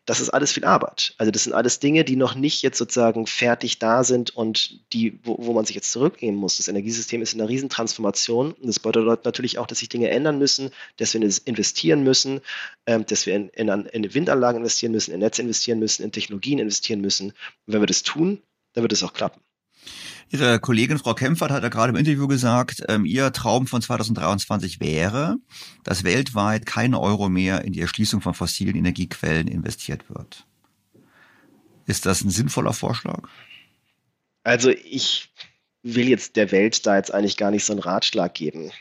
[0.05, 1.13] Das ist alles viel Arbeit.
[1.17, 5.19] Also das sind alles Dinge, die noch nicht jetzt sozusagen fertig da sind und die,
[5.23, 6.57] wo, wo man sich jetzt zurücknehmen muss.
[6.57, 10.37] Das Energiesystem ist in einer Riesentransformation und das bedeutet natürlich auch, dass sich Dinge ändern
[10.37, 12.41] müssen, dass wir investieren müssen,
[12.85, 16.59] ähm, dass wir in, in, in Windanlagen investieren müssen, in Netze investieren müssen, in Technologien
[16.59, 17.31] investieren müssen.
[17.31, 18.41] Und wenn wir das tun,
[18.73, 19.41] dann wird es auch klappen.
[20.29, 24.79] Ihre Kollegin Frau Kempfert hat ja gerade im Interview gesagt, ähm, ihr Traum von 2023
[24.79, 25.37] wäre,
[25.83, 30.45] dass weltweit kein Euro mehr in die Erschließung von fossilen Energiequellen investiert wird.
[31.85, 33.29] Ist das ein sinnvoller Vorschlag?
[34.43, 35.31] Also ich
[35.83, 38.71] will jetzt der Welt da jetzt eigentlich gar nicht so einen Ratschlag geben.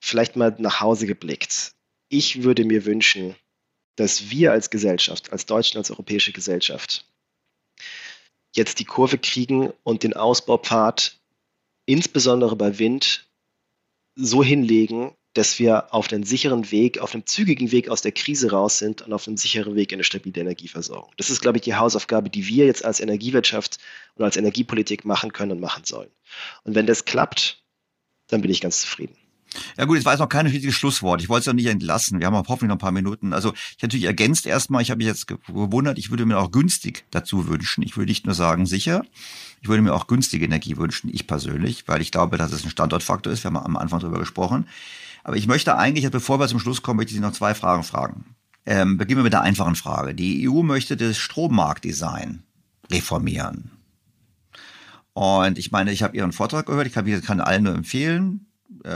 [0.00, 1.72] Vielleicht mal nach Hause geblickt.
[2.08, 3.34] Ich würde mir wünschen,
[3.96, 7.06] dass wir als Gesellschaft, als deutsche und als europäische Gesellschaft,
[8.56, 11.18] jetzt die Kurve kriegen und den Ausbaupfad
[11.86, 13.28] insbesondere bei Wind
[14.14, 18.52] so hinlegen, dass wir auf einem sicheren Weg, auf einem zügigen Weg aus der Krise
[18.52, 21.12] raus sind und auf einem sicheren Weg in eine stabile Energieversorgung.
[21.16, 23.78] Das ist, glaube ich, die Hausaufgabe, die wir jetzt als Energiewirtschaft
[24.14, 26.10] und als Energiepolitik machen können und machen sollen.
[26.62, 27.64] Und wenn das klappt,
[28.28, 29.16] dann bin ich ganz zufrieden.
[29.76, 31.20] Ja gut, jetzt war jetzt noch kein richtiges Schlusswort.
[31.22, 32.20] Ich wollte es ja nicht entlassen.
[32.20, 33.32] Wir haben auch hoffentlich noch ein paar Minuten.
[33.32, 37.04] Also ich natürlich ergänzt erstmal, ich habe mich jetzt gewundert, ich würde mir auch günstig
[37.10, 37.82] dazu wünschen.
[37.82, 39.04] Ich würde nicht nur sagen sicher,
[39.60, 42.70] ich würde mir auch günstige Energie wünschen, ich persönlich, weil ich glaube, dass es ein
[42.70, 43.44] Standortfaktor ist.
[43.44, 44.66] Wir haben am Anfang darüber gesprochen.
[45.22, 47.82] Aber ich möchte eigentlich, bevor wir zum Schluss kommen, möchte ich Sie noch zwei Fragen
[47.82, 48.24] fragen.
[48.66, 50.14] Ähm, beginnen wir mit der einfachen Frage.
[50.14, 52.42] Die EU möchte das Strommarktdesign
[52.90, 53.70] reformieren.
[55.14, 58.46] Und ich meine, ich habe Ihren Vortrag gehört, ich kann, kann allen nur empfehlen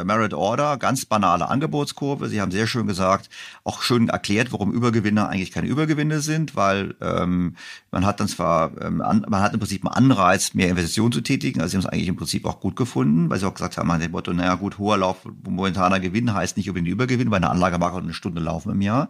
[0.04, 2.28] Merit Order, ganz banale Angebotskurve.
[2.28, 3.28] Sie haben sehr schön gesagt,
[3.64, 7.54] auch schön erklärt, warum Übergewinne eigentlich keine Übergewinne sind, weil ähm,
[7.90, 11.20] man hat dann zwar, ähm, an, man hat im Prinzip einen Anreiz, mehr Investitionen zu
[11.20, 11.60] tätigen.
[11.60, 13.90] Also sie haben es eigentlich im Prinzip auch gut gefunden, weil sie auch gesagt haben,
[13.90, 17.50] an dem Motto, naja gut, hoher Lauf, momentaner Gewinn heißt nicht unbedingt Übergewinn, weil eine
[17.50, 19.08] Anlage mag eine Stunde laufen im Jahr.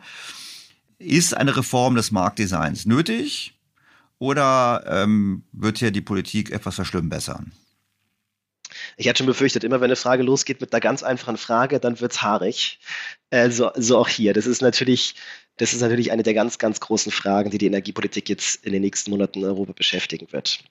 [0.99, 3.55] Ist eine Reform des Marktdesigns nötig?
[4.19, 7.53] Oder ähm, wird hier die Politik etwas verschlimmbessern?
[9.01, 12.01] Ich hatte schon befürchtet, immer wenn eine Frage losgeht mit einer ganz einfachen Frage, dann
[12.01, 12.81] wird's haarig.
[13.31, 14.33] Äh, so, so auch hier.
[14.33, 15.15] Das ist natürlich,
[15.57, 18.83] das ist natürlich eine der ganz, ganz großen Fragen, die die Energiepolitik jetzt in den
[18.83, 20.65] nächsten Monaten in Europa beschäftigen wird.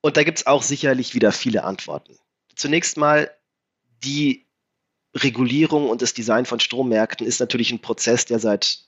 [0.00, 2.16] Und da gibt es auch sicherlich wieder viele Antworten.
[2.54, 3.30] Zunächst mal
[4.02, 4.46] die
[5.14, 8.78] Regulierung und das Design von Strommärkten ist natürlich ein Prozess, der seit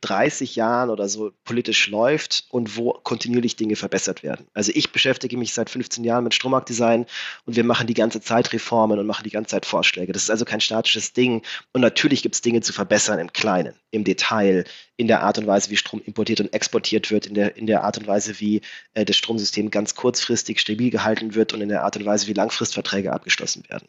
[0.00, 4.46] 30 Jahren oder so politisch läuft und wo kontinuierlich Dinge verbessert werden.
[4.54, 7.04] Also ich beschäftige mich seit 15 Jahren mit Strommarktdesign
[7.44, 10.12] und wir machen die ganze Zeit Reformen und machen die ganze Zeit Vorschläge.
[10.12, 11.42] Das ist also kein statisches Ding.
[11.72, 14.64] Und natürlich gibt es Dinge zu verbessern im Kleinen, im Detail,
[14.96, 17.84] in der Art und Weise, wie Strom importiert und exportiert wird, in der, in der
[17.84, 18.62] Art und Weise, wie
[18.94, 22.32] äh, das Stromsystem ganz kurzfristig stabil gehalten wird und in der Art und Weise, wie
[22.32, 23.86] Langfristverträge abgeschlossen werden.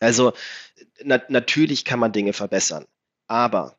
[0.00, 0.32] Also
[1.02, 2.86] na natürlich kann man Dinge verbessern.
[3.26, 3.77] Aber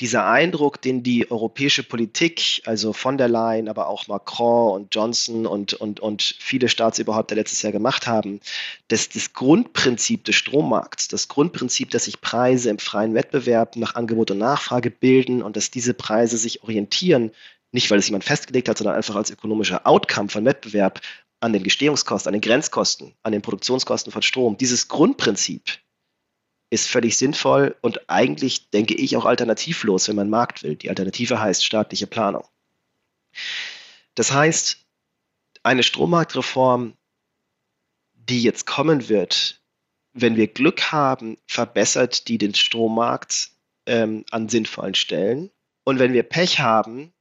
[0.00, 5.46] dieser Eindruck, den die europäische Politik, also von der Leyen, aber auch Macron und Johnson
[5.46, 8.40] und, und, und viele Staatsüberhäupter letztes Jahr gemacht haben,
[8.88, 14.32] dass das Grundprinzip des Strommarkts, das Grundprinzip, dass sich Preise im freien Wettbewerb nach Angebot
[14.32, 17.30] und Nachfrage bilden und dass diese Preise sich orientieren,
[17.70, 21.00] nicht weil es jemand festgelegt hat, sondern einfach als ökonomischer Outcome von Wettbewerb
[21.38, 24.56] an den Gestehungskosten, an den Grenzkosten, an den Produktionskosten von Strom.
[24.56, 25.78] Dieses Grundprinzip
[26.74, 30.76] ist völlig sinnvoll und eigentlich, denke ich, auch alternativlos, wenn man Markt will.
[30.76, 32.44] Die Alternative heißt staatliche Planung.
[34.14, 34.84] Das heißt,
[35.62, 36.94] eine Strommarktreform,
[38.14, 39.62] die jetzt kommen wird,
[40.12, 43.50] wenn wir Glück haben, verbessert die den Strommarkt
[43.86, 45.50] ähm, an sinnvollen Stellen.
[45.84, 47.13] Und wenn wir Pech haben,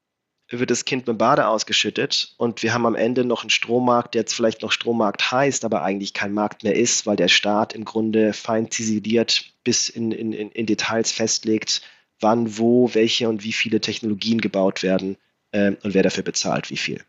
[0.59, 4.21] wird das Kind mit Bade ausgeschüttet und wir haben am Ende noch einen Strommarkt, der
[4.21, 7.85] jetzt vielleicht noch Strommarkt heißt, aber eigentlich kein Markt mehr ist, weil der Staat im
[7.85, 11.81] Grunde fein ziseliert bis in, in, in Details festlegt,
[12.19, 15.17] wann, wo, welche und wie viele Technologien gebaut werden
[15.51, 17.01] äh, und wer dafür bezahlt, wie viel.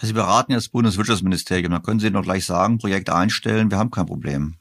[0.00, 3.90] Sie beraten jetzt das Bundeswirtschaftsministerium, dann können Sie noch gleich sagen, Projekt einstellen, wir haben
[3.90, 4.56] kein Problem.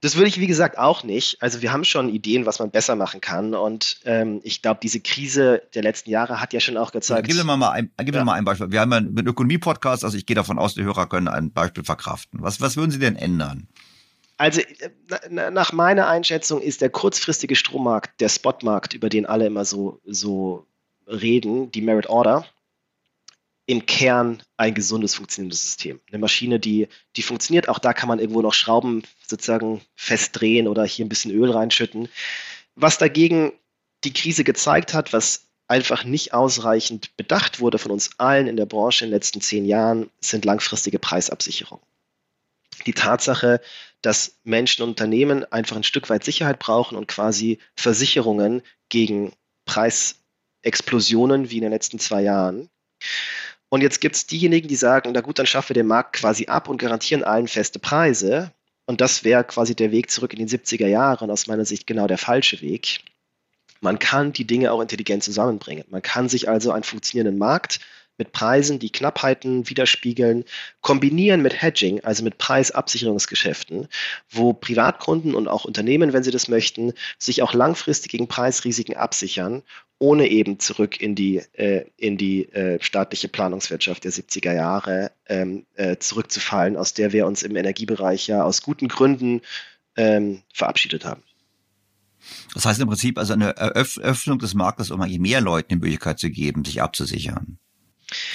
[0.00, 1.42] Das würde ich, wie gesagt, auch nicht.
[1.42, 3.54] Also wir haben schon Ideen, was man besser machen kann.
[3.54, 7.26] Und ähm, ich glaube, diese Krise der letzten Jahre hat ja schon auch gezeigt.
[7.26, 8.24] Gib mir mal ein, gib mir ja.
[8.24, 8.70] mal ein Beispiel.
[8.70, 11.82] Wir haben ja einen Ökonomie-Podcast, also ich gehe davon aus, die Hörer können ein Beispiel
[11.82, 12.40] verkraften.
[12.42, 13.66] Was, was würden Sie denn ändern?
[14.36, 19.64] Also äh, nach meiner Einschätzung ist der kurzfristige Strommarkt, der Spotmarkt, über den alle immer
[19.64, 20.66] so, so
[21.08, 22.46] reden, die Merit Order,
[23.68, 26.00] im Kern ein gesundes, funktionierendes System.
[26.08, 30.86] Eine Maschine, die, die funktioniert, auch da kann man irgendwo noch Schrauben sozusagen festdrehen oder
[30.86, 32.08] hier ein bisschen Öl reinschütten.
[32.76, 33.52] Was dagegen
[34.04, 38.64] die Krise gezeigt hat, was einfach nicht ausreichend bedacht wurde von uns allen in der
[38.64, 41.84] Branche in den letzten zehn Jahren, sind langfristige Preisabsicherungen.
[42.86, 43.60] Die Tatsache,
[44.00, 49.34] dass Menschen und Unternehmen einfach ein Stück weit Sicherheit brauchen und quasi Versicherungen gegen
[49.66, 52.70] Preisexplosionen wie in den letzten zwei Jahren.
[53.70, 56.46] Und jetzt gibt es diejenigen, die sagen, na gut, dann schaffen wir den Markt quasi
[56.46, 58.52] ab und garantieren allen feste Preise.
[58.86, 61.86] Und das wäre quasi der Weg zurück in die 70er Jahre und aus meiner Sicht
[61.86, 63.00] genau der falsche Weg.
[63.80, 65.84] Man kann die Dinge auch intelligent zusammenbringen.
[65.90, 67.80] Man kann sich also einen funktionierenden Markt
[68.16, 70.44] mit Preisen, die Knappheiten widerspiegeln,
[70.80, 73.88] kombinieren mit Hedging, also mit Preisabsicherungsgeschäften,
[74.28, 79.62] wo Privatkunden und auch Unternehmen, wenn sie das möchten, sich auch langfristig gegen Preisrisiken absichern,
[79.98, 85.66] ohne eben zurück in die, äh, in die äh, staatliche Planungswirtschaft der 70er Jahre ähm,
[85.74, 89.40] äh, zurückzufallen, aus der wir uns im Energiebereich ja aus guten Gründen
[89.96, 91.22] ähm, verabschiedet haben.
[92.54, 96.30] Das heißt im Prinzip also eine Öffnung des Marktes, um mehr Leuten die Möglichkeit zu
[96.30, 97.58] geben, sich abzusichern.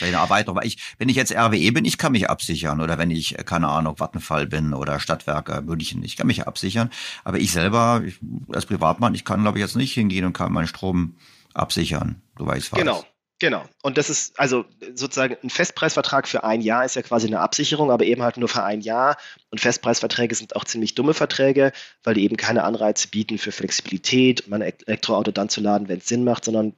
[0.02, 0.60] Eine Erweiterung.
[0.64, 2.80] Ich, wenn ich jetzt RWE bin, ich kann mich absichern.
[2.80, 6.92] Oder wenn ich, keine Ahnung, Vattenfall bin oder Stadtwerke München, ich kann mich absichern.
[7.24, 8.20] Aber ich selber, ich,
[8.52, 11.16] als Privatmann, ich kann, glaube ich, jetzt nicht hingehen und kann meinen Strom
[11.54, 12.80] absichern, soweit ich weiß.
[12.80, 13.06] Genau.
[13.40, 13.66] Genau.
[13.82, 14.64] Und das ist also
[14.94, 18.48] sozusagen ein Festpreisvertrag für ein Jahr ist ja quasi eine Absicherung, aber eben halt nur
[18.48, 19.18] für ein Jahr.
[19.52, 21.74] Und Festpreisverträge sind auch ziemlich dumme Verträge,
[22.04, 26.08] weil die eben keine Anreize bieten für Flexibilität, mein Elektroauto dann zu laden, wenn es
[26.08, 26.74] Sinn macht, sondern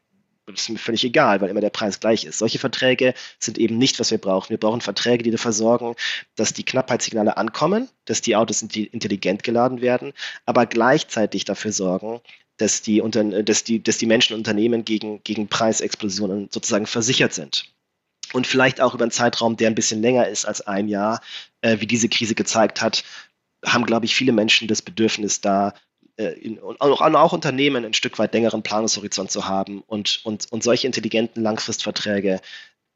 [0.48, 2.38] das ist mir völlig egal, weil immer der Preis gleich ist.
[2.38, 4.50] Solche Verträge sind eben nicht, was wir brauchen.
[4.50, 5.96] Wir brauchen Verträge, die dafür sorgen,
[6.36, 10.14] dass die Knappheitssignale ankommen, dass die Autos intelligent geladen werden,
[10.46, 12.22] aber gleichzeitig dafür sorgen,
[12.58, 13.02] dass die,
[13.44, 17.66] dass die, dass die Menschen und Unternehmen gegen, gegen Preisexplosionen sozusagen versichert sind.
[18.34, 21.22] Und vielleicht auch über einen Zeitraum, der ein bisschen länger ist als ein Jahr,
[21.62, 23.04] äh, wie diese Krise gezeigt hat,
[23.66, 25.74] haben, glaube ich, viele Menschen das Bedürfnis, da
[26.18, 30.52] äh, in, und auch, auch, Unternehmen ein Stück weit längeren Planungshorizont zu haben und, und,
[30.52, 32.42] und solche intelligenten Langfristverträge,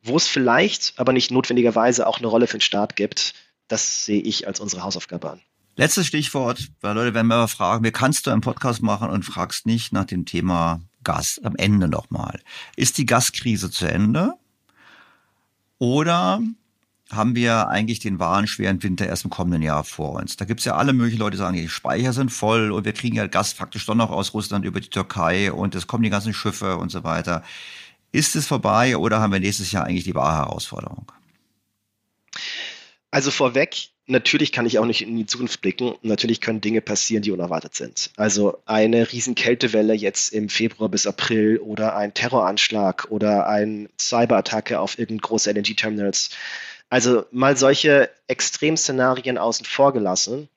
[0.01, 3.33] wo es vielleicht, aber nicht notwendigerweise auch eine Rolle für den Staat gibt,
[3.67, 5.41] das sehe ich als unsere Hausaufgabe an.
[5.79, 9.23] Letztes Stichwort, weil Leute werden mir immer fragen, wie kannst du einen Podcast machen und
[9.23, 12.41] fragst nicht nach dem Thema Gas am Ende nochmal.
[12.75, 14.33] Ist die Gaskrise zu Ende?
[15.77, 16.41] Oder
[17.09, 20.35] haben wir eigentlich den wahren schweren Winter erst im kommenden Jahr vor uns.
[20.35, 23.15] Da gibt's ja alle möglichen Leute, die sagen, die Speicher sind voll und wir kriegen
[23.15, 26.33] ja Gas faktisch doch noch aus Russland über die Türkei und es kommen die ganzen
[26.33, 27.41] Schiffe und so weiter.
[28.11, 31.09] Ist es vorbei oder haben wir nächstes Jahr eigentlich die wahre Herausforderung?
[33.11, 35.95] Also vorweg, natürlich kann ich auch nicht in die Zukunft blicken.
[36.01, 38.11] Natürlich können Dinge passieren, die unerwartet sind.
[38.17, 44.79] Also eine riesen Kältewelle jetzt im Februar bis April oder ein Terroranschlag oder eine Cyberattacke
[44.79, 46.31] auf irgendeine große LNG-Terminals
[46.89, 50.49] also mal solche Extremszenarien außen vor gelassen,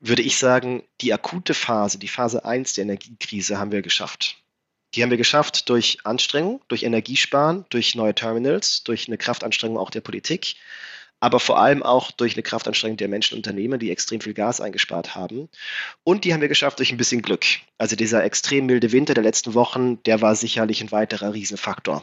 [0.00, 4.36] würde ich sagen, die akute Phase, die Phase 1 der Energiekrise haben wir geschafft.
[4.94, 9.90] Die haben wir geschafft durch Anstrengung, durch Energiesparen, durch neue Terminals, durch eine Kraftanstrengung auch
[9.90, 10.56] der Politik,
[11.24, 14.60] aber vor allem auch durch eine Kraftanstrengung der Menschen und Unternehmen, die extrem viel Gas
[14.60, 15.48] eingespart haben.
[16.02, 17.46] Und die haben wir geschafft durch ein bisschen Glück.
[17.78, 22.02] Also dieser extrem milde Winter der letzten Wochen, der war sicherlich ein weiterer Riesenfaktor.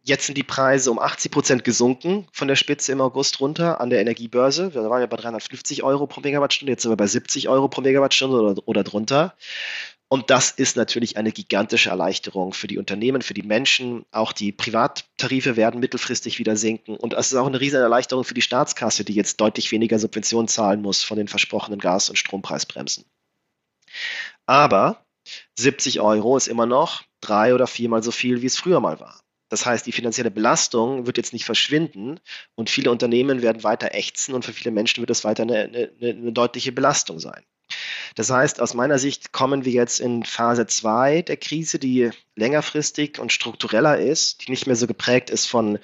[0.00, 3.90] Jetzt sind die Preise um 80 Prozent gesunken von der Spitze im August runter an
[3.90, 4.72] der Energiebörse.
[4.72, 7.80] Wir waren ja bei 350 Euro pro Megawattstunde, jetzt sind wir bei 70 Euro pro
[7.80, 9.34] Megawattstunde oder, oder drunter.
[10.12, 14.04] Und das ist natürlich eine gigantische Erleichterung für die Unternehmen, für die Menschen.
[14.10, 16.96] Auch die Privattarife werden mittelfristig wieder sinken.
[16.96, 20.48] Und es ist auch eine riesige Erleichterung für die Staatskasse, die jetzt deutlich weniger Subventionen
[20.48, 23.04] zahlen muss von den versprochenen Gas- und Strompreisbremsen.
[24.46, 25.06] Aber
[25.56, 29.20] 70 Euro ist immer noch drei oder viermal so viel, wie es früher mal war.
[29.48, 32.18] Das heißt, die finanzielle Belastung wird jetzt nicht verschwinden
[32.56, 35.92] und viele Unternehmen werden weiter ächzen und für viele Menschen wird es weiter eine, eine,
[36.00, 37.44] eine deutliche Belastung sein.
[38.14, 43.18] Das heißt, aus meiner Sicht kommen wir jetzt in Phase 2 der Krise, die längerfristig
[43.18, 45.78] und struktureller ist, die nicht mehr so geprägt ist von,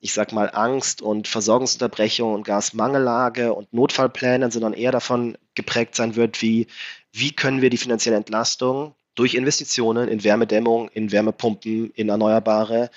[0.00, 6.16] ich sag mal, Angst und Versorgungsunterbrechung und Gasmangellage und Notfallplänen, sondern eher davon geprägt sein
[6.16, 6.66] wird, wie,
[7.12, 12.90] wie können wir die finanzielle Entlastung durch Investitionen in Wärmedämmung, in Wärmepumpen, in Erneuerbare,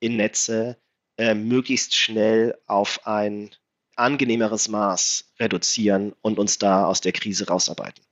[0.00, 0.76] in Netze
[1.16, 3.50] äh, möglichst schnell auf ein
[3.96, 8.04] angenehmeres Maß reduzieren und uns da aus der Krise rausarbeiten.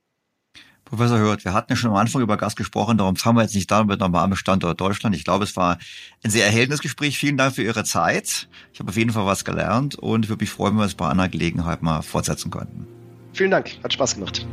[0.85, 3.55] Professor Hört, wir hatten ja schon am Anfang über Gas gesprochen, darum fangen wir jetzt
[3.55, 5.15] nicht damit nochmal am Standort Deutschland.
[5.15, 5.77] Ich glaube, es war
[6.21, 7.17] ein sehr erhellendes Gespräch.
[7.17, 8.49] Vielen Dank für Ihre Zeit.
[8.73, 11.07] Ich habe auf jeden Fall was gelernt und würde mich freuen, wenn wir es bei
[11.07, 12.87] einer Gelegenheit mal fortsetzen könnten.
[13.31, 14.45] Vielen Dank, hat Spaß gemacht.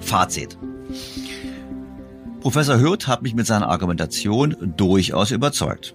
[0.00, 0.56] Fazit.
[2.40, 5.94] Professor Hürth hat mich mit seiner Argumentation durchaus überzeugt.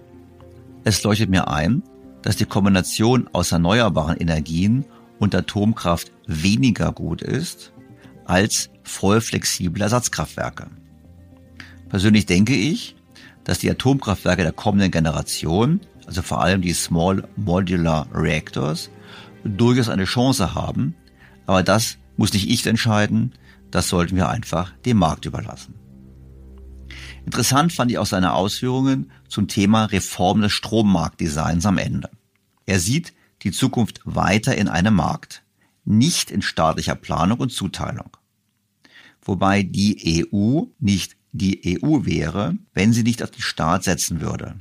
[0.84, 1.82] Es leuchtet mir ein,
[2.22, 4.84] dass die Kombination aus erneuerbaren Energien
[5.18, 7.72] und Atomkraft weniger gut ist
[8.26, 10.68] als voll flexible Ersatzkraftwerke.
[11.88, 12.94] Persönlich denke ich,
[13.42, 18.88] dass die Atomkraftwerke der kommenden Generation, also vor allem die Small Modular Reactors,
[19.42, 20.94] durchaus eine Chance haben,
[21.46, 23.32] aber das muss nicht ich entscheiden,
[23.72, 25.74] das sollten wir einfach dem Markt überlassen.
[27.26, 32.08] Interessant fand ich auch seine Ausführungen zum Thema Reform des Strommarktdesigns am Ende.
[32.66, 33.12] Er sieht
[33.42, 35.42] die Zukunft weiter in einem Markt,
[35.84, 38.16] nicht in staatlicher Planung und Zuteilung.
[39.20, 44.54] Wobei die EU nicht die EU wäre, wenn sie nicht auf den Staat setzen würde.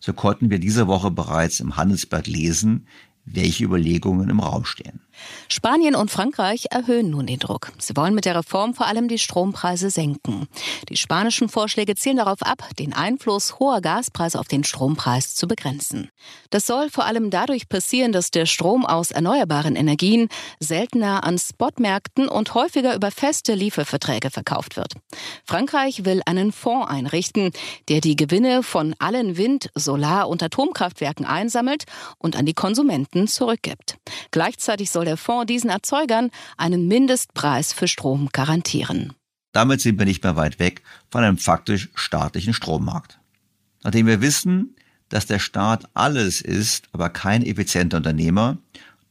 [0.00, 2.88] So konnten wir diese Woche bereits im Handelsblatt lesen,
[3.24, 5.00] welche Überlegungen im Raum stehen.
[5.48, 7.72] Spanien und Frankreich erhöhen nun den Druck.
[7.78, 10.48] Sie wollen mit der Reform vor allem die Strompreise senken.
[10.88, 16.10] Die spanischen Vorschläge zielen darauf ab, den Einfluss hoher Gaspreise auf den Strompreis zu begrenzen.
[16.50, 20.28] Das soll vor allem dadurch passieren, dass der Strom aus erneuerbaren Energien
[20.58, 24.94] seltener an Spotmärkten und häufiger über feste Lieferverträge verkauft wird.
[25.44, 27.50] Frankreich will einen Fonds einrichten,
[27.88, 31.84] der die Gewinne von allen Wind-, Solar- und Atomkraftwerken einsammelt
[32.18, 33.96] und an die Konsumenten zurückgibt.
[34.30, 39.12] Gleichzeitig soll der Fonds diesen Erzeugern einen Mindestpreis für Strom garantieren.
[39.52, 43.18] Damit sind wir nicht mehr weit weg von einem faktisch staatlichen Strommarkt.
[43.82, 44.76] Nachdem wir wissen,
[45.08, 48.58] dass der Staat alles ist, aber kein effizienter Unternehmer,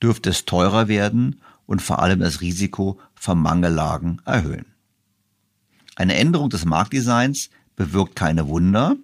[0.01, 4.67] dürfte es teurer werden und vor allem das Risiko von Mangellagen erhöhen.
[5.97, 8.95] Eine Änderung des Marktdesigns bewirkt keine Wunder.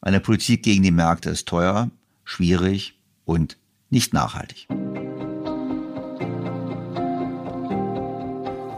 [0.00, 1.90] Eine Politik gegen die Märkte ist teuer,
[2.24, 3.56] schwierig und
[3.90, 4.68] nicht nachhaltig.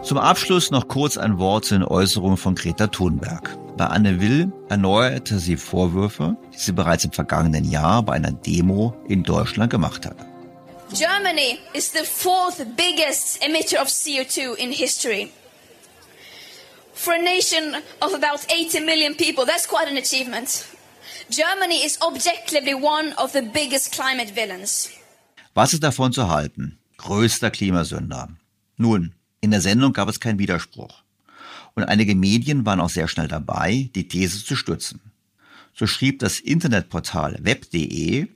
[0.07, 3.59] Zum Abschluss noch kurz ein Wort zu den Äußerungen von Greta Thunberg.
[3.77, 8.95] Bei Anne Will erneuerte sie Vorwürfe, die sie bereits im vergangenen Jahr bei einer Demo
[9.09, 10.17] in Deutschland gemacht hat.
[10.93, 15.29] Germany is the fourth biggest emitter of CO2 in history.
[16.95, 20.69] For a nation of about 80 million people, that's quite an achievement.
[21.31, 24.89] Germany is objectively one of the biggest climate villains.
[25.55, 26.79] Was ist davon zu halten?
[26.97, 28.29] Größter Klimasünder.
[28.77, 29.16] Nun,
[29.47, 31.03] in der Sendung gab es keinen Widerspruch.
[31.75, 35.01] Und einige Medien waren auch sehr schnell dabei, die These zu stützen.
[35.73, 38.27] So schrieb das Internetportal web.de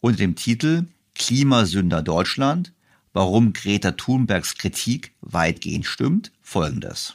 [0.00, 0.84] unter dem Titel
[1.14, 2.74] Klimasünder Deutschland,
[3.14, 7.14] warum Greta Thunbergs Kritik weitgehend stimmt, folgendes.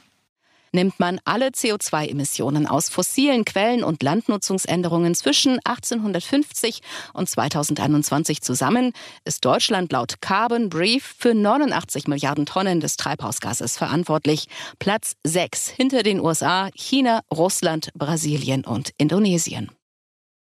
[0.74, 6.80] Nimmt man alle CO2-Emissionen aus fossilen Quellen und Landnutzungsänderungen zwischen 1850
[7.12, 8.92] und 2021 zusammen,
[9.24, 14.48] ist Deutschland laut Carbon Brief für 89 Milliarden Tonnen des Treibhausgases verantwortlich.
[14.80, 19.70] Platz 6 hinter den USA, China, Russland, Brasilien und Indonesien.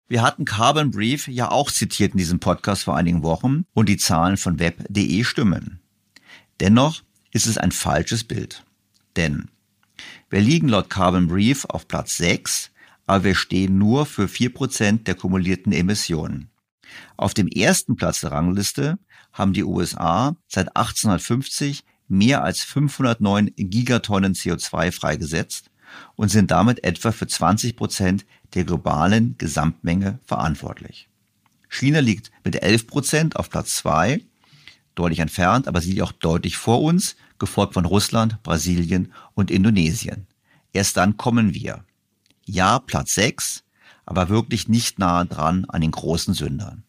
[0.08, 3.96] Wir hatten Carbon Brief ja auch zitiert in diesem Podcast vor einigen Wochen und die
[3.96, 5.78] Zahlen von web.de stimmen.
[6.58, 8.64] Dennoch ist es ein falsches Bild.
[9.14, 9.48] Denn
[10.30, 12.70] wir liegen laut Carbon Brief auf Platz 6,
[13.06, 16.50] aber wir stehen nur für 4% der kumulierten Emissionen.
[17.16, 18.98] Auf dem ersten Platz der Rangliste
[19.32, 25.70] haben die USA seit 1850 mehr als 509 Gigatonnen CO2 freigesetzt
[26.14, 31.08] und sind damit etwa für 20 Prozent der globalen Gesamtmenge verantwortlich.
[31.68, 34.20] China liegt mit 11 Prozent auf Platz 2,
[34.94, 40.26] deutlich entfernt, aber sie liegt auch deutlich vor uns, gefolgt von Russland, Brasilien und Indonesien.
[40.72, 41.84] Erst dann kommen wir.
[42.44, 43.64] Ja, Platz 6,
[44.04, 46.84] aber wirklich nicht nahe dran an den großen Sündern.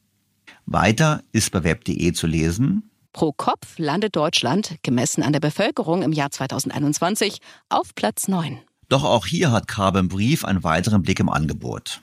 [0.65, 6.11] Weiter ist bei web.de zu lesen, Pro Kopf landet Deutschland, gemessen an der Bevölkerung im
[6.11, 8.59] Jahr 2021, auf Platz 9.
[8.89, 12.01] Doch auch hier hat Carbon Brief einen weiteren Blick im Angebot.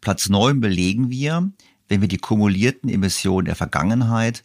[0.00, 1.52] Platz 9 belegen wir,
[1.88, 4.42] wenn wir die kumulierten Emissionen der Vergangenheit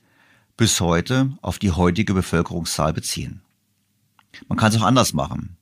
[0.58, 3.42] bis heute auf die heutige Bevölkerungszahl beziehen.
[4.48, 5.58] Man kann es auch anders machen.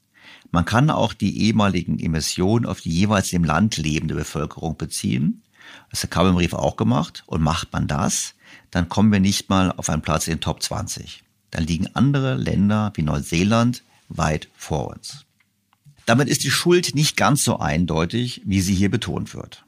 [0.51, 5.43] Man kann auch die ehemaligen Emissionen auf die jeweils im Land lebende Bevölkerung beziehen.
[5.89, 7.23] Das hat der Kabelbrief auch gemacht.
[7.25, 8.35] Und macht man das,
[8.69, 11.23] dann kommen wir nicht mal auf einen Platz in den Top 20.
[11.51, 15.25] Dann liegen andere Länder wie Neuseeland weit vor uns.
[16.05, 19.63] Damit ist die Schuld nicht ganz so eindeutig, wie sie hier betont wird.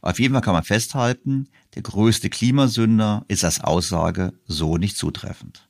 [0.00, 5.68] Auf jeden Fall kann man festhalten, der größte Klimasünder ist als Aussage so nicht zutreffend.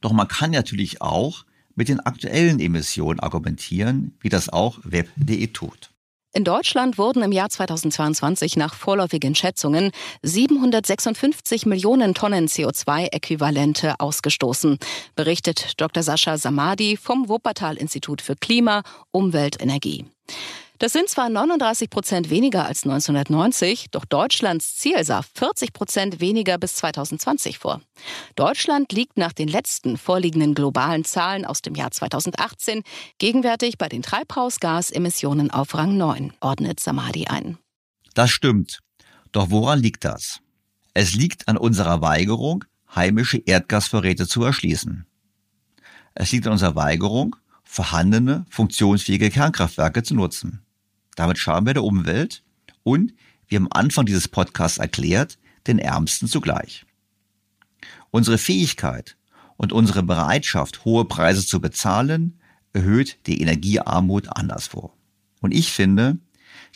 [0.00, 1.44] Doch man kann natürlich auch
[1.76, 5.90] mit den aktuellen Emissionen argumentieren, wie das auch web.de tut.
[6.32, 9.90] In Deutschland wurden im Jahr 2022 nach vorläufigen Schätzungen
[10.22, 14.78] 756 Millionen Tonnen CO2-Äquivalente ausgestoßen,
[15.16, 16.04] berichtet Dr.
[16.04, 20.04] Sascha Samadi vom Wuppertal-Institut für Klima, Umwelt, Energie.
[20.80, 26.56] Das sind zwar 39 Prozent weniger als 1990, doch Deutschlands Ziel sah 40 Prozent weniger
[26.56, 27.82] bis 2020 vor.
[28.34, 32.82] Deutschland liegt nach den letzten vorliegenden globalen Zahlen aus dem Jahr 2018
[33.18, 37.58] gegenwärtig bei den Treibhausgasemissionen auf Rang 9, ordnet Samadi ein.
[38.14, 38.78] Das stimmt.
[39.32, 40.40] Doch woran liegt das?
[40.94, 42.64] Es liegt an unserer Weigerung,
[42.96, 45.04] heimische Erdgasvorräte zu erschließen.
[46.14, 50.64] Es liegt an unserer Weigerung, vorhandene, funktionsfähige Kernkraftwerke zu nutzen.
[51.20, 52.42] Damit schaden wir der Umwelt
[52.82, 53.12] und,
[53.46, 55.36] wie am Anfang dieses Podcasts erklärt,
[55.66, 56.86] den Ärmsten zugleich.
[58.10, 59.18] Unsere Fähigkeit
[59.58, 62.40] und unsere Bereitschaft, hohe Preise zu bezahlen,
[62.72, 64.94] erhöht die Energiearmut anderswo.
[65.42, 66.16] Und ich finde,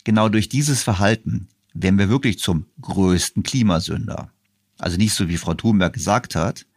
[0.03, 4.31] genau durch dieses Verhalten werden wir wirklich zum größten Klimasünder.
[4.77, 6.67] Also nicht so wie Frau Thunberg gesagt hat,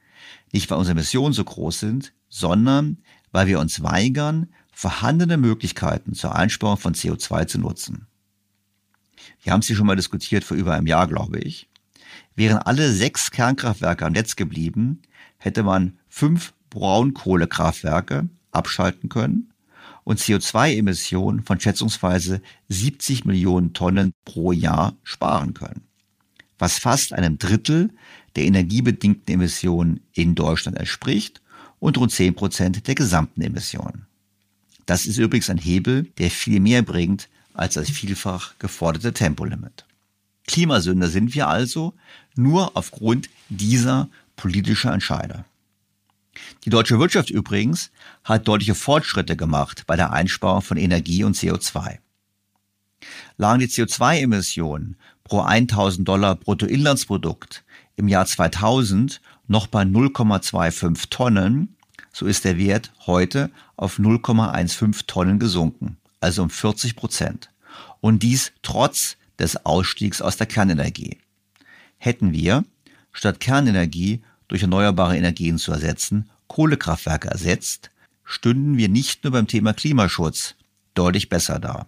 [0.53, 2.97] nicht weil unsere Emissionen so groß sind, sondern
[3.31, 4.49] weil wir uns weigern,
[4.79, 8.07] vorhandene Möglichkeiten zur Einsparung von CO2 zu nutzen.
[9.43, 11.69] Wir haben sie schon mal diskutiert vor über einem Jahr, glaube ich.
[12.37, 15.03] Wären alle sechs Kernkraftwerke am Netz geblieben,
[15.37, 19.53] hätte man fünf Braunkohlekraftwerke abschalten können
[20.05, 25.89] und CO2-Emissionen von schätzungsweise 70 Millionen Tonnen pro Jahr sparen können.
[26.57, 27.91] Was fast einem Drittel
[28.37, 31.43] der energiebedingten Emissionen in Deutschland entspricht
[31.81, 34.08] und rund 10 Prozent der gesamten Emissionen.
[34.89, 39.85] Das ist übrigens ein Hebel, der viel mehr bringt als das vielfach geforderte Tempolimit.
[40.47, 41.93] Klimasünder sind wir also
[42.36, 45.44] nur aufgrund dieser politischer Entscheide.
[46.65, 47.90] Die deutsche Wirtschaft übrigens
[48.24, 51.98] hat deutliche Fortschritte gemacht bei der Einsparung von Energie und CO2.
[53.36, 57.62] Lagen die CO2-Emissionen pro 1000 Dollar Bruttoinlandsprodukt
[57.97, 61.77] im Jahr 2000 noch bei 0,25 Tonnen,
[62.13, 67.51] so ist der Wert heute auf 0,15 Tonnen gesunken, also um 40 Prozent.
[68.01, 71.19] Und dies trotz des Ausstiegs aus der Kernenergie.
[71.97, 72.65] Hätten wir,
[73.13, 77.91] statt Kernenergie durch erneuerbare Energien zu ersetzen, Kohlekraftwerke ersetzt,
[78.25, 80.55] stünden wir nicht nur beim Thema Klimaschutz
[80.95, 81.87] deutlich besser da.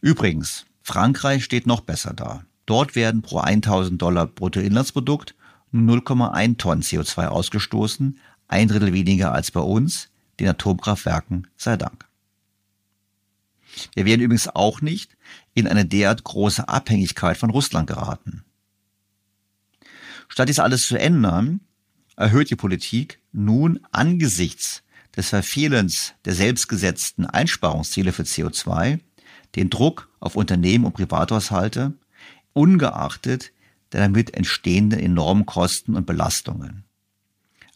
[0.00, 2.44] Übrigens, Frankreich steht noch besser da.
[2.66, 5.34] Dort werden pro 1000 Dollar Bruttoinlandsprodukt
[5.72, 8.18] 0,1 Tonnen CO2 ausgestoßen,
[8.48, 10.08] ein Drittel weniger als bei uns,
[10.40, 12.06] den Atomkraftwerken sei Dank.
[13.94, 15.16] Wir werden übrigens auch nicht
[15.54, 18.44] in eine derart große Abhängigkeit von Russland geraten.
[20.28, 21.60] Statt dies alles zu ändern,
[22.16, 24.82] erhöht die Politik nun angesichts
[25.16, 29.00] des Verfehlens der selbstgesetzten Einsparungsziele für CO2
[29.54, 31.94] den Druck auf Unternehmen und Privathaushalte,
[32.52, 33.52] ungeachtet
[33.92, 36.84] der damit entstehenden enormen Kosten und Belastungen.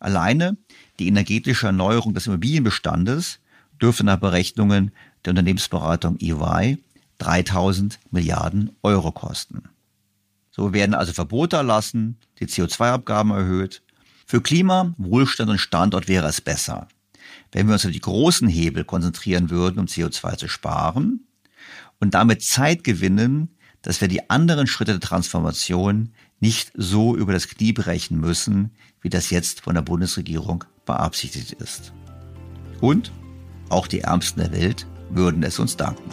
[0.00, 0.56] Alleine
[0.98, 3.40] die energetische Erneuerung des Immobilienbestandes
[3.80, 4.92] dürfte nach Berechnungen
[5.24, 6.78] der Unternehmensberatung EY
[7.18, 9.64] 3000 Milliarden Euro kosten.
[10.50, 13.82] So werden also Verbote erlassen, die CO2-Abgaben erhöht.
[14.26, 16.88] Für Klima, Wohlstand und Standort wäre es besser,
[17.52, 21.20] wenn wir uns auf die großen Hebel konzentrieren würden, um CO2 zu sparen
[22.00, 23.50] und damit Zeit gewinnen,
[23.82, 28.70] dass wir die anderen Schritte der Transformation nicht so über das Knie brechen müssen,
[29.01, 31.93] wie das jetzt von der Bundesregierung beabsichtigt ist.
[32.81, 33.12] Und
[33.69, 36.10] auch die Ärmsten der Welt würden es uns danken.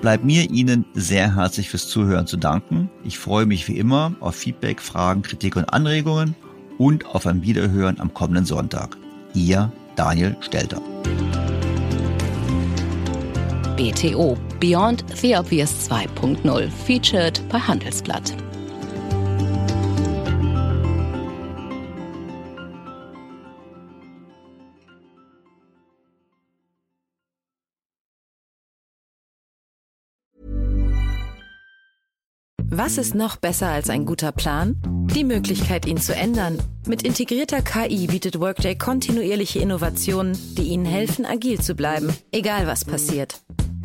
[0.00, 2.90] bleibt mir Ihnen sehr herzlich fürs Zuhören zu danken.
[3.04, 6.34] Ich freue mich wie immer auf Feedback, Fragen, Kritik und Anregungen
[6.78, 8.96] und auf ein Wiederhören am kommenden Sonntag.
[9.34, 10.80] Ihr Daniel Stelter.
[13.80, 18.34] BTO Beyond the Obvious 2.0 featured bei Handelsblatt.
[32.72, 34.76] Was ist noch besser als ein guter Plan?
[35.14, 36.58] Die Möglichkeit, ihn zu ändern.
[36.86, 42.84] Mit integrierter KI bietet Workday kontinuierliche Innovationen, die Ihnen helfen, agil zu bleiben, egal was
[42.84, 43.40] passiert.